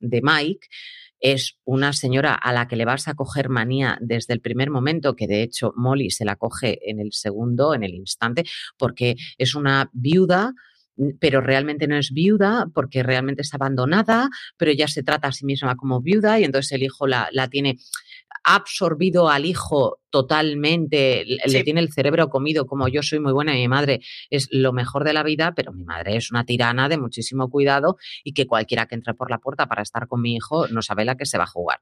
de 0.00 0.20
Mike 0.22 0.68
es 1.22 1.56
una 1.64 1.92
señora 1.92 2.34
a 2.34 2.52
la 2.52 2.68
que 2.68 2.76
le 2.76 2.84
vas 2.84 3.08
a 3.08 3.14
coger 3.14 3.48
manía 3.48 3.96
desde 4.00 4.34
el 4.34 4.40
primer 4.40 4.70
momento, 4.70 5.16
que 5.16 5.26
de 5.26 5.42
hecho 5.42 5.72
Molly 5.76 6.10
se 6.10 6.24
la 6.24 6.36
coge 6.36 6.78
en 6.90 7.00
el 7.00 7.12
segundo, 7.12 7.74
en 7.74 7.84
el 7.84 7.94
instante, 7.94 8.44
porque 8.76 9.16
es 9.38 9.54
una 9.54 9.88
viuda 9.92 10.52
pero 11.20 11.40
realmente 11.40 11.86
no 11.86 11.96
es 11.96 12.12
viuda 12.12 12.66
porque 12.74 13.02
realmente 13.02 13.40
es 13.40 13.54
abandonada, 13.54 14.28
pero 14.58 14.70
ella 14.70 14.88
se 14.88 15.02
trata 15.02 15.28
a 15.28 15.32
sí 15.32 15.46
misma 15.46 15.74
como 15.74 16.02
viuda 16.02 16.38
y 16.38 16.44
entonces 16.44 16.72
el 16.72 16.82
hijo 16.82 17.06
la, 17.06 17.28
la 17.32 17.48
tiene 17.48 17.78
absorbido 18.44 19.28
al 19.28 19.46
hijo 19.46 20.00
totalmente, 20.10 21.24
le 21.24 21.64
tiene 21.64 21.80
el 21.80 21.92
cerebro 21.92 22.28
comido, 22.28 22.66
como 22.66 22.88
yo 22.88 23.02
soy 23.02 23.20
muy 23.20 23.32
buena 23.32 23.56
y 23.56 23.60
mi 23.60 23.68
madre 23.68 24.00
es 24.30 24.48
lo 24.50 24.72
mejor 24.72 25.04
de 25.04 25.12
la 25.12 25.22
vida, 25.22 25.52
pero 25.54 25.72
mi 25.72 25.84
madre 25.84 26.16
es 26.16 26.30
una 26.30 26.44
tirana 26.44 26.88
de 26.88 26.98
muchísimo 26.98 27.48
cuidado 27.50 27.96
y 28.24 28.32
que 28.32 28.46
cualquiera 28.46 28.86
que 28.86 28.94
entre 28.94 29.14
por 29.14 29.30
la 29.30 29.38
puerta 29.38 29.66
para 29.66 29.82
estar 29.82 30.06
con 30.06 30.20
mi 30.20 30.34
hijo 30.34 30.68
no 30.68 30.82
sabe 30.82 31.04
la 31.04 31.16
que 31.16 31.26
se 31.26 31.38
va 31.38 31.44
a 31.44 31.48
jugar. 31.48 31.80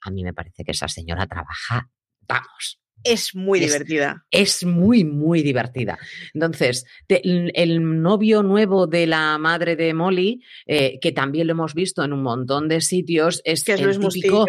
A 0.00 0.10
mí 0.10 0.24
me 0.24 0.34
parece 0.34 0.64
que 0.64 0.72
esa 0.72 0.88
señora 0.88 1.26
trabaja, 1.26 1.90
vamos, 2.26 2.80
es 3.04 3.34
muy 3.34 3.60
divertida. 3.60 4.24
Es 4.30 4.64
muy, 4.64 5.04
muy 5.04 5.42
divertida. 5.42 5.98
Entonces, 6.34 6.84
el 7.08 8.02
novio 8.02 8.42
nuevo 8.42 8.86
de 8.86 9.06
la 9.06 9.38
madre 9.38 9.76
de 9.76 9.94
Molly, 9.94 10.42
eh, 10.66 10.98
que 11.00 11.12
también 11.12 11.46
lo 11.46 11.52
hemos 11.52 11.74
visto 11.74 12.04
en 12.04 12.12
un 12.12 12.22
montón 12.22 12.68
de 12.68 12.80
sitios, 12.80 13.40
es, 13.44 13.64
que 13.64 13.74
es 13.74 13.80
el 13.80 13.98
típico. 13.98 14.46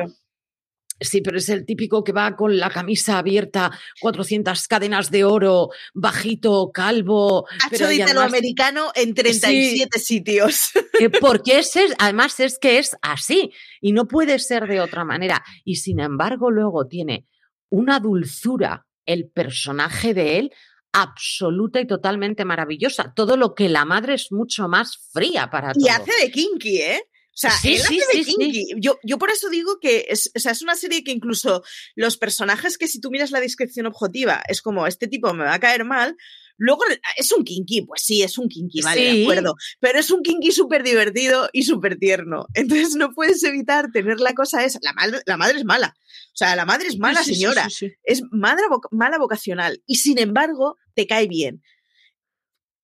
Sí, 1.00 1.22
pero 1.22 1.38
es 1.38 1.50
el 1.50 1.66
típico 1.66 2.04
que 2.04 2.12
va 2.12 2.36
con 2.36 2.58
la 2.58 2.70
camisa 2.70 3.18
abierta, 3.18 3.72
400 4.02 4.68
cadenas 4.68 5.12
de 5.12 5.24
oro, 5.24 5.70
bajito, 5.94 6.72
calvo. 6.74 7.48
Hacho 7.66 7.88
de 7.88 7.96
italoamericano 7.96 8.92
en 8.96 9.14
37 9.14 10.00
sitios. 10.00 10.72
Porque 11.22 11.60
ese, 11.60 11.88
además 11.98 12.40
es 12.40 12.60
que 12.60 12.80
es 12.80 12.98
así 13.02 13.52
y 13.82 13.94
no 13.94 14.08
puede 14.08 14.40
ser 14.40 14.68
de 14.68 14.82
otra 14.82 15.06
manera. 15.06 15.44
Y 15.64 15.76
sin 15.76 16.00
embargo, 16.00 16.52
luego 16.52 16.88
tiene 16.88 17.26
una 17.70 18.00
dulzura 18.00 18.86
el 19.06 19.30
personaje 19.30 20.14
de 20.14 20.38
él 20.38 20.52
absoluta 20.92 21.80
y 21.80 21.88
totalmente 21.88 22.46
maravillosa. 22.46 23.14
Todo 23.16 23.38
lo 23.38 23.54
que 23.56 23.70
la 23.70 23.86
madre 23.86 24.16
es 24.16 24.32
mucho 24.32 24.68
más 24.68 24.98
fría 25.12 25.50
para 25.50 25.72
Y 25.76 25.88
hace 25.88 26.12
de 26.22 26.32
kinky, 26.32 26.78
¿eh? 26.78 27.04
O 27.32 27.40
sea, 27.40 27.52
él 27.64 27.82
hace 27.82 28.18
de 28.18 28.24
kinky. 28.24 28.74
Yo, 28.80 29.00
yo 29.04 29.18
por 29.18 29.32
eso 29.32 29.50
digo 29.50 29.80
que 29.80 30.08
es, 30.10 30.32
o 30.36 30.40
sea, 30.40 30.52
es 30.52 30.62
una 30.62 30.76
serie 30.76 31.04
que 31.04 31.12
incluso 31.12 31.64
los 31.96 32.18
personajes 32.18 32.78
que 32.78 32.88
si 32.88 33.00
tú 33.00 33.12
miras 33.12 33.32
la 33.32 33.40
descripción 33.40 33.86
objetiva 33.86 34.42
es 34.48 34.62
como 34.62 34.88
este 34.88 35.08
tipo 35.08 35.34
me 35.34 35.46
va 35.46 35.54
a 35.54 35.60
caer 35.60 35.86
mal, 35.86 36.18
Luego 36.60 36.82
es 37.16 37.32
un 37.32 37.46
kinky, 37.46 37.84
pues 37.84 38.02
sí, 38.04 38.22
es 38.22 38.38
un 38.38 38.50
kinky, 38.50 38.82
vale, 38.82 39.02
de 39.02 39.24
acuerdo. 39.24 39.56
Pero 39.80 39.98
es 39.98 40.12
un 40.12 40.22
kinky 40.22 40.52
súper 40.52 40.84
divertido 40.84 41.50
y 41.54 41.64
súper 41.64 41.98
tierno. 41.98 42.48
Entonces 42.54 42.96
no 42.96 43.14
puedes 43.14 43.42
evitar 43.46 43.92
tener 43.94 44.20
la 44.20 44.34
cosa 44.34 44.66
esa. 44.66 44.78
La 44.82 44.92
madre, 44.92 45.22
la 45.26 45.38
madre 45.38 45.58
es 45.58 45.64
mala. 45.64 45.96
O 45.98 46.36
sea, 46.40 46.58
la 46.58 46.66
madre 46.66 46.90
es 46.90 47.00
mala 47.00 47.24
señora. 47.24 47.66
es 48.04 48.22
madre, 48.32 48.64
mala 48.92 49.18
vocacional. 49.18 49.82
Y 49.88 49.96
sin 49.96 50.20
embargo, 50.20 50.76
te 50.96 51.08
cae 51.08 51.28
bien 51.28 51.64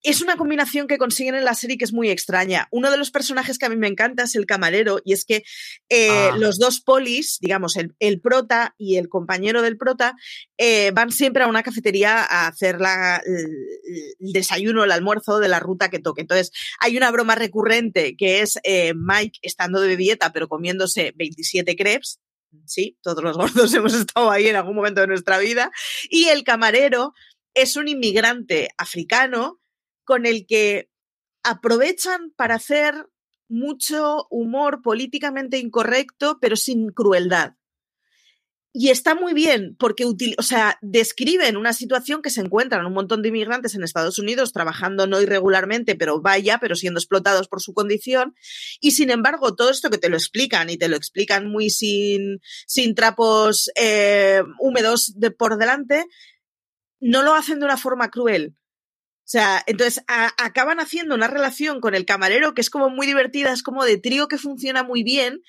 es 0.06 0.22
una 0.22 0.38
combinación 0.38 0.88
que 0.88 1.00
consiguen 1.00 1.34
en 1.34 1.44
la 1.44 1.56
serie 1.56 1.78
que 1.78 1.86
es 1.86 1.92
muy 1.92 2.12
extraña. 2.12 2.68
Uno 2.70 2.92
de 2.92 2.98
los 2.98 3.10
personajes 3.10 3.58
que 3.58 3.66
a 3.66 3.70
mí 3.70 3.76
me 3.76 3.88
encanta 3.88 4.24
es 4.24 4.36
el 4.36 4.46
camarero, 4.46 5.00
y 5.04 5.14
es 5.14 5.26
que 5.26 5.44
eh, 5.90 6.30
ah. 6.32 6.36
los 6.38 6.60
dos 6.60 6.80
polis, 6.80 7.40
digamos, 7.42 7.76
el, 7.76 8.22
prota 8.22 8.76
y 8.78 8.98
el 8.98 9.10
compañero 9.10 9.64
del 9.64 9.78
prota, 9.78 10.16
eh, 10.58 10.92
van 10.92 11.12
siempre 11.12 11.44
a 11.44 11.48
una 11.48 11.64
cafetería 11.64 12.24
a 12.24 12.48
hacer 12.48 12.80
la, 12.80 13.20
el, 13.26 14.32
desayuno, 14.32 14.84
el 14.84 14.92
almuerzo 14.92 15.40
de 15.40 15.48
la 15.48 15.60
ruta 15.60 15.90
que 15.90 16.00
toque. 16.00 16.22
Entonces, 16.22 16.52
hay 16.80 16.98
una 16.98 17.10
broma 17.10 17.34
recurrente 17.34 18.16
que 18.16 18.42
es 18.42 18.60
eh, 18.64 18.94
Mike 18.96 19.40
estando 19.42 19.82
de 19.82 19.98
dieta, 19.98 20.32
pero 20.32 20.48
comiéndose 20.48 21.14
27 21.16 21.76
crepes. 21.76 22.20
Sí, 22.66 22.98
todos 23.02 23.24
los 23.24 23.38
gordos 23.38 23.74
hemos 23.74 23.96
estado 23.96 24.30
ahí 24.30 24.48
en 24.48 24.56
algún 24.56 24.76
momento 24.76 25.02
de 25.02 25.08
nuestra 25.08 25.40
vida. 25.40 25.72
Y 26.10 26.26
el 26.26 26.44
camarero 26.44 27.14
es 27.56 27.76
un 27.76 27.88
inmigrante 27.88 28.70
africano 28.78 29.60
con 30.06 30.26
el 30.26 30.46
que 30.48 30.90
aprovechan 31.44 32.32
para 32.36 32.56
hacer 32.56 33.08
mucho 33.48 34.28
humor 34.30 34.82
políticamente 34.82 35.58
incorrecto, 35.60 36.40
pero 36.42 36.56
sin 36.56 36.90
crueldad. 36.90 37.54
Y 38.78 38.90
está 38.90 39.16
muy 39.16 39.34
bien 39.34 39.78
porque 39.80 40.04
o 40.04 40.44
sea, 40.44 40.78
describen 40.82 41.56
una 41.56 41.72
situación 41.72 42.22
que 42.22 42.30
se 42.30 42.42
encuentran 42.42 42.86
un 42.86 42.92
montón 42.92 43.22
de 43.22 43.30
inmigrantes 43.30 43.74
en 43.74 43.84
Estados 43.84 44.20
Unidos 44.20 44.52
trabajando 44.52 45.08
no 45.08 45.22
irregularmente, 45.22 45.96
pero 45.96 46.20
vaya, 46.20 46.58
pero 46.60 46.76
siendo 46.76 47.00
explotados 47.00 47.48
por 47.48 47.62
su 47.62 47.74
condición. 47.74 48.36
Y 48.82 48.92
sin 48.92 49.12
embargo, 49.12 49.56
todo 49.56 49.70
esto 49.70 49.90
que 49.90 49.98
te 49.98 50.10
lo 50.10 50.18
explican 50.18 50.70
y 50.70 50.76
te 50.78 50.90
lo 50.90 50.98
explican 50.98 51.50
muy 51.50 51.70
sin, 51.70 52.42
sin 52.68 52.96
trapos 52.96 53.72
eh, 53.78 54.44
húmedos 54.60 55.14
de 55.16 55.32
por 55.32 55.58
delante, 55.58 56.04
no 57.00 57.24
lo 57.24 57.34
hacen 57.34 57.60
de 57.60 57.66
una 57.66 57.78
forma 57.78 58.10
cruel. 58.10 58.58
O 59.26 59.28
sea, 59.28 59.64
entonces 59.66 60.04
acaban 60.08 60.80
haciendo 60.80 61.16
una 61.16 61.28
relación 61.28 61.82
con 61.82 61.96
el 61.96 62.06
camarero 62.06 62.54
que 62.54 62.62
es 62.62 62.70
como 62.70 62.92
muy 62.92 63.08
divertida, 63.08 63.52
es 63.52 63.64
como 63.64 63.84
de 63.84 63.98
trío 63.98 64.28
que 64.28 64.38
funciona 64.38 64.84
muy 64.84 65.02
bien 65.02 65.42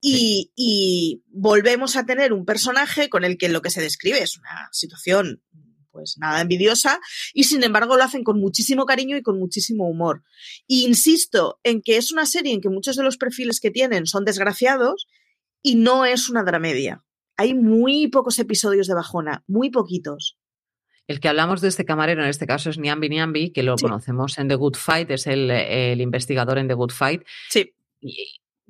y, 0.00 0.50
y, 0.56 1.22
volvemos 1.28 1.94
a 1.94 2.04
tener 2.04 2.32
un 2.32 2.44
personaje 2.44 3.08
con 3.08 3.22
el 3.22 3.38
que 3.38 3.48
lo 3.48 3.62
que 3.62 3.70
se 3.70 3.82
describe 3.82 4.20
es 4.20 4.36
una 4.36 4.68
situación 4.72 5.42
pues 5.92 6.16
nada 6.18 6.40
envidiosa 6.40 7.00
y 7.32 7.44
sin 7.44 7.62
embargo 7.62 7.96
lo 7.96 8.02
hacen 8.02 8.24
con 8.24 8.40
muchísimo 8.40 8.84
cariño 8.84 9.16
y 9.16 9.22
con 9.22 9.38
muchísimo 9.38 9.88
humor. 9.88 10.24
Y 10.66 10.84
insisto 10.84 11.60
en 11.62 11.82
que 11.82 11.98
es 11.98 12.10
una 12.10 12.26
serie 12.26 12.52
en 12.52 12.60
que 12.60 12.68
muchos 12.68 12.96
de 12.96 13.04
los 13.04 13.16
perfiles 13.16 13.60
que 13.60 13.70
tienen 13.70 14.06
son 14.06 14.24
desgraciados 14.24 15.06
y 15.62 15.76
no 15.76 16.04
es 16.04 16.28
una 16.28 16.42
dramedia. 16.42 17.04
Hay 17.36 17.54
muy 17.54 18.08
pocos 18.08 18.40
episodios 18.40 18.88
de 18.88 18.94
bajona, 18.94 19.44
muy 19.46 19.70
poquitos. 19.70 20.39
El 21.10 21.18
que 21.18 21.28
hablamos 21.28 21.60
de 21.60 21.66
este 21.66 21.84
camarero 21.84 22.22
en 22.22 22.28
este 22.28 22.46
caso 22.46 22.70
es 22.70 22.78
Niambi 22.78 23.08
Niambi, 23.08 23.50
que 23.50 23.64
lo 23.64 23.74
conocemos 23.74 24.38
en 24.38 24.46
The 24.46 24.54
Good 24.54 24.76
Fight, 24.76 25.10
es 25.10 25.26
el, 25.26 26.00
investigador 26.00 26.56
en 26.56 26.68
The 26.68 26.74
Good 26.74 26.92
Fight, 26.92 27.24
sí. 27.48 27.74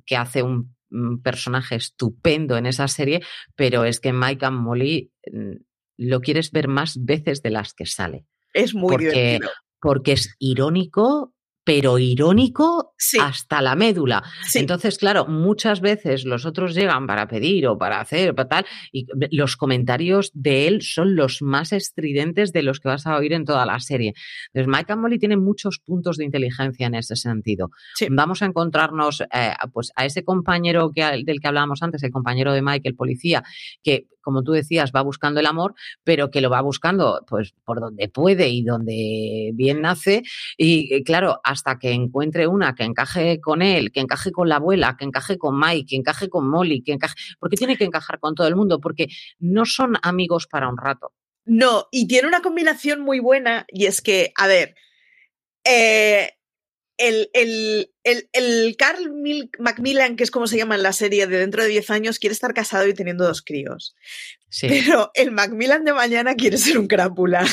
que 0.07 0.17
hace 0.17 0.43
un, 0.43 0.75
personaje 1.23 1.75
estupendo 1.75 2.57
en 2.57 2.65
esa 2.65 2.89
serie, 2.89 3.21
pero 3.55 3.85
es 3.85 4.01
que 4.01 4.15
Mike 4.15 4.47
and 4.47 4.59
Molly 4.59 5.13
mm, 5.31 5.53
lo 5.99 6.21
quieres 6.23 6.51
ver 6.51 6.67
más 6.67 7.05
veces 7.05 7.43
de 7.43 7.51
las 7.51 7.75
que 7.75 7.85
sale. 7.85 8.25
Es 8.55 8.75
muy 8.75 8.97
divertido. 8.97 9.51
Porque 9.79 10.13
es 10.13 10.35
irónico, 10.39 11.35
pero 11.71 12.01
irónico 12.01 12.95
hasta 13.21 13.63
la 13.63 13.77
médula. 13.77 14.25
Entonces, 14.55 14.99
claro, 14.99 15.27
muchas 15.29 15.81
veces 15.81 16.25
los 16.25 16.45
otros 16.45 16.75
llegan 16.75 17.07
para 17.07 17.29
pedir 17.29 17.69
o 17.69 17.79
para 17.79 18.01
hacer 18.01 18.31
o 18.31 18.47
tal, 18.49 18.67
y 18.91 19.07
los 19.31 19.57
comentarios 19.57 20.33
de 20.35 20.67
él 20.67 20.83
son 20.83 21.15
los 21.15 21.43
más 21.43 21.73
estridentes 21.73 22.53
de 22.53 22.65
los 22.65 22.81
que 22.81 22.89
vas 22.89 23.07
a 23.07 23.17
oír 23.17 23.35
en 23.35 23.45
toda 23.45 23.67
la 23.67 23.79
serie. 23.79 24.15
Entonces, 24.53 24.67
Mike 24.67 24.97
Molly 24.97 25.21
tiene 25.21 25.37
muchos 25.37 25.79
puntos 25.79 26.17
de 26.17 26.25
inteligencia 26.25 26.89
en 26.89 26.97
ese 26.97 27.15
sentido. 27.15 27.71
Vamos 28.11 28.43
a 28.43 28.47
encontrarnos 28.47 29.21
eh, 29.21 29.53
pues, 29.73 29.93
a 29.95 30.07
ese 30.07 30.25
compañero 30.25 30.91
que, 30.93 31.05
del 31.25 31.39
que 31.41 31.47
hablábamos 31.47 31.85
antes, 31.85 32.03
el 32.03 32.11
compañero 32.11 32.53
de 32.53 32.63
Mike, 32.63 32.89
el 32.89 32.97
policía, 32.97 33.45
que 33.85 34.09
como 34.21 34.43
tú 34.43 34.53
decías, 34.53 34.93
va 34.95 35.03
buscando 35.03 35.41
el 35.41 35.47
amor, 35.47 35.75
pero 36.05 36.31
que 36.31 36.41
lo 36.41 36.51
va 36.51 36.61
buscando 36.61 37.25
pues 37.27 37.55
por 37.65 37.81
donde 37.81 38.09
puede 38.09 38.49
y 38.49 38.63
donde 38.63 39.51
bien 39.55 39.81
nace. 39.83 40.23
Y 40.57 41.03
claro, 41.05 41.41
hasta 41.45 41.79
que 41.79 41.93
encuentre 41.93 42.47
una 42.47 42.75
que 42.75 42.85
encaje 42.85 43.41
con 43.41 43.63
él, 43.63 43.93
que 43.93 44.01
encaje 44.01 44.33
con 44.33 44.49
la 44.49 44.57
abuela, 44.57 44.97
que 44.99 45.05
encaje 45.05 45.39
con 45.39 45.59
Mike, 45.59 45.87
que 45.89 45.97
encaje 45.97 46.29
con 46.29 46.49
Molly, 46.49 46.83
que 46.83 46.93
encaje. 46.93 47.15
Porque 47.39 47.57
tiene 47.57 47.77
que 47.77 47.85
encajar 47.85 48.19
con 48.21 48.35
todo 48.35 48.47
el 48.47 48.57
mundo, 48.57 48.81
porque 48.81 49.09
no 49.39 49.65
son 49.65 49.97
amigos 50.03 50.47
para 50.47 50.69
un 50.69 50.77
rato. 50.77 51.13
No, 51.45 51.87
y 51.91 52.07
tiene 52.07 52.29
una 52.29 52.43
combinación 52.43 53.01
muy 53.01 53.19
buena, 53.19 53.65
y 53.69 53.87
es 53.87 54.01
que, 54.01 54.33
a 54.37 54.47
ver, 54.47 54.75
eh, 55.65 56.35
el, 57.01 57.31
el, 57.33 57.91
el, 58.05 58.29
el, 58.33 58.77
Carl 58.77 59.11
Macmillan, 59.59 60.17
que 60.17 60.25
es 60.25 60.31
como 60.31 60.47
se 60.47 60.59
llama 60.59 60.75
en 60.75 60.83
la 60.83 60.93
serie 60.93 61.27
de 61.27 61.39
dentro 61.39 61.63
de 61.63 61.69
10 61.71 61.91
años, 61.91 62.19
quiere 62.19 62.35
estar 62.35 62.53
casado 62.53 62.87
y 62.87 62.95
teniendo 62.95 63.25
dos 63.25 63.43
críos. 63.43 63.97
Pero 64.61 65.11
el 65.15 65.31
Macmillan 65.31 65.85
de 65.85 65.95
mañana 65.95 66.35
quiere 66.35 66.59
ser 66.59 66.79
un 66.79 66.87
crápula. 66.87 67.47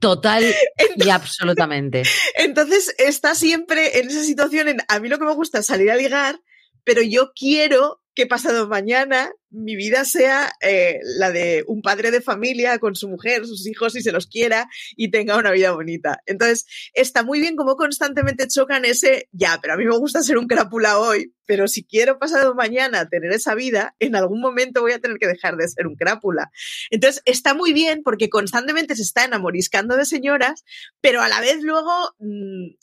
Total 0.00 0.44
y 0.96 1.10
absolutamente. 1.10 2.02
Entonces 2.36 2.94
está 2.98 3.34
siempre 3.34 3.98
en 3.98 4.08
esa 4.08 4.22
situación 4.22 4.68
en, 4.68 4.78
a 4.88 5.00
mí 5.00 5.08
lo 5.08 5.18
que 5.18 5.24
me 5.24 5.34
gusta 5.34 5.58
es 5.58 5.66
salir 5.66 5.90
a 5.90 5.96
ligar, 5.96 6.40
pero 6.84 7.02
yo 7.02 7.32
quiero 7.34 8.00
que 8.14 8.26
pasado 8.26 8.68
mañana 8.68 9.32
mi 9.52 9.76
vida 9.76 10.04
sea 10.04 10.52
eh, 10.60 10.98
la 11.02 11.30
de 11.30 11.64
un 11.66 11.82
padre 11.82 12.10
de 12.10 12.20
familia 12.20 12.78
con 12.78 12.94
su 12.94 13.08
mujer, 13.08 13.46
sus 13.46 13.66
hijos, 13.66 13.94
y 13.94 14.02
se 14.02 14.12
los 14.12 14.26
quiera 14.26 14.68
y 14.96 15.10
tenga 15.10 15.36
una 15.36 15.52
vida 15.52 15.72
bonita. 15.72 16.22
Entonces, 16.26 16.66
está 16.94 17.22
muy 17.22 17.40
bien 17.40 17.54
como 17.56 17.76
constantemente 17.76 18.48
chocan 18.48 18.84
ese, 18.84 19.28
ya, 19.32 19.58
pero 19.60 19.74
a 19.74 19.76
mí 19.76 19.84
me 19.84 19.96
gusta 19.98 20.22
ser 20.22 20.38
un 20.38 20.46
crápula 20.46 20.98
hoy, 20.98 21.34
pero 21.46 21.68
si 21.68 21.84
quiero 21.84 22.18
pasado 22.18 22.54
mañana 22.54 23.08
tener 23.08 23.32
esa 23.32 23.54
vida, 23.54 23.94
en 23.98 24.16
algún 24.16 24.40
momento 24.40 24.80
voy 24.80 24.92
a 24.92 25.00
tener 25.00 25.18
que 25.18 25.28
dejar 25.28 25.56
de 25.56 25.68
ser 25.68 25.86
un 25.86 25.96
crápula. 25.96 26.50
Entonces, 26.90 27.22
está 27.26 27.54
muy 27.54 27.72
bien 27.72 28.02
porque 28.02 28.30
constantemente 28.30 28.96
se 28.96 29.02
está 29.02 29.24
enamoriscando 29.24 29.96
de 29.96 30.06
señoras, 30.06 30.64
pero 31.00 31.22
a 31.22 31.28
la 31.28 31.40
vez 31.40 31.62
luego... 31.62 32.14
Mm, 32.18 32.76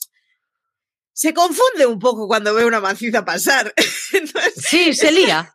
se 1.12 1.34
confunde 1.34 1.84
un 1.84 1.98
poco 1.98 2.26
cuando 2.26 2.54
ve 2.54 2.64
una 2.64 2.80
mancita 2.80 3.26
pasar. 3.26 3.74
sí, 4.56 4.94
se 4.94 5.12
lía. 5.12 5.54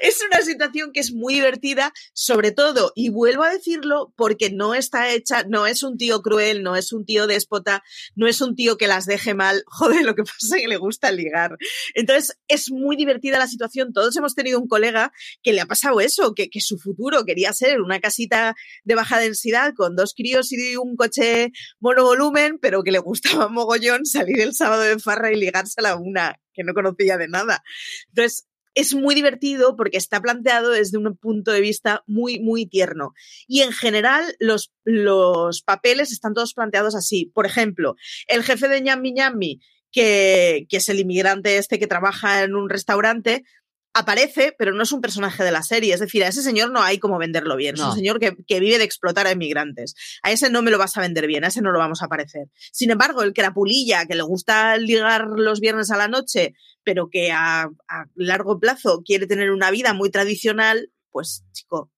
Es 0.00 0.20
una 0.22 0.42
situación 0.42 0.92
que 0.92 1.00
es 1.00 1.12
muy 1.12 1.34
divertida, 1.34 1.92
sobre 2.12 2.52
todo, 2.52 2.92
y 2.94 3.08
vuelvo 3.08 3.42
a 3.42 3.50
decirlo, 3.50 4.12
porque 4.16 4.50
no 4.50 4.74
está 4.74 5.10
hecha, 5.10 5.44
no 5.48 5.66
es 5.66 5.82
un 5.82 5.96
tío 5.96 6.22
cruel, 6.22 6.62
no 6.62 6.76
es 6.76 6.92
un 6.92 7.04
tío 7.04 7.26
déspota, 7.26 7.82
no 8.14 8.26
es 8.26 8.40
un 8.40 8.54
tío 8.54 8.76
que 8.76 8.86
las 8.86 9.06
deje 9.06 9.34
mal, 9.34 9.62
joder, 9.66 10.04
lo 10.04 10.14
que 10.14 10.22
pasa 10.22 10.56
es 10.56 10.62
que 10.62 10.68
le 10.68 10.76
gusta 10.76 11.10
ligar. 11.10 11.56
Entonces, 11.94 12.38
es 12.48 12.70
muy 12.70 12.96
divertida 12.96 13.38
la 13.38 13.46
situación. 13.46 13.92
Todos 13.92 14.16
hemos 14.16 14.34
tenido 14.34 14.60
un 14.60 14.68
colega 14.68 15.12
que 15.42 15.52
le 15.52 15.60
ha 15.60 15.66
pasado 15.66 16.00
eso, 16.00 16.34
que, 16.34 16.48
su 16.64 16.78
futuro 16.78 17.24
quería 17.26 17.52
ser 17.52 17.82
una 17.82 18.00
casita 18.00 18.54
de 18.84 18.94
baja 18.94 19.18
densidad 19.18 19.74
con 19.74 19.96
dos 19.96 20.14
críos 20.14 20.50
y 20.52 20.76
un 20.76 20.96
coche 20.96 21.50
monovolumen, 21.78 22.58
pero 22.58 22.82
que 22.82 22.92
le 22.92 23.00
gustaba 23.00 23.48
mogollón 23.48 24.06
salir 24.06 24.40
el 24.40 24.54
sábado 24.54 24.82
de 24.82 24.98
farra 24.98 25.32
y 25.32 25.36
ligarse 25.36 25.74
a 25.78 25.82
la 25.82 25.96
una 25.96 26.40
que 26.54 26.64
no 26.64 26.72
conocía 26.72 27.18
de 27.18 27.28
nada. 27.28 27.62
Entonces, 28.08 28.46
es 28.74 28.94
muy 28.94 29.14
divertido 29.14 29.76
porque 29.76 29.96
está 29.96 30.20
planteado 30.20 30.70
desde 30.70 30.98
un 30.98 31.16
punto 31.16 31.52
de 31.52 31.60
vista 31.60 32.02
muy, 32.06 32.40
muy 32.40 32.66
tierno. 32.66 33.12
Y 33.46 33.62
en 33.62 33.72
general, 33.72 34.24
los, 34.38 34.72
los 34.84 35.62
papeles 35.62 36.12
están 36.12 36.34
todos 36.34 36.54
planteados 36.54 36.94
así. 36.94 37.30
Por 37.34 37.46
ejemplo, 37.46 37.96
el 38.26 38.42
jefe 38.42 38.68
de 38.68 38.80
Ñammi 38.80 39.12
Ñammi, 39.12 39.60
que, 39.92 40.66
que 40.68 40.78
es 40.78 40.88
el 40.88 41.00
inmigrante 41.00 41.56
este 41.56 41.78
que 41.78 41.86
trabaja 41.86 42.42
en 42.42 42.54
un 42.56 42.68
restaurante, 42.68 43.44
aparece, 43.94 44.54
pero 44.58 44.74
no 44.74 44.82
es 44.82 44.92
un 44.92 45.00
personaje 45.00 45.44
de 45.44 45.52
la 45.52 45.62
serie. 45.62 45.94
Es 45.94 46.00
decir, 46.00 46.22
a 46.24 46.28
ese 46.28 46.42
señor 46.42 46.70
no 46.70 46.82
hay 46.82 46.98
como 46.98 47.18
venderlo 47.18 47.56
bien. 47.56 47.76
Es 47.76 47.80
un 47.80 47.94
señor 47.94 48.18
que, 48.18 48.36
que, 48.46 48.60
vive 48.60 48.78
de 48.78 48.84
explotar 48.84 49.26
a 49.26 49.32
inmigrantes. 49.32 49.94
A 50.22 50.32
ese 50.32 50.50
no 50.50 50.62
me 50.62 50.70
lo 50.70 50.78
vas 50.78 50.96
a 50.96 51.00
vender 51.00 51.26
bien, 51.26 51.44
a 51.44 51.48
ese 51.48 51.62
no 51.62 51.72
lo 51.72 51.78
vamos 51.78 52.02
a 52.02 52.06
aparecer. 52.06 52.48
Sin 52.72 52.90
embargo, 52.90 53.22
el 53.22 53.32
crapulilla, 53.32 54.06
que 54.06 54.16
le 54.16 54.22
gusta 54.22 54.76
ligar 54.76 55.28
los 55.28 55.60
viernes 55.60 55.90
a 55.90 55.96
la 55.96 56.08
noche, 56.08 56.54
pero 56.82 57.08
que 57.08 57.32
a, 57.32 57.62
a 57.62 58.04
largo 58.14 58.58
plazo 58.58 59.02
quiere 59.04 59.26
tener 59.26 59.50
una 59.50 59.70
vida 59.70 59.94
muy 59.94 60.10
tradicional, 60.10 60.90
pues, 61.10 61.44
chico, 61.52 61.92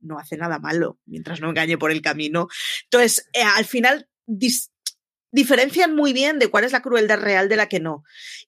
no 0.00 0.18
hace 0.18 0.36
nada 0.36 0.58
malo 0.58 0.98
mientras 1.06 1.40
no 1.40 1.48
engañe 1.48 1.78
por 1.78 1.90
el 1.90 2.02
camino. 2.02 2.48
Entonces, 2.84 3.28
eh, 3.32 3.42
al 3.42 3.64
final 3.64 4.08
diferencian 5.36 5.94
muy 5.94 6.14
bien 6.14 6.38
de 6.38 6.48
cuál 6.48 6.64
es 6.64 6.72
la 6.72 6.80
crueldad 6.80 7.20
real 7.20 7.50
de 7.50 7.56
la 7.56 7.68
que 7.68 7.78
no. 7.78 8.04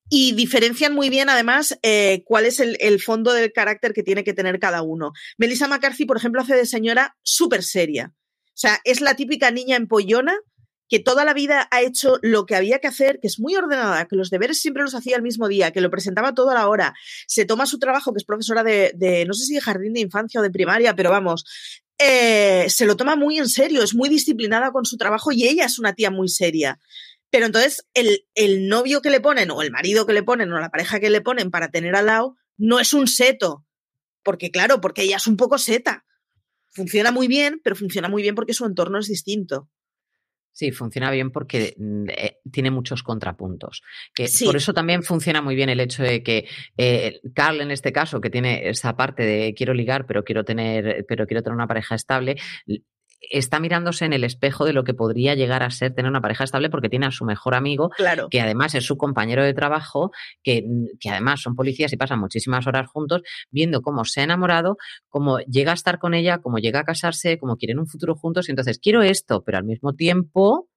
Y 0.09 0.33
diferencian 0.33 0.95
muy 0.95 1.11
bien, 1.11 1.29
además, 1.29 1.79
eh, 1.83 2.23
cuál 2.25 2.47
es 2.47 2.61
el, 2.61 2.79
el, 2.81 2.99
fondo 2.99 3.35
del 3.35 3.53
carácter 3.53 3.93
que 3.93 4.03
tiene 4.03 4.25
que 4.25 4.33
tener 4.33 4.59
cada 4.59 4.81
uno. 4.81 5.13
Melissa 5.37 5.69
McCarthy, 5.69 6.07
por 6.07 6.17
ejemplo, 6.17 6.41
hace 6.41 6.57
de 6.57 6.65
señora 6.65 7.15
súper 7.23 7.63
seria. 7.63 8.15
O 8.15 8.61
sea, 8.61 8.81
es 8.85 9.03
la 9.03 9.17
típica 9.17 9.51
niña 9.51 9.77
empollona 9.77 10.35
que 10.89 10.99
toda 10.99 11.27
la 11.27 11.35
vida 11.35 11.69
ha 11.71 11.83
hecho 11.83 12.19
lo 12.23 12.47
que 12.47 12.57
había 12.57 12.79
que 12.79 12.89
hacer, 12.89 13.21
que 13.21 13.27
es 13.27 13.39
muy 13.39 13.55
ordenada, 13.55 14.07
que 14.07 14.17
los 14.17 14.31
deberes 14.31 14.59
siempre 14.59 14.83
los 14.83 14.95
hacía 14.95 15.17
al 15.17 15.23
mismo 15.23 15.47
día, 15.47 15.71
que 15.73 15.83
lo 15.83 15.91
presentaba 15.91 16.33
todo 16.33 16.53
a 16.53 16.55
la 16.55 16.69
hora, 16.69 16.95
se 17.27 17.45
toma 17.45 17.67
su 17.67 17.79
trabajo, 17.79 18.15
que 18.15 18.19
es 18.19 18.25
profesora 18.25 18.65
de, 18.65 18.93
de 18.95 19.27
no 19.27 19.35
sé 19.35 19.45
si 19.45 19.53
de 19.53 19.61
jardín 19.61 19.93
de 19.93 20.01
infancia 20.01 20.41
o 20.41 20.43
de 20.43 20.51
primaria, 20.51 20.97
pero 20.97 21.11
vamos, 21.11 21.45
eh, 21.99 22.67
se 22.69 22.87
lo 22.87 22.97
toma 22.97 23.17
muy 23.17 23.39
en 23.39 23.49
serio, 23.49 23.83
es 23.83 23.95
muy 23.95 24.09
disciplinada 24.09 24.71
con 24.71 24.85
su 24.85 24.97
trabajo 24.97 25.33
y 25.33 25.47
ella 25.47 25.65
es 25.65 25.79
una 25.79 25.95
tía 25.95 26.11
muy 26.11 26.29
seria. 26.29 26.79
Pero 27.31 27.47
entonces 27.47 27.87
el, 27.95 28.25
el 28.35 28.69
novio 28.69 29.03
que 29.03 29.11
le 29.11 29.21
ponen 29.21 29.51
o 29.51 29.63
el 29.63 29.71
marido 29.71 30.07
que 30.07 30.13
le 30.13 30.23
ponen 30.23 30.53
o 30.53 30.61
la 30.61 30.71
pareja 30.71 31.01
que 31.01 31.11
le 31.11 31.21
ponen 31.21 31.51
para 31.51 31.71
tener 31.71 31.95
al 31.95 32.07
lado 32.07 32.37
no 32.57 32.81
es 32.81 32.93
un 32.93 33.07
seto. 33.07 33.67
Porque 34.23 34.51
claro, 34.51 34.81
porque 34.81 35.03
ella 35.03 35.17
es 35.17 35.27
un 35.27 35.37
poco 35.37 35.59
seta. 35.59 36.05
Funciona 36.71 37.11
muy 37.11 37.29
bien, 37.29 37.61
pero 37.63 37.77
funciona 37.77 38.09
muy 38.09 38.23
bien 38.23 38.35
porque 38.35 38.55
su 38.55 38.65
entorno 38.65 38.99
es 38.99 39.09
distinto. 39.09 39.69
Sí, 40.59 40.73
funciona 40.73 41.13
bien 41.13 41.31
porque 41.31 41.77
eh, 42.09 42.39
tiene 42.51 42.73
muchos 42.73 43.05
contrapuntos. 43.05 43.81
Que 44.13 44.27
sí. 44.27 44.45
Por 44.45 44.57
eso 44.57 44.75
también 44.75 45.05
funciona 45.05 45.41
muy 45.41 45.55
bien 45.55 45.69
el 45.69 45.79
hecho 45.79 46.03
de 46.03 46.25
que 46.25 46.49
eh, 46.77 47.21
Carl, 47.33 47.61
en 47.61 47.71
este 47.71 47.93
caso, 47.93 48.21
que 48.21 48.29
tiene 48.29 48.69
esa 48.69 48.97
parte 48.97 49.23
de 49.23 49.55
quiero 49.55 49.73
ligar, 49.73 50.05
pero 50.05 50.25
quiero 50.25 50.45
tener, 50.45 51.07
pero 51.07 51.29
quiero 51.29 51.45
tener 51.45 51.55
una 51.55 51.69
pareja 51.69 51.95
estable, 51.95 52.39
está 53.21 53.61
mirándose 53.61 54.05
en 54.05 54.13
el 54.13 54.25
espejo 54.25 54.65
de 54.65 54.73
lo 54.73 54.85
que 54.85 54.95
podría 54.95 55.35
llegar 55.35 55.63
a 55.63 55.71
ser 55.71 55.95
tener 55.95 56.11
una 56.11 56.21
pareja 56.21 56.45
estable 56.45 56.71
porque 56.71 56.89
tiene 56.89 57.07
a 57.07 57.11
su 57.11 57.25
mejor 57.25 57.55
amigo, 57.55 57.91
claro. 57.91 58.29
que 58.29 58.41
además 58.41 58.75
es 58.75 58.85
su 58.85 58.97
compañero 58.97 59.43
de 59.43 59.55
trabajo, 59.55 60.13
que, 60.43 60.65
que, 61.01 61.11
además 61.11 61.41
son 61.41 61.55
policías 61.55 61.93
y 61.93 61.97
pasan 61.97 62.21
muchísimas 62.21 62.67
horas 62.67 62.89
juntos, 62.89 63.23
viendo 63.51 63.83
cómo 63.83 64.05
se 64.05 64.21
ha 64.21 64.25
enamorado, 64.25 64.77
cómo 65.09 65.39
llega 65.41 65.73
a 65.73 65.75
estar 65.75 65.99
con 65.99 66.15
ella, 66.15 66.39
cómo 66.39 66.59
llega 66.59 66.81
a 66.81 66.85
casarse, 66.85 67.39
cómo 67.39 67.57
quieren 67.57 67.79
un 67.79 67.87
futuro 67.87 68.15
juntos. 68.15 68.49
Y 68.49 68.53
entonces, 68.53 68.79
quiero 68.79 69.03
esto, 69.03 69.43
pero 69.45 69.59
al 69.59 69.65
mismo 69.65 69.95
tiempo 69.95 70.69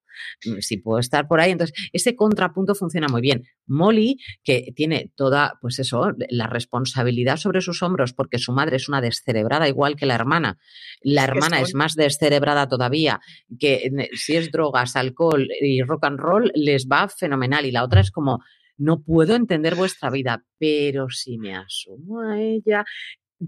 si 0.60 0.78
puedo 0.78 1.00
estar 1.00 1.28
por 1.28 1.40
ahí. 1.40 1.52
Entonces, 1.52 1.78
ese 1.94 2.16
contrapunto 2.16 2.76
funciona 2.76 3.08
muy 3.08 3.22
bien. 3.22 3.44
Molly, 3.68 4.18
que 4.44 4.72
tiene 4.76 5.12
toda, 5.16 5.58
pues 5.62 5.80
eso, 5.80 6.12
la 6.30 6.48
responsabilidad 6.48 7.38
sobre 7.38 7.62
sus 7.62 7.82
hombros, 7.84 8.14
porque 8.14 8.40
su 8.40 8.52
madre 8.52 8.78
es 8.78 8.90
una 8.90 9.02
descerebrada, 9.02 9.68
igual 9.68 9.96
que 9.96 10.06
la 10.06 10.16
hermana. 10.16 10.58
La 11.02 11.24
hermana 11.24 11.62
es 11.62 11.74
más 11.74 11.96
descerebrada 11.96 12.68
todavía, 12.68 13.20
que 13.60 13.90
si 14.14 14.36
es 14.36 14.52
drogas, 14.52 14.96
alcohol 14.96 15.48
y 15.62 15.82
rock 15.82 16.06
and 16.06 16.20
roll, 16.20 16.52
les 16.56 16.88
va 16.88 17.08
fenomenal. 17.10 17.66
Y 17.66 17.72
la 17.72 17.84
otra 17.84 18.02
es 18.02 18.12
como, 18.12 18.40
no 18.78 19.02
puedo 19.02 19.36
entender 19.36 19.76
vuestra 19.76 20.10
vida, 20.10 20.44
pero 20.58 21.10
si 21.10 21.38
me 21.38 21.56
asumo 21.56 22.22
a 22.22 22.42
ella. 22.42 22.84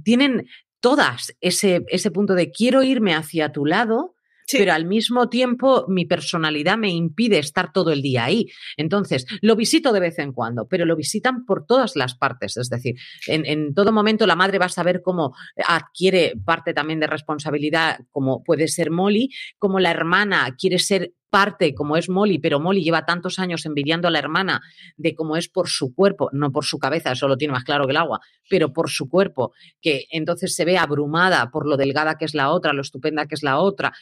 Tienen 0.03 0.47
todas 0.80 1.36
ese, 1.41 1.84
ese 1.88 2.11
punto 2.11 2.36
de 2.36 2.51
quiero 2.51 2.84
irme 2.84 3.14
hacia 3.14 3.51
tu 3.51 3.66
lado, 3.66 4.16
Pero 4.52 4.74
al 4.74 4.86
mismo 4.86 5.30
tiempo 5.30 5.86
mi 5.88 6.06
personalidad 6.06 6.78
me 6.78 6.89
impide 6.89 7.39
estar 7.39 7.72
todo 7.72 7.91
el 7.91 8.02
día 8.02 8.26
ahí. 8.26 8.48
Entonces, 8.78 9.26
lo 9.41 9.56
visito 9.56 9.91
de 9.94 10.00
vez 10.00 10.20
en 10.20 10.34
cuando, 10.34 10.68
pero 10.68 10.86
lo 10.86 10.96
visitan 10.96 11.46
por 11.46 11.66
todas 11.66 11.96
las 11.96 12.16
partes. 12.16 12.58
Es 12.58 12.70
decir, 12.70 12.96
en, 13.28 13.74
todo 13.74 13.91
momento 13.91 14.28
la 14.28 14.36
madre 14.36 14.60
va 14.60 14.66
a 14.66 14.70
saber 14.70 15.02
cómo 15.02 15.36
adquiere 15.66 16.34
parte 16.44 16.74
también 16.74 17.00
de 17.00 17.08
responsabilidad, 17.08 18.00
como 18.12 18.44
puede 18.44 18.68
ser 18.68 18.91
Molly, 18.91 19.30
como 19.58 19.80
la 19.80 19.91
hermana 19.91 20.56
quiere 20.58 20.80
ser 20.80 21.14
parte 21.34 21.74
como 21.74 21.98
es 21.98 22.10
Molly, 22.10 22.38
pero 22.38 22.60
Molly 22.60 22.84
lleva 22.84 23.08
tantos 23.08 23.40
años 23.40 23.66
envidiando 23.66 24.08
a 24.08 24.12
la 24.12 24.20
hermana 24.20 24.62
de 24.98 25.16
cómo 25.16 25.36
es 25.36 25.50
por 25.50 25.68
su 25.68 25.96
cuerpo, 25.96 26.30
no 26.32 26.52
por 26.52 26.64
su 26.64 26.78
cabeza, 26.78 27.12
eso 27.12 27.28
lo 27.28 27.38
tiene 27.38 27.54
más 27.54 27.64
claro 27.64 27.88
que 27.88 27.92
el 27.92 27.98
agua, 27.98 28.20
pero 28.48 28.72
por 28.72 28.92
su 28.92 29.10
cuerpo, 29.10 29.52
que 29.82 30.06
entonces 30.12 30.54
se 30.54 30.64
ve 30.64 30.78
abrumada 30.78 31.50
por 31.50 31.68
lo 31.68 31.76
delgada 31.76 32.20
que 32.20 32.26
es 32.26 32.36
la 32.36 32.52
otra, 32.52 32.72
lo 32.72 32.84
estupenda 32.84 33.26
que 33.26 33.34
es 33.34 33.42
la 33.42 33.58
otra. 33.58 33.94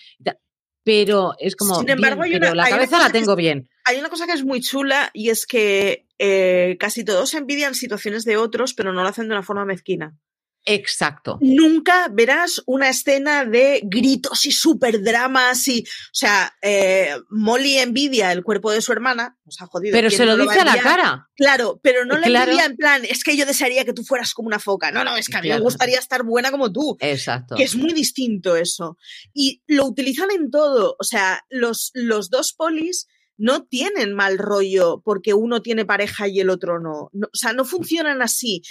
Pero 0.84 1.34
es 1.40 1.56
como. 1.56 1.76
Sin 1.76 1.90
embargo, 1.90 2.24
bien, 2.24 2.44
hay 2.44 2.50
una, 2.50 2.56
la 2.56 2.70
cabeza 2.70 3.00
la 3.00 3.12
tengo 3.12 3.32
es, 3.32 3.38
bien. 3.38 3.70
Hay 3.86 3.98
una 3.98 4.10
cosa 4.10 4.26
que 4.26 4.34
es 4.34 4.44
muy 4.44 4.60
chula 4.60 5.10
y 5.14 5.30
es 5.30 5.46
que 5.46 6.08
eh, 6.20 6.76
casi 6.82 7.06
todos 7.06 7.34
envidian 7.34 7.76
situaciones 7.76 8.26
de 8.26 8.36
otros, 8.36 8.74
pero 8.74 8.92
no 8.92 9.04
lo 9.04 9.08
hacen 9.08 9.30
de 9.30 9.36
una 9.36 9.44
forma 9.44 9.64
mezquina. 9.64 10.18
Exacto. 10.66 11.38
Nunca 11.42 12.08
verás 12.12 12.62
una 12.66 12.90
escena 12.90 13.46
de 13.46 13.82
gritos 13.84 14.46
y 14.46 14.52
super 14.52 15.02
dramas 15.04 15.68
y, 15.68 15.82
o 15.84 16.14
sea, 16.14 16.54
eh, 16.62 17.16
Molly 17.30 17.80
envidia 17.80 18.32
el 18.32 18.44
cuerpo 18.44 18.72
de 18.72 18.82
su 18.82 18.92
hermana, 18.92 19.38
nos 19.46 19.60
ha 19.62 19.66
jodido. 19.66 19.94
Pero 19.94 20.10
se 20.12 20.26
lo 20.26 20.38
no 20.38 20.44
dice 20.44 20.64
lo 20.64 20.72
a 20.72 20.76
la 20.76 20.82
cara. 20.82 21.30
Claro, 21.36 21.80
pero 21.82 22.06
no 22.06 22.18
le 22.18 22.28
envidia 22.28 22.66
en 22.66 22.78
plan, 22.78 23.04
es 23.06 23.24
que 23.24 23.36
yo 23.36 23.46
desearía 23.46 23.86
que 23.86 23.94
tú 23.94 24.04
fueras 24.04 24.34
como 24.34 24.48
una 24.48 24.60
foca. 24.60 24.92
No, 24.92 25.04
no, 25.04 25.18
es 25.18 25.28
que 25.28 25.38
a 25.38 25.42
mí 25.42 25.48
Claro. 25.48 25.60
me 25.60 25.64
gustaría 25.64 25.98
estar 26.00 26.24
buena 26.24 26.52
como 26.52 26.72
tú. 26.72 26.96
Exacto. 27.00 27.56
Que 27.56 27.64
es 27.64 27.76
muy 27.76 27.94
distinto 27.94 28.56
eso. 28.56 28.98
Y 29.34 29.64
lo 29.68 29.86
utilizan 29.86 30.30
en 30.32 30.52
todo. 30.52 30.96
O 31.00 31.04
sea, 31.04 31.44
los, 31.50 31.92
los 31.96 32.30
dos 32.30 32.54
polis 32.54 33.08
no 33.42 33.64
tienen 33.64 34.14
mal 34.14 34.38
rollo 34.38 35.02
porque 35.04 35.34
uno 35.34 35.64
tiene 35.64 35.84
pareja 35.84 36.28
y 36.28 36.40
el 36.40 36.52
otro 36.52 36.80
no. 36.80 37.10
no 37.12 37.28
o 37.34 37.36
sea, 37.36 37.54
no 37.54 37.66
funcionan 37.66 38.22
así. 38.22 38.62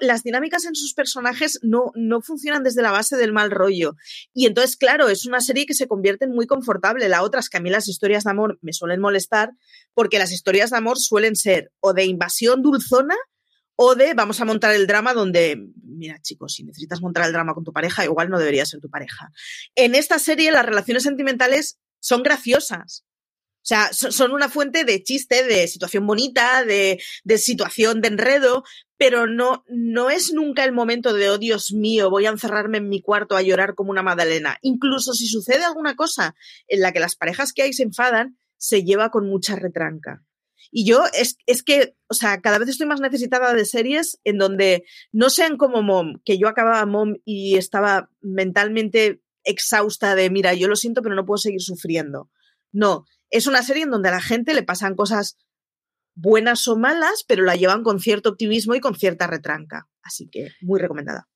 Las 0.00 0.22
dinámicas 0.22 0.64
en 0.66 0.76
sus 0.76 0.94
personajes 0.94 1.58
no, 1.62 1.90
no 1.96 2.22
funcionan 2.22 2.62
desde 2.62 2.80
la 2.80 2.92
base 2.92 3.16
del 3.16 3.32
mal 3.32 3.50
rollo. 3.50 3.96
Y 4.32 4.46
entonces, 4.46 4.76
claro, 4.76 5.08
es 5.08 5.26
una 5.26 5.40
serie 5.40 5.66
que 5.66 5.74
se 5.74 5.88
convierte 5.88 6.26
en 6.26 6.30
muy 6.30 6.46
confortable. 6.46 7.08
La 7.08 7.24
otra 7.24 7.40
es 7.40 7.48
que 7.48 7.56
a 7.56 7.60
mí 7.60 7.70
las 7.70 7.88
historias 7.88 8.22
de 8.22 8.30
amor 8.30 8.56
me 8.62 8.72
suelen 8.72 9.00
molestar 9.00 9.50
porque 9.94 10.20
las 10.20 10.30
historias 10.30 10.70
de 10.70 10.76
amor 10.76 10.98
suelen 10.98 11.34
ser 11.34 11.72
o 11.80 11.92
de 11.92 12.04
invasión 12.04 12.62
dulzona 12.62 13.16
o 13.74 13.96
de 13.96 14.14
vamos 14.14 14.40
a 14.40 14.44
montar 14.44 14.72
el 14.76 14.86
drama 14.86 15.12
donde, 15.12 15.60
mira 15.82 16.20
chicos, 16.22 16.54
si 16.54 16.62
necesitas 16.62 17.00
montar 17.00 17.26
el 17.26 17.32
drama 17.32 17.54
con 17.54 17.64
tu 17.64 17.72
pareja, 17.72 18.04
igual 18.04 18.30
no 18.30 18.38
debería 18.38 18.64
ser 18.64 18.80
tu 18.80 18.88
pareja. 18.88 19.32
En 19.74 19.96
esta 19.96 20.20
serie 20.20 20.52
las 20.52 20.64
relaciones 20.64 21.02
sentimentales 21.02 21.80
son 21.98 22.22
graciosas. 22.22 23.03
O 23.64 23.66
sea, 23.66 23.94
son 23.94 24.32
una 24.32 24.50
fuente 24.50 24.84
de 24.84 25.02
chiste, 25.02 25.42
de 25.42 25.66
situación 25.68 26.06
bonita, 26.06 26.66
de, 26.66 27.00
de, 27.24 27.38
situación 27.38 28.02
de 28.02 28.08
enredo, 28.08 28.62
pero 28.98 29.26
no, 29.26 29.64
no 29.68 30.10
es 30.10 30.34
nunca 30.34 30.64
el 30.64 30.72
momento 30.72 31.14
de, 31.14 31.30
oh 31.30 31.38
Dios 31.38 31.72
mío, 31.72 32.10
voy 32.10 32.26
a 32.26 32.28
encerrarme 32.28 32.76
en 32.76 32.90
mi 32.90 33.00
cuarto 33.00 33.38
a 33.38 33.42
llorar 33.42 33.74
como 33.74 33.90
una 33.90 34.02
magdalena. 34.02 34.58
Incluso 34.60 35.14
si 35.14 35.26
sucede 35.26 35.64
alguna 35.64 35.96
cosa 35.96 36.34
en 36.68 36.82
la 36.82 36.92
que 36.92 37.00
las 37.00 37.16
parejas 37.16 37.54
que 37.54 37.62
hay 37.62 37.72
se 37.72 37.84
enfadan, 37.84 38.36
se 38.58 38.84
lleva 38.84 39.08
con 39.08 39.26
mucha 39.30 39.56
retranca. 39.56 40.22
Y 40.70 40.84
yo 40.84 41.04
es, 41.14 41.38
es 41.46 41.62
que, 41.62 41.96
o 42.08 42.14
sea, 42.14 42.42
cada 42.42 42.58
vez 42.58 42.68
estoy 42.68 42.86
más 42.86 43.00
necesitada 43.00 43.54
de 43.54 43.64
series 43.64 44.20
en 44.24 44.36
donde 44.36 44.84
no 45.10 45.30
sean 45.30 45.56
como 45.56 45.80
Mom, 45.80 46.20
que 46.22 46.36
yo 46.36 46.48
acababa 46.48 46.84
Mom 46.84 47.14
y 47.24 47.56
estaba 47.56 48.10
mentalmente 48.20 49.22
exhausta 49.42 50.14
de, 50.14 50.28
mira, 50.28 50.52
yo 50.52 50.68
lo 50.68 50.76
siento, 50.76 51.00
pero 51.00 51.14
no 51.14 51.24
puedo 51.24 51.38
seguir 51.38 51.62
sufriendo. 51.62 52.28
No, 52.72 53.06
es 53.34 53.48
una 53.48 53.62
serie 53.64 53.82
en 53.82 53.90
donde 53.90 54.10
a 54.10 54.12
la 54.12 54.20
gente 54.20 54.54
le 54.54 54.62
pasan 54.62 54.94
cosas 54.94 55.36
buenas 56.14 56.68
o 56.68 56.76
malas, 56.76 57.24
pero 57.26 57.42
la 57.42 57.56
llevan 57.56 57.82
con 57.82 57.98
cierto 57.98 58.28
optimismo 58.30 58.76
y 58.76 58.80
con 58.80 58.94
cierta 58.94 59.26
retranca. 59.26 59.88
Así 60.02 60.28
que 60.30 60.52
muy 60.60 60.78
recomendada. 60.78 61.28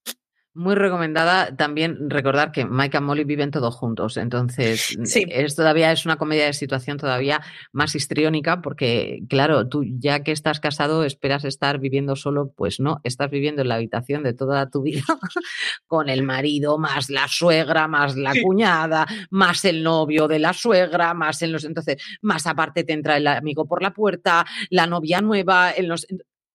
Muy 0.58 0.74
recomendada. 0.74 1.54
También 1.54 2.10
recordar 2.10 2.50
que 2.50 2.64
Mike 2.64 2.98
y 2.98 3.00
Molly 3.00 3.22
viven 3.22 3.52
todos 3.52 3.76
juntos. 3.76 4.16
Entonces, 4.16 4.98
es 4.98 5.54
todavía 5.54 5.92
es 5.92 6.04
una 6.04 6.16
comedia 6.16 6.46
de 6.46 6.52
situación 6.52 6.96
todavía 6.98 7.40
más 7.70 7.94
histriónica, 7.94 8.60
porque, 8.60 9.20
claro, 9.28 9.68
tú 9.68 9.84
ya 9.84 10.24
que 10.24 10.32
estás 10.32 10.58
casado, 10.58 11.04
esperas 11.04 11.44
estar 11.44 11.78
viviendo 11.78 12.16
solo. 12.16 12.52
Pues 12.56 12.80
no, 12.80 13.00
estás 13.04 13.30
viviendo 13.30 13.62
en 13.62 13.68
la 13.68 13.76
habitación 13.76 14.24
de 14.24 14.34
toda 14.34 14.68
tu 14.68 14.82
vida 14.82 15.04
con 15.86 16.08
el 16.08 16.24
marido, 16.24 16.76
más 16.76 17.08
la 17.08 17.28
suegra, 17.28 17.86
más 17.86 18.16
la 18.16 18.32
cuñada, 18.42 19.06
más 19.30 19.64
el 19.64 19.84
novio 19.84 20.26
de 20.26 20.40
la 20.40 20.54
suegra, 20.54 21.14
más 21.14 21.40
en 21.42 21.52
los. 21.52 21.62
Entonces, 21.62 22.02
más 22.20 22.48
aparte 22.48 22.82
te 22.82 22.94
entra 22.94 23.16
el 23.16 23.28
amigo 23.28 23.68
por 23.68 23.80
la 23.80 23.92
puerta, 23.92 24.44
la 24.70 24.88
novia 24.88 25.20
nueva, 25.20 25.70
en 25.70 25.86
los 25.86 26.04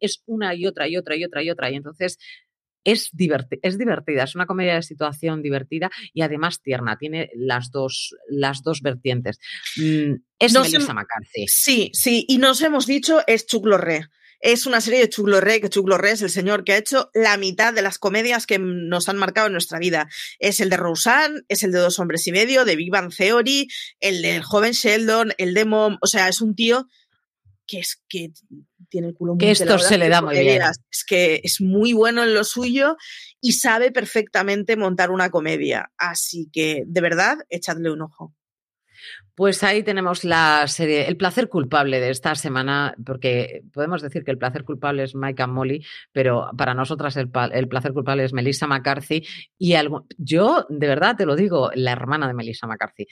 es 0.04 0.22
una 0.26 0.54
y 0.54 0.68
otra 0.68 0.88
y 0.88 0.98
otra 0.98 1.16
y 1.16 1.24
otra 1.24 1.42
y 1.42 1.50
otra. 1.50 1.72
Y 1.72 1.76
entonces 1.76 2.20
es, 2.84 3.12
es 3.62 3.78
divertida, 3.78 4.24
es 4.24 4.36
una 4.36 4.46
comedia 4.46 4.76
de 4.76 4.84
situación 4.84 5.42
divertida 5.42 5.90
y 6.14 6.22
además 6.22 6.62
tierna, 6.62 6.98
tiene 6.98 7.30
las 7.36 7.72
dos, 7.72 8.16
las 8.30 8.62
dos 8.64 8.82
vertientes. 8.82 9.40
Mm, 9.78 10.16
es 10.40 10.54
Melissa 10.54 10.94
McCarthy. 10.94 11.48
Sí, 11.48 11.92
sí, 11.94 12.26
y 12.28 12.38
nos 12.38 12.62
hemos 12.62 12.86
dicho 12.86 13.22
es 13.28 13.46
Chuck 13.46 13.66
Lorre. 13.66 14.10
Es 14.40 14.66
una 14.66 14.82
serie 14.82 15.00
de 15.00 15.08
Chuck 15.08 15.30
Lorre, 15.30 15.62
que 15.62 15.70
Chuck 15.70 15.88
Lorre 15.88 16.12
es 16.12 16.22
el 16.22 16.30
señor 16.30 16.66
que 16.66 16.74
ha 16.74 16.78
hecho 16.78 17.10
la 17.14 17.38
mitad 17.38 17.74
de 17.74 17.82
las 17.82 17.98
comedias 17.98 18.46
que 18.46 18.60
nos 18.60 19.08
han 19.08 19.16
marcado 19.16 19.48
en 19.48 19.54
nuestra 19.54 19.80
vida. 19.80 20.10
Es 20.38 20.60
el 20.60 20.70
de 20.70 20.76
Roseanne, 20.76 21.44
es 21.48 21.64
el 21.64 21.72
de 21.72 21.80
Dos 21.80 21.98
Hombres 21.98 22.28
y 22.28 22.34
Medio, 22.34 22.66
de 22.66 22.76
Big 22.76 22.92
Bang 22.92 23.10
Theory, 23.16 23.70
el 24.02 24.22
del 24.22 24.44
joven 24.44 24.74
Sheldon, 24.74 25.32
el 25.38 25.54
de 25.54 25.64
Mom, 25.64 25.98
o 26.02 26.08
sea, 26.08 26.28
es 26.28 26.42
un 26.42 26.56
tío 26.56 26.90
que 27.68 27.80
es 27.80 28.02
que 28.08 28.32
tiene 28.90 29.08
el 29.08 29.14
culo 29.14 29.34
muy 29.34 29.40
Que 29.40 29.52
esto 29.52 29.80
se 29.80 29.98
le 29.98 30.10
da 30.10 30.22
muy 30.22 30.40
bien. 30.40 30.62
Es 30.92 31.04
que 31.06 31.42
es 31.44 31.62
muy 31.62 31.94
bueno 31.94 32.24
en 32.24 32.34
lo 32.34 32.44
suyo 32.44 32.98
y 33.42 33.54
sabe 33.54 33.92
perfectamente 33.92 34.78
montar 34.78 35.12
una 35.12 35.30
comedia. 35.30 35.92
Así 35.98 36.50
que, 36.52 36.84
de 36.86 37.02
verdad, 37.02 37.38
echadle 37.50 37.92
un 37.92 38.02
ojo. 38.02 38.34
Pues 39.36 39.64
ahí 39.64 39.82
tenemos 39.82 40.24
la 40.24 40.68
serie, 40.68 41.08
el 41.08 41.18
placer 41.18 41.50
culpable 41.50 42.00
de 42.00 42.12
esta 42.12 42.36
semana, 42.36 42.96
porque 43.04 43.64
podemos 43.74 44.04
decir 44.04 44.24
que 44.24 44.30
el 44.30 44.38
placer 44.38 44.64
culpable 44.64 45.02
es 45.02 45.16
Mike 45.16 45.42
and 45.42 45.54
Molly, 45.54 45.84
pero 46.12 46.52
para 46.56 46.76
nosotras 46.76 47.18
el, 47.18 47.32
placer 47.32 47.94
culpable 47.94 48.26
es 48.26 48.34
Melissa 48.34 48.68
McCarthy 48.68 49.26
y 49.58 49.74
algo, 49.74 50.06
yo 50.20 50.68
de 50.70 50.86
verdad 50.86 51.16
te 51.18 51.26
lo 51.26 51.36
digo, 51.36 51.72
la 51.74 51.94
hermana 51.94 52.28
de 52.28 52.36
Melissa 52.36 52.68
McCarthy, 52.68 53.08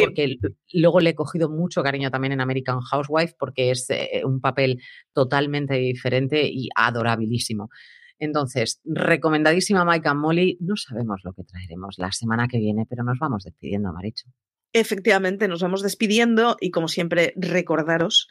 porque 0.00 0.38
luego 0.72 0.98
le 0.98 1.10
he 1.10 1.14
cogido 1.14 1.48
mucho 1.48 1.84
cariño 1.84 2.10
también 2.10 2.32
en 2.32 2.40
American 2.40 2.80
Housewife 2.80 3.36
porque 3.38 3.70
es 3.70 3.88
eh, 3.90 4.22
un 4.24 4.40
papel 4.40 4.82
totalmente 5.12 5.74
diferente 5.74 6.48
y 6.48 6.68
adorabilísimo. 6.74 7.70
Entonces, 8.18 8.80
recomendadísima 8.84 9.84
Mike 9.84 10.08
and 10.08 10.20
Molly. 10.20 10.58
No 10.60 10.76
sabemos 10.76 11.20
lo 11.24 11.32
que 11.32 11.44
traeremos 11.44 11.94
la 11.96 12.10
semana 12.10 12.48
que 12.48 12.58
viene, 12.58 12.86
pero 12.88 13.04
nos 13.04 13.18
vamos 13.18 13.44
despidiendo, 13.44 13.92
Maricho. 13.92 14.26
Efectivamente, 14.72 15.48
nos 15.48 15.62
vamos 15.62 15.82
despidiendo 15.82 16.56
y 16.60 16.70
como 16.70 16.86
siempre 16.86 17.32
recordaros 17.36 18.28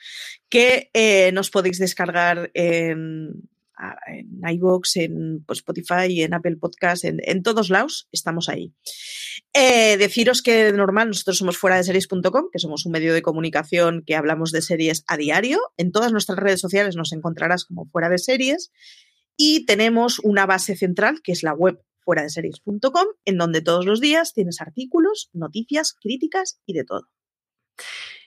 que 0.48 0.90
eh, 0.94 1.32
nos 1.34 1.50
podéis 1.50 1.80
descargar 1.80 2.50
en, 2.54 3.50
en 4.08 4.42
iVoox, 4.50 4.96
en 4.98 5.44
pues, 5.46 5.60
Spotify, 5.60 6.22
en 6.22 6.34
Apple 6.34 6.58
Podcast, 6.58 7.06
en, 7.06 7.44
todos 7.44 7.70
lados, 7.70 8.08
estamos 8.12 8.50
ahí. 8.50 8.74
Eh, 9.54 9.98
deciros 9.98 10.42
que 10.42 10.66
de 10.66 10.74
normal 10.74 11.10
nosotros 11.10 11.38
somos 11.38 11.58
fuera 11.58 11.78
de 11.78 11.84
series.com, 11.84 12.50
que 12.52 12.60
somos 12.60 12.86
un 12.86 12.92
medio 12.92 13.14
de 13.14 13.22
comunicación 13.22 14.04
que 14.06 14.16
hablamos 14.16 14.52
de 14.52 14.62
series 14.62 15.04
a 15.08 15.18
diario. 15.18 15.60
En 15.78 15.92
todas 15.92 16.12
nuestras 16.12 16.40
redes 16.40 16.62
sociales 16.62 16.96
nos 16.96 17.12
encontrarás 17.14 17.66
como 17.66 17.86
fuera 17.86 18.10
de 18.10 18.18
series. 18.18 18.72
Y 19.36 19.66
tenemos 19.66 20.20
una 20.20 20.46
base 20.46 20.76
central, 20.76 21.22
que 21.24 21.32
es 21.32 21.44
la 21.44 21.54
web 21.54 21.82
fuera 22.10 22.24
de 22.24 22.32
series.com, 22.32 23.06
en 23.24 23.38
donde 23.38 23.62
todos 23.62 23.86
los 23.86 24.02
días 24.02 24.34
tienes 24.34 24.62
artículos, 24.62 25.30
noticias, 25.32 25.94
críticas 25.94 26.60
y 26.66 26.74
de 26.74 26.84
todo. 26.84 27.04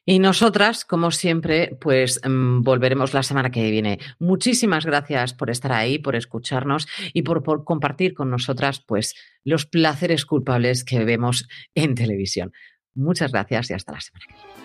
Y 0.04 0.20
nosotras, 0.20 0.84
como 0.84 1.10
siempre, 1.10 1.76
pues 1.80 2.20
mm, 2.24 2.62
volveremos 2.62 3.12
la 3.12 3.24
semana 3.24 3.50
que 3.50 3.68
viene. 3.72 3.98
Muchísimas 4.20 4.86
gracias 4.86 5.34
por 5.34 5.50
estar 5.50 5.72
ahí, 5.72 5.98
por 5.98 6.14
escucharnos 6.14 6.86
y 7.12 7.22
por, 7.22 7.42
por 7.42 7.64
compartir 7.64 8.14
con 8.14 8.30
nosotras, 8.30 8.84
pues, 8.86 9.16
los 9.42 9.66
placeres 9.66 10.26
culpables 10.26 10.84
que 10.84 11.04
vemos 11.04 11.48
en 11.74 11.96
televisión. 11.96 12.52
Muchas 12.94 13.32
gracias 13.32 13.70
y 13.70 13.74
hasta 13.74 13.94
la 13.94 14.00
semana 14.00 14.26
que 14.28 14.34
viene. 14.34 14.61